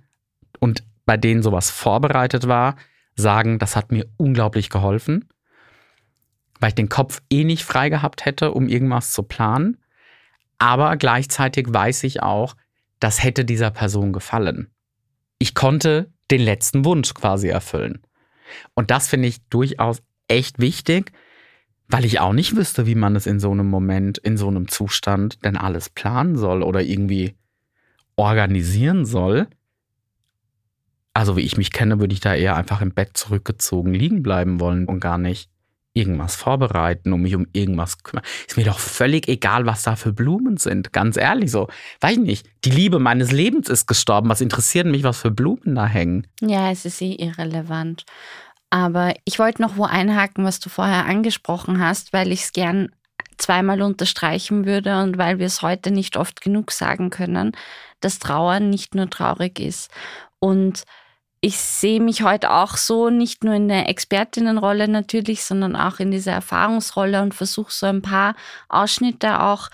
und 0.60 0.84
bei 1.06 1.18
denen 1.18 1.44
sowas 1.44 1.70
vorbereitet 1.72 2.48
war, 2.48 2.76
sagen, 3.16 3.60
das 3.60 3.76
hat 3.76 3.92
mir 3.92 4.08
unglaublich 4.18 4.70
geholfen, 4.70 5.30
weil 6.60 6.70
ich 6.70 6.76
den 6.76 6.90
Kopf 6.90 7.22
eh 7.30 7.44
nicht 7.44 7.64
frei 7.64 7.90
gehabt 7.90 8.26
hätte, 8.26 8.52
um 8.52 8.68
irgendwas 8.68 9.12
zu 9.12 9.24
planen. 9.24 9.78
Aber 10.58 10.96
gleichzeitig 10.98 11.68
weiß 11.70 12.04
ich 12.04 12.22
auch, 12.22 12.56
das 13.00 13.22
hätte 13.22 13.44
dieser 13.44 13.72
Person 13.72 14.14
gefallen. 14.14 14.72
Ich 15.40 15.56
konnte 15.56 16.12
den 16.32 16.42
letzten 16.42 16.86
Wunsch 16.86 17.14
quasi 17.14 17.50
erfüllen. 17.50 18.02
Und 18.74 18.91
das 18.91 19.08
finde 19.08 19.28
ich 19.28 19.41
durchaus 19.49 20.01
echt 20.28 20.60
wichtig, 20.60 21.12
weil 21.88 22.06
ich 22.06 22.20
auch 22.20 22.34
nicht 22.34 22.56
wüsste, 22.56 22.86
wie 22.88 22.95
man 22.95 23.16
es 23.16 23.26
in 23.26 23.39
so 23.39 23.51
einem 23.51 23.70
Moment, 23.70 24.18
in 24.18 24.38
so 24.38 24.47
einem 24.47 24.68
Zustand 24.68 25.43
denn 25.45 25.58
alles 25.58 25.89
planen 25.89 26.38
soll 26.38 26.64
oder 26.64 26.82
irgendwie 26.82 27.36
organisieren 28.16 29.06
soll. 29.06 29.47
Also 31.14 31.38
wie 31.38 31.41
ich 31.41 31.58
mich 31.58 31.72
kenne, 31.72 31.99
würde 31.99 32.14
ich 32.14 32.22
da 32.22 32.34
eher 32.34 32.56
einfach 32.56 32.82
im 32.82 32.91
Bett 32.91 33.16
zurückgezogen 33.16 33.93
liegen 33.93 34.24
bleiben 34.24 34.60
wollen 34.60 34.86
und 34.86 34.99
gar 34.99 35.18
nicht 35.18 35.49
irgendwas 35.93 36.36
vorbereiten 36.36 37.14
und 37.14 37.22
mich 37.22 37.36
um 37.36 37.45
irgendwas 37.54 38.01
kümmern. 38.01 38.26
Ist 38.47 38.58
mir 38.58 38.66
doch 38.66 38.80
völlig 38.80 39.28
egal, 39.28 39.66
was 39.66 39.84
da 39.84 39.95
für 39.95 40.12
Blumen 40.12 40.58
sind. 40.58 40.91
Ganz 40.91 41.18
ehrlich, 41.18 41.51
so. 41.51 41.68
Weiß 42.01 42.14
ich 42.14 42.24
nicht. 42.24 42.47
Die 42.66 42.72
Liebe 42.72 42.97
meines 42.99 43.32
Lebens 43.32 43.70
ist 43.70 43.86
gestorben. 43.86 44.30
Was 44.30 44.41
interessiert 44.41 44.88
mich, 44.88 45.04
was 45.04 45.20
für 45.20 45.32
Blumen 45.32 45.76
da 45.76 45.86
hängen? 45.86 46.26
Ja, 46.41 46.72
es 46.72 46.86
ist 46.86 47.01
eh 47.01 47.14
irrelevant. 47.14 48.06
Aber 48.74 49.13
ich 49.24 49.38
wollte 49.38 49.61
noch 49.61 49.78
wo 49.78 49.84
einhaken, 49.84 50.45
was 50.45 50.59
du 50.59 50.67
vorher 50.67 51.05
angesprochen 51.05 51.80
hast, 51.80 52.11
weil 52.11 52.32
ich 52.32 52.45
es 52.45 52.53
gern 52.53 52.89
zweimal 53.38 53.84
unterstreichen 53.84 54.65
würde 54.65 54.99
und 55.03 55.19
weil 55.19 55.38
wir 55.38 55.45
es 55.45 55.61
heute 55.61 55.91
nicht 55.91 56.17
oft 56.17 56.41
genug 56.41 56.71
sagen 56.71 57.11
können, 57.11 57.51
dass 57.99 58.17
Trauer 58.17 58.59
nicht 58.59 58.95
nur 58.95 59.11
traurig 59.11 59.59
ist. 59.59 59.91
Und 60.39 60.86
ich 61.39 61.59
sehe 61.59 61.99
mich 61.99 62.24
heute 62.24 62.49
auch 62.49 62.76
so, 62.76 63.11
nicht 63.11 63.43
nur 63.43 63.53
in 63.53 63.67
der 63.67 63.89
Expertinnenrolle 63.89 64.88
natürlich, 64.88 65.43
sondern 65.43 65.76
auch 65.76 65.99
in 65.99 66.09
dieser 66.09 66.32
Erfahrungsrolle 66.32 67.21
und 67.21 67.36
versuche 67.36 67.71
so 67.71 67.86
ein 67.86 68.01
paar 68.01 68.34
Ausschnitte 68.69 69.39
auch 69.39 69.69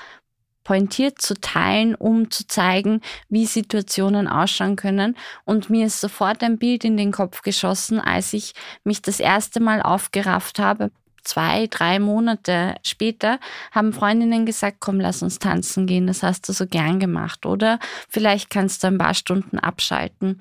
pointiert 0.69 1.19
zu 1.19 1.33
teilen, 1.33 1.95
um 1.95 2.29
zu 2.29 2.45
zeigen, 2.45 3.01
wie 3.27 3.47
Situationen 3.47 4.27
ausschauen 4.27 4.75
können. 4.75 5.17
Und 5.43 5.71
mir 5.71 5.87
ist 5.87 5.99
sofort 5.99 6.43
ein 6.43 6.59
Bild 6.59 6.83
in 6.83 6.95
den 6.95 7.11
Kopf 7.11 7.41
geschossen, 7.41 7.99
als 7.99 8.33
ich 8.33 8.53
mich 8.83 9.01
das 9.01 9.19
erste 9.19 9.61
Mal 9.61 9.81
aufgerafft 9.81 10.59
habe. 10.59 10.91
Zwei, 11.23 11.65
drei 11.65 11.97
Monate 11.97 12.75
später 12.83 13.39
haben 13.71 13.93
Freundinnen 13.93 14.45
gesagt, 14.45 14.77
komm, 14.79 14.99
lass 14.99 15.23
uns 15.23 15.39
tanzen 15.39 15.87
gehen, 15.87 16.05
das 16.05 16.21
hast 16.21 16.47
du 16.47 16.53
so 16.53 16.67
gern 16.67 16.99
gemacht, 16.99 17.47
oder? 17.47 17.79
Vielleicht 18.07 18.51
kannst 18.51 18.83
du 18.83 18.87
ein 18.89 18.99
paar 18.99 19.15
Stunden 19.15 19.57
abschalten. 19.57 20.37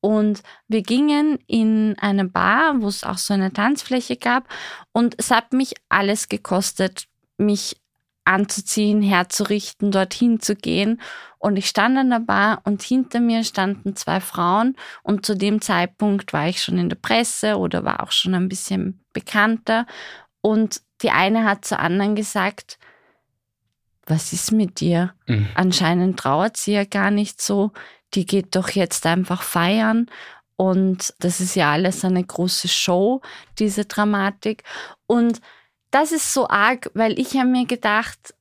Und 0.00 0.42
wir 0.66 0.82
gingen 0.82 1.38
in 1.46 1.96
eine 2.00 2.24
Bar, 2.24 2.74
wo 2.80 2.88
es 2.88 3.04
auch 3.04 3.18
so 3.18 3.34
eine 3.34 3.52
Tanzfläche 3.52 4.16
gab. 4.16 4.48
Und 4.90 5.14
es 5.18 5.30
hat 5.30 5.52
mich 5.52 5.74
alles 5.88 6.28
gekostet, 6.28 7.04
mich 7.38 7.76
anzuziehen, 8.24 9.02
herzurichten, 9.02 9.90
dorthin 9.90 10.40
zu 10.40 10.54
gehen. 10.54 11.00
Und 11.38 11.56
ich 11.56 11.66
stand 11.66 11.96
an 11.96 12.10
der 12.10 12.20
Bar 12.20 12.60
und 12.64 12.82
hinter 12.82 13.20
mir 13.20 13.44
standen 13.44 13.96
zwei 13.96 14.20
Frauen. 14.20 14.76
Und 15.02 15.24
zu 15.24 15.36
dem 15.36 15.60
Zeitpunkt 15.60 16.32
war 16.32 16.48
ich 16.48 16.62
schon 16.62 16.78
in 16.78 16.88
der 16.88 16.96
Presse 16.96 17.56
oder 17.56 17.84
war 17.84 18.02
auch 18.02 18.12
schon 18.12 18.34
ein 18.34 18.48
bisschen 18.48 19.02
bekannter. 19.12 19.86
Und 20.40 20.82
die 21.02 21.10
eine 21.10 21.44
hat 21.44 21.64
zur 21.64 21.80
anderen 21.80 22.14
gesagt, 22.14 22.78
was 24.06 24.32
ist 24.32 24.52
mit 24.52 24.80
dir? 24.80 25.14
Mhm. 25.26 25.48
Anscheinend 25.54 26.18
trauert 26.18 26.56
sie 26.56 26.72
ja 26.72 26.84
gar 26.84 27.10
nicht 27.10 27.40
so 27.40 27.72
die 28.14 28.26
geht 28.26 28.56
doch 28.56 28.70
jetzt 28.70 29.06
einfach 29.06 29.42
feiern. 29.42 30.06
Und 30.56 31.14
das 31.20 31.40
ist 31.40 31.54
ja 31.54 31.72
alles 31.72 32.04
eine 32.04 32.22
große 32.22 32.68
Show, 32.68 33.22
diese 33.58 33.86
Dramatik. 33.86 34.64
Und 35.06 35.40
das 35.90 36.12
ist 36.12 36.32
so 36.32 36.48
arg, 36.48 36.90
weil 36.94 37.18
ich 37.18 37.36
habe 37.36 37.48
mir 37.48 37.66
gedacht, 37.66 38.34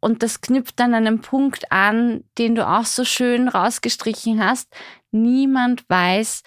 und 0.00 0.22
das 0.22 0.42
knüpft 0.42 0.78
an 0.82 0.92
einen 0.92 1.22
Punkt 1.22 1.72
an, 1.72 2.24
den 2.36 2.54
du 2.54 2.68
auch 2.68 2.84
so 2.84 3.06
schön 3.06 3.48
rausgestrichen 3.48 4.44
hast. 4.44 4.68
Niemand 5.12 5.88
weiß, 5.88 6.42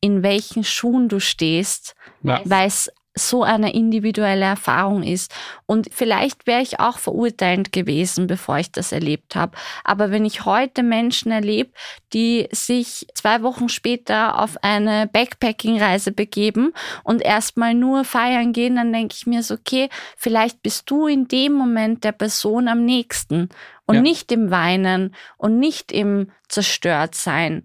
in 0.00 0.22
welchen 0.22 0.64
Schuhen 0.64 1.10
du 1.10 1.20
stehst, 1.20 1.94
ja. 2.22 2.40
weil 2.46 2.66
es 2.66 2.90
so 3.14 3.42
eine 3.42 3.74
individuelle 3.74 4.44
Erfahrung 4.44 5.02
ist. 5.02 5.34
Und 5.66 5.88
vielleicht 5.92 6.46
wäre 6.46 6.62
ich 6.62 6.78
auch 6.78 6.98
verurteilend 6.98 7.72
gewesen, 7.72 8.26
bevor 8.26 8.58
ich 8.58 8.70
das 8.70 8.92
erlebt 8.92 9.34
habe. 9.34 9.56
Aber 9.84 10.10
wenn 10.10 10.24
ich 10.24 10.44
heute 10.44 10.82
Menschen 10.82 11.32
erlebe, 11.32 11.72
die 12.12 12.48
sich 12.52 13.06
zwei 13.14 13.42
Wochen 13.42 13.68
später 13.68 14.38
auf 14.40 14.56
eine 14.62 15.08
Backpacking-Reise 15.12 16.12
begeben 16.12 16.72
und 17.02 17.22
erstmal 17.22 17.74
nur 17.74 18.04
feiern 18.04 18.52
gehen, 18.52 18.76
dann 18.76 18.92
denke 18.92 19.14
ich 19.16 19.26
mir 19.26 19.42
so, 19.42 19.54
okay, 19.54 19.88
vielleicht 20.16 20.62
bist 20.62 20.88
du 20.90 21.06
in 21.06 21.26
dem 21.26 21.52
Moment 21.52 22.04
der 22.04 22.12
Person 22.12 22.68
am 22.68 22.84
nächsten 22.84 23.48
und 23.86 23.96
ja. 23.96 24.02
nicht 24.02 24.30
im 24.30 24.50
Weinen 24.50 25.16
und 25.36 25.58
nicht 25.58 25.90
im 25.90 26.30
Zerstörtsein. 26.48 27.64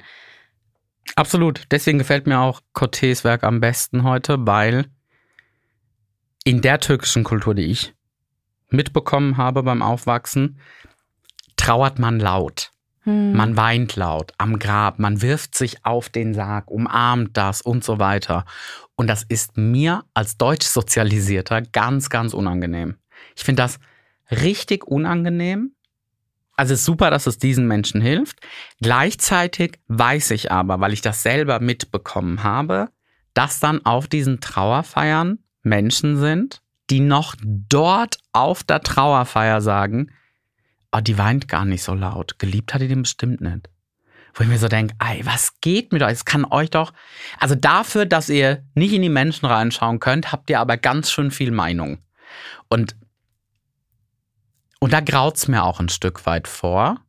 Absolut. 1.15 1.65
Deswegen 1.69 1.99
gefällt 1.99 2.25
mir 2.25 2.39
auch 2.39 2.61
Cortés 2.73 3.23
Werk 3.23 3.43
am 3.43 3.59
besten 3.59 4.03
heute, 4.03 4.37
weil 4.39 4.85
in 6.45 6.61
der 6.61 6.79
türkischen 6.79 7.25
Kultur, 7.25 7.55
die 7.55 7.65
ich 7.65 7.93
mitbekommen 8.69 9.35
habe 9.35 9.63
beim 9.63 9.81
Aufwachsen, 9.81 10.59
trauert 11.57 11.99
man 11.99 12.19
laut. 12.19 12.71
Hm. 13.01 13.33
Man 13.33 13.57
weint 13.57 13.95
laut 13.95 14.31
am 14.37 14.59
Grab, 14.59 14.99
man 14.99 15.21
wirft 15.21 15.55
sich 15.55 15.85
auf 15.85 16.09
den 16.09 16.33
Sarg, 16.33 16.69
umarmt 16.69 17.35
das 17.35 17.61
und 17.61 17.83
so 17.83 17.99
weiter. 17.99 18.45
Und 18.95 19.07
das 19.07 19.23
ist 19.23 19.57
mir 19.57 20.03
als 20.13 20.37
deutsch 20.37 20.67
sozialisierter 20.67 21.61
ganz, 21.61 22.09
ganz 22.09 22.33
unangenehm. 22.33 22.95
Ich 23.35 23.43
finde 23.43 23.63
das 23.63 23.79
richtig 24.31 24.85
unangenehm. 24.85 25.71
Also 26.55 26.73
es 26.73 26.81
ist 26.81 26.85
super, 26.85 27.09
dass 27.09 27.27
es 27.27 27.37
diesen 27.37 27.67
Menschen 27.67 28.01
hilft. 28.01 28.39
Gleichzeitig 28.81 29.79
weiß 29.87 30.31
ich 30.31 30.51
aber, 30.51 30.79
weil 30.79 30.93
ich 30.93 31.01
das 31.01 31.21
selber 31.23 31.59
mitbekommen 31.59 32.43
habe, 32.43 32.89
dass 33.33 33.59
dann 33.59 33.85
auf 33.85 34.07
diesen 34.07 34.39
Trauerfeiern 34.39 35.39
Menschen 35.65 36.17
sind, 36.17 36.61
die 36.89 36.99
noch 36.99 37.35
dort 37.41 38.17
auf 38.31 38.63
der 38.63 38.81
Trauerfeier 38.81 39.61
sagen, 39.61 40.11
oh, 40.91 40.99
die 40.99 41.17
weint 41.17 41.47
gar 41.47 41.65
nicht 41.65 41.83
so 41.83 41.93
laut. 41.93 42.39
Geliebt 42.39 42.73
hat 42.73 42.81
die 42.81 42.87
den 42.87 43.03
bestimmt 43.03 43.41
nicht. 43.41 43.69
Wo 44.33 44.43
ich 44.43 44.49
mir 44.49 44.59
so 44.59 44.67
denke, 44.67 44.95
ey, 44.99 45.25
was 45.25 45.59
geht 45.61 45.93
mit 45.93 46.03
euch? 46.03 46.11
Es 46.11 46.25
kann 46.25 46.45
euch 46.45 46.69
doch. 46.69 46.93
Also 47.39 47.55
dafür, 47.55 48.05
dass 48.05 48.29
ihr 48.29 48.63
nicht 48.75 48.93
in 48.93 49.01
die 49.01 49.09
Menschen 49.09 49.45
reinschauen 49.45 49.99
könnt, 49.99 50.31
habt 50.31 50.49
ihr 50.49 50.59
aber 50.59 50.77
ganz 50.77 51.09
schön 51.09 51.31
viel 51.31 51.51
Meinung. 51.51 51.99
Und, 52.69 52.95
und 54.79 54.91
da 54.91 54.99
graut's 54.99 55.47
mir 55.47 55.63
auch 55.63 55.79
ein 55.79 55.89
Stück 55.89 56.25
weit 56.25 56.47
vor. 56.47 56.99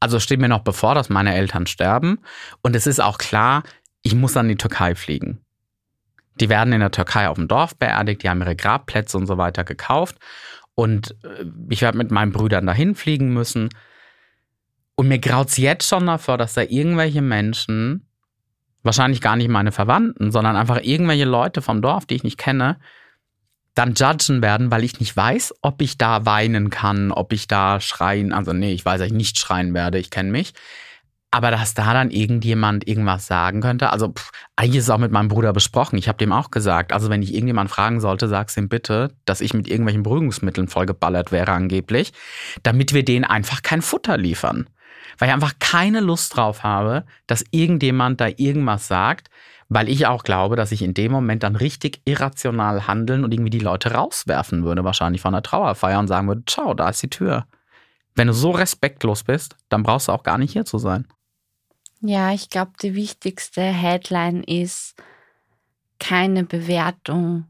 Also 0.00 0.18
steht 0.18 0.40
mir 0.40 0.48
noch 0.48 0.60
bevor, 0.60 0.94
dass 0.94 1.10
meine 1.10 1.34
Eltern 1.34 1.66
sterben. 1.66 2.20
Und 2.62 2.74
es 2.74 2.86
ist 2.86 3.00
auch 3.00 3.18
klar, 3.18 3.62
ich 4.02 4.14
muss 4.14 4.36
an 4.36 4.48
die 4.48 4.56
Türkei 4.56 4.94
fliegen. 4.94 5.45
Die 6.40 6.48
werden 6.48 6.72
in 6.72 6.80
der 6.80 6.90
Türkei 6.90 7.28
auf 7.28 7.36
dem 7.36 7.48
Dorf 7.48 7.76
beerdigt, 7.76 8.22
die 8.22 8.28
haben 8.28 8.40
ihre 8.40 8.56
Grabplätze 8.56 9.16
und 9.16 9.26
so 9.26 9.38
weiter 9.38 9.64
gekauft. 9.64 10.16
Und 10.74 11.16
äh, 11.24 11.44
ich 11.70 11.82
werde 11.82 11.98
mit 11.98 12.10
meinen 12.10 12.32
Brüdern 12.32 12.66
dahin 12.66 12.94
fliegen 12.94 13.32
müssen. 13.32 13.70
Und 14.94 15.08
mir 15.08 15.18
graut 15.18 15.48
es 15.48 15.56
jetzt 15.56 15.88
schon 15.88 16.06
davor, 16.06 16.38
dass 16.38 16.54
da 16.54 16.62
irgendwelche 16.62 17.22
Menschen, 17.22 18.06
wahrscheinlich 18.82 19.20
gar 19.20 19.36
nicht 19.36 19.48
meine 19.48 19.72
Verwandten, 19.72 20.30
sondern 20.30 20.56
einfach 20.56 20.80
irgendwelche 20.82 21.24
Leute 21.24 21.60
vom 21.60 21.82
Dorf, 21.82 22.06
die 22.06 22.14
ich 22.14 22.22
nicht 22.22 22.38
kenne, 22.38 22.78
dann 23.74 23.94
judgen 23.94 24.40
werden, 24.40 24.70
weil 24.70 24.84
ich 24.84 25.00
nicht 25.00 25.14
weiß, 25.14 25.54
ob 25.60 25.82
ich 25.82 25.98
da 25.98 26.24
weinen 26.24 26.70
kann, 26.70 27.12
ob 27.12 27.32
ich 27.32 27.46
da 27.46 27.78
schreien, 27.80 28.32
also 28.32 28.54
nee, 28.54 28.72
ich 28.72 28.84
weiß, 28.84 28.98
dass 28.98 29.08
ich 29.08 29.12
nicht 29.12 29.38
schreien 29.38 29.74
werde, 29.74 29.98
ich 29.98 30.10
kenne 30.10 30.30
mich. 30.30 30.54
Aber 31.30 31.50
dass 31.50 31.74
da 31.74 31.92
dann 31.92 32.10
irgendjemand 32.10 32.86
irgendwas 32.88 33.26
sagen 33.26 33.60
könnte, 33.60 33.90
also 33.90 34.08
pff, 34.08 34.30
eigentlich 34.54 34.78
ist 34.78 34.84
es 34.84 34.90
auch 34.90 34.98
mit 34.98 35.12
meinem 35.12 35.28
Bruder 35.28 35.52
besprochen. 35.52 35.98
Ich 35.98 36.08
habe 36.08 36.18
dem 36.18 36.32
auch 36.32 36.50
gesagt, 36.50 36.92
also 36.92 37.10
wenn 37.10 37.22
ich 37.22 37.34
irgendjemand 37.34 37.68
fragen 37.68 38.00
sollte, 38.00 38.28
sag's 38.28 38.56
ihm 38.56 38.68
bitte, 38.68 39.12
dass 39.24 39.40
ich 39.40 39.52
mit 39.52 39.68
irgendwelchen 39.68 40.02
Beruhigungsmitteln 40.02 40.68
vollgeballert 40.68 41.32
wäre 41.32 41.52
angeblich, 41.52 42.12
damit 42.62 42.94
wir 42.94 43.04
denen 43.04 43.24
einfach 43.24 43.62
kein 43.62 43.82
Futter 43.82 44.16
liefern. 44.16 44.68
Weil 45.18 45.28
ich 45.28 45.34
einfach 45.34 45.54
keine 45.58 46.00
Lust 46.00 46.36
drauf 46.36 46.62
habe, 46.62 47.04
dass 47.26 47.44
irgendjemand 47.50 48.20
da 48.20 48.28
irgendwas 48.36 48.86
sagt, 48.86 49.28
weil 49.68 49.88
ich 49.88 50.06
auch 50.06 50.22
glaube, 50.22 50.56
dass 50.56 50.72
ich 50.72 50.82
in 50.82 50.94
dem 50.94 51.10
Moment 51.10 51.42
dann 51.42 51.56
richtig 51.56 52.00
irrational 52.04 52.86
handeln 52.86 53.24
und 53.24 53.32
irgendwie 53.32 53.50
die 53.50 53.58
Leute 53.58 53.92
rauswerfen 53.92 54.64
würde, 54.64 54.84
wahrscheinlich 54.84 55.22
von 55.22 55.32
der 55.32 55.42
Trauerfeier 55.42 55.98
und 55.98 56.08
sagen 56.08 56.28
würde, 56.28 56.44
ciao, 56.46 56.74
da 56.74 56.88
ist 56.88 57.02
die 57.02 57.10
Tür. 57.10 57.46
Wenn 58.14 58.28
du 58.28 58.32
so 58.32 58.50
respektlos 58.52 59.24
bist, 59.24 59.56
dann 59.68 59.82
brauchst 59.82 60.08
du 60.08 60.12
auch 60.12 60.22
gar 60.22 60.38
nicht 60.38 60.52
hier 60.52 60.64
zu 60.64 60.78
sein. 60.78 61.06
Ja, 62.00 62.32
ich 62.32 62.50
glaube, 62.50 62.72
die 62.82 62.94
wichtigste 62.94 63.62
Headline 63.62 64.42
ist 64.42 64.94
keine 65.98 66.44
Bewertung 66.44 67.46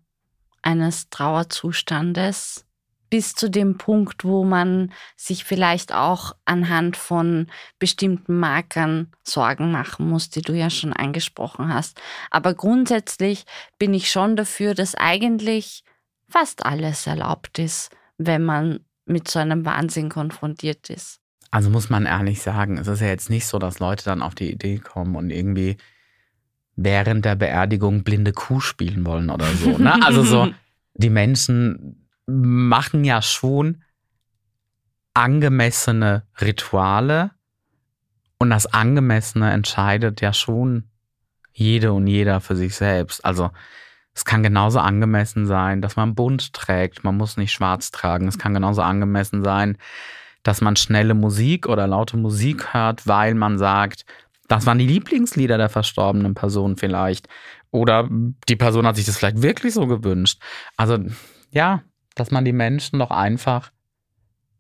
eines 0.63 1.11
Trauerzustandes 1.11 2.65
bis 3.11 3.35
zu 3.35 3.49
dem 3.49 3.79
Punkt, 3.79 4.25
wo 4.25 4.45
man 4.45 4.93
sich 5.17 5.45
vielleicht 5.45 5.93
auch 5.93 6.35
anhand 6.45 6.97
von 6.97 7.47
bestimmten 7.79 8.39
Markern 8.39 9.13
Sorgen 9.23 9.71
machen 9.71 10.09
muss, 10.09 10.31
die 10.31 10.43
du 10.43 10.55
ja 10.55 10.71
schon 10.71 10.93
angesprochen 10.93 11.73
hast. 11.73 12.01
Aber 12.31 12.55
grundsätzlich 12.55 13.45
bin 13.79 13.95
ich 13.95 14.11
schon 14.11 14.37
dafür, 14.37 14.75
dass 14.75 14.95
eigentlich 14.95 15.85
fast 16.29 16.65
alles 16.67 17.07
erlaubt 17.07 17.59
ist, 17.59 17.91
wenn 18.19 18.45
man 18.45 18.85
mit 19.05 19.29
so 19.29 19.39
einem 19.39 19.65
Wahnsinn 19.65 20.09
konfrontiert 20.09 20.91
ist. 20.91 21.21
Also 21.51 21.71
muss 21.71 21.91
man 21.91 22.07
ehrlich 22.07 22.43
sagen, 22.43 22.79
es 22.79 22.87
ist 22.87 23.01
ja 23.01 23.07
jetzt 23.07 23.31
nicht 23.31 23.47
so, 23.47 23.59
dass 23.59 23.79
Leute 23.79 24.05
dann 24.05 24.23
auf 24.23 24.35
die 24.35 24.51
Idee 24.51 24.79
kommen 24.79 25.17
und 25.17 25.31
irgendwie 25.31 25.77
während 26.77 27.25
der 27.25 27.37
Beerdigung 27.37 28.05
blinde 28.05 28.33
Kuh 28.33 28.61
spielen 28.61 29.07
wollen 29.07 29.31
oder 29.31 29.47
so. 29.47 29.79
Ne? 29.79 30.03
Also 30.03 30.23
so, 30.23 30.53
die 30.95 31.11
Menschen 31.11 32.09
machen 32.27 33.05
ja 33.05 33.23
schon 33.23 33.83
angemessene 35.15 36.25
Rituale 36.41 37.31
und 38.39 38.51
das 38.51 38.67
Angemessene 38.67 39.51
entscheidet 39.51 40.21
ja 40.21 40.33
schon 40.33 40.85
jede 41.53 41.93
und 41.95 42.07
jeder 42.07 42.41
für 42.41 42.55
sich 42.57 42.75
selbst. 42.75 43.25
Also 43.25 43.51
es 44.15 44.25
kann 44.25 44.43
genauso 44.43 44.79
angemessen 44.79 45.47
sein, 45.47 45.81
dass 45.81 45.97
man 45.97 46.15
bunt 46.15 46.53
trägt, 46.53 47.05
man 47.05 47.17
muss 47.17 47.39
nicht 47.39 47.53
schwarz 47.53 47.91
tragen. 47.91 48.29
Es 48.29 48.39
kann 48.39 48.53
genauso 48.53 48.83
angemessen 48.83 49.43
sein, 49.43 49.79
dass 50.47 50.61
man 50.61 50.77
schnelle 50.77 51.15
Musik 51.15 51.67
oder 51.67 51.89
laute 51.89 52.17
Musik 52.17 52.73
hört, 52.73 53.07
weil 53.09 53.35
man 53.35 53.59
sagt, 53.59 54.05
das 54.47 54.65
waren 54.65 54.79
die 54.79 54.87
Lieblingslieder 54.87 55.59
der 55.59 55.69
verstorbenen 55.69 56.35
Person 56.35 56.77
vielleicht. 56.77 57.27
Oder 57.73 58.09
die 58.49 58.55
Person 58.55 58.87
hat 58.87 58.95
sich 58.95 59.07
das 59.07 59.19
vielleicht 59.19 59.43
wirklich 59.43 59.75
so 59.75 59.89
gewünscht. 59.89 60.41
Also 60.77 60.99
ja, 61.51 61.83
dass 62.15 62.31
man 62.31 62.45
die 62.45 62.53
Menschen 62.53 63.01
doch 63.01 63.11
einfach 63.11 63.73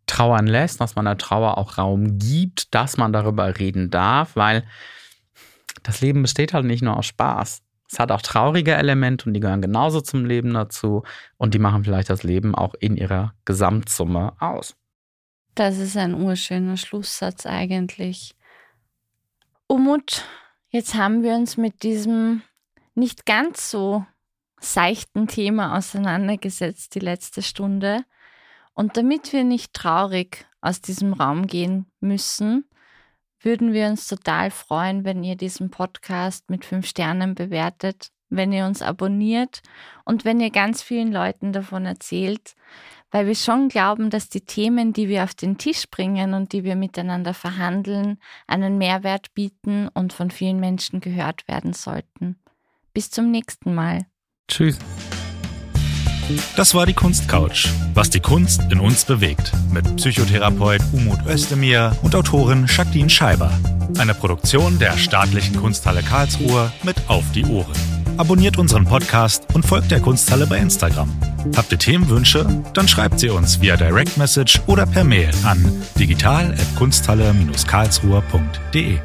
trauern 0.06 0.48
lässt, 0.48 0.80
dass 0.80 0.96
man 0.96 1.04
der 1.04 1.18
Trauer 1.18 1.56
auch 1.56 1.78
Raum 1.78 2.18
gibt, 2.18 2.74
dass 2.74 2.96
man 2.96 3.12
darüber 3.12 3.56
reden 3.56 3.88
darf, 3.88 4.34
weil 4.34 4.64
das 5.84 6.00
Leben 6.00 6.22
besteht 6.22 6.52
halt 6.52 6.64
nicht 6.64 6.82
nur 6.82 6.96
aus 6.96 7.06
Spaß. 7.06 7.62
Es 7.88 7.98
hat 8.00 8.10
auch 8.10 8.22
traurige 8.22 8.74
Elemente 8.74 9.26
und 9.26 9.34
die 9.34 9.40
gehören 9.40 9.62
genauso 9.62 10.00
zum 10.00 10.24
Leben 10.24 10.52
dazu 10.52 11.04
und 11.36 11.54
die 11.54 11.60
machen 11.60 11.84
vielleicht 11.84 12.10
das 12.10 12.24
Leben 12.24 12.56
auch 12.56 12.74
in 12.74 12.96
ihrer 12.96 13.34
Gesamtsumme 13.44 14.32
aus. 14.40 14.74
Das 15.56 15.78
ist 15.78 15.96
ein 15.96 16.12
urschöner 16.12 16.76
Schlusssatz 16.76 17.46
eigentlich. 17.46 18.34
Umut, 19.66 20.26
jetzt 20.68 20.94
haben 20.94 21.22
wir 21.22 21.34
uns 21.34 21.56
mit 21.56 21.82
diesem 21.82 22.42
nicht 22.94 23.24
ganz 23.24 23.70
so 23.70 24.04
seichten 24.60 25.28
Thema 25.28 25.78
auseinandergesetzt 25.78 26.94
die 26.94 27.00
letzte 27.00 27.40
Stunde. 27.40 28.04
Und 28.74 28.98
damit 28.98 29.32
wir 29.32 29.44
nicht 29.44 29.72
traurig 29.72 30.46
aus 30.60 30.82
diesem 30.82 31.14
Raum 31.14 31.46
gehen 31.46 31.86
müssen, 32.00 32.66
würden 33.40 33.72
wir 33.72 33.86
uns 33.86 34.08
total 34.08 34.50
freuen, 34.50 35.06
wenn 35.06 35.24
ihr 35.24 35.36
diesen 35.36 35.70
Podcast 35.70 36.50
mit 36.50 36.66
fünf 36.66 36.86
Sternen 36.86 37.34
bewertet, 37.34 38.10
wenn 38.28 38.52
ihr 38.52 38.66
uns 38.66 38.82
abonniert 38.82 39.62
und 40.04 40.26
wenn 40.26 40.38
ihr 40.38 40.50
ganz 40.50 40.82
vielen 40.82 41.12
Leuten 41.12 41.54
davon 41.54 41.86
erzählt, 41.86 42.56
weil 43.16 43.26
wir 43.26 43.34
schon 43.34 43.70
glauben, 43.70 44.10
dass 44.10 44.28
die 44.28 44.42
Themen, 44.42 44.92
die 44.92 45.08
wir 45.08 45.24
auf 45.24 45.32
den 45.32 45.56
Tisch 45.56 45.88
bringen 45.90 46.34
und 46.34 46.52
die 46.52 46.64
wir 46.64 46.76
miteinander 46.76 47.32
verhandeln, 47.32 48.18
einen 48.46 48.76
Mehrwert 48.76 49.32
bieten 49.32 49.88
und 49.88 50.12
von 50.12 50.30
vielen 50.30 50.60
Menschen 50.60 51.00
gehört 51.00 51.48
werden 51.48 51.72
sollten. 51.72 52.36
Bis 52.92 53.10
zum 53.10 53.30
nächsten 53.30 53.74
Mal. 53.74 54.04
Tschüss. 54.48 54.78
Das 56.58 56.74
war 56.74 56.84
die 56.84 56.92
Kunstcouch, 56.92 57.70
was 57.94 58.10
die 58.10 58.20
Kunst 58.20 58.60
in 58.70 58.80
uns 58.80 59.06
bewegt, 59.06 59.50
mit 59.72 59.96
Psychotherapeut 59.96 60.82
Umut 60.92 61.24
Özdemir 61.26 61.96
und 62.02 62.14
Autorin 62.14 62.66
Jacqueline 62.68 63.08
Scheiber. 63.08 63.50
Eine 63.96 64.12
Produktion 64.12 64.78
der 64.78 64.98
Staatlichen 64.98 65.56
Kunsthalle 65.56 66.02
Karlsruhe 66.02 66.70
mit 66.82 66.96
Auf 67.08 67.24
die 67.32 67.46
Ohren. 67.46 67.95
Abonniert 68.16 68.56
unseren 68.58 68.84
Podcast 68.84 69.46
und 69.54 69.66
folgt 69.66 69.90
der 69.90 69.98
Kunsthalle 70.00 70.46
bei 70.46 70.58
Instagram. 70.58 71.10
Habt 71.56 71.72
ihr 71.72 71.78
Themenwünsche? 71.78 72.46
Dann 72.74 72.86
schreibt 72.88 73.20
sie 73.20 73.30
uns 73.30 73.60
via 73.60 73.76
Direct 73.76 74.16
Message 74.16 74.60
oder 74.66 74.86
per 74.86 75.04
Mail 75.04 75.30
an 75.44 75.70
digital.kunsthalle-karlsruhe.de. 75.98 78.98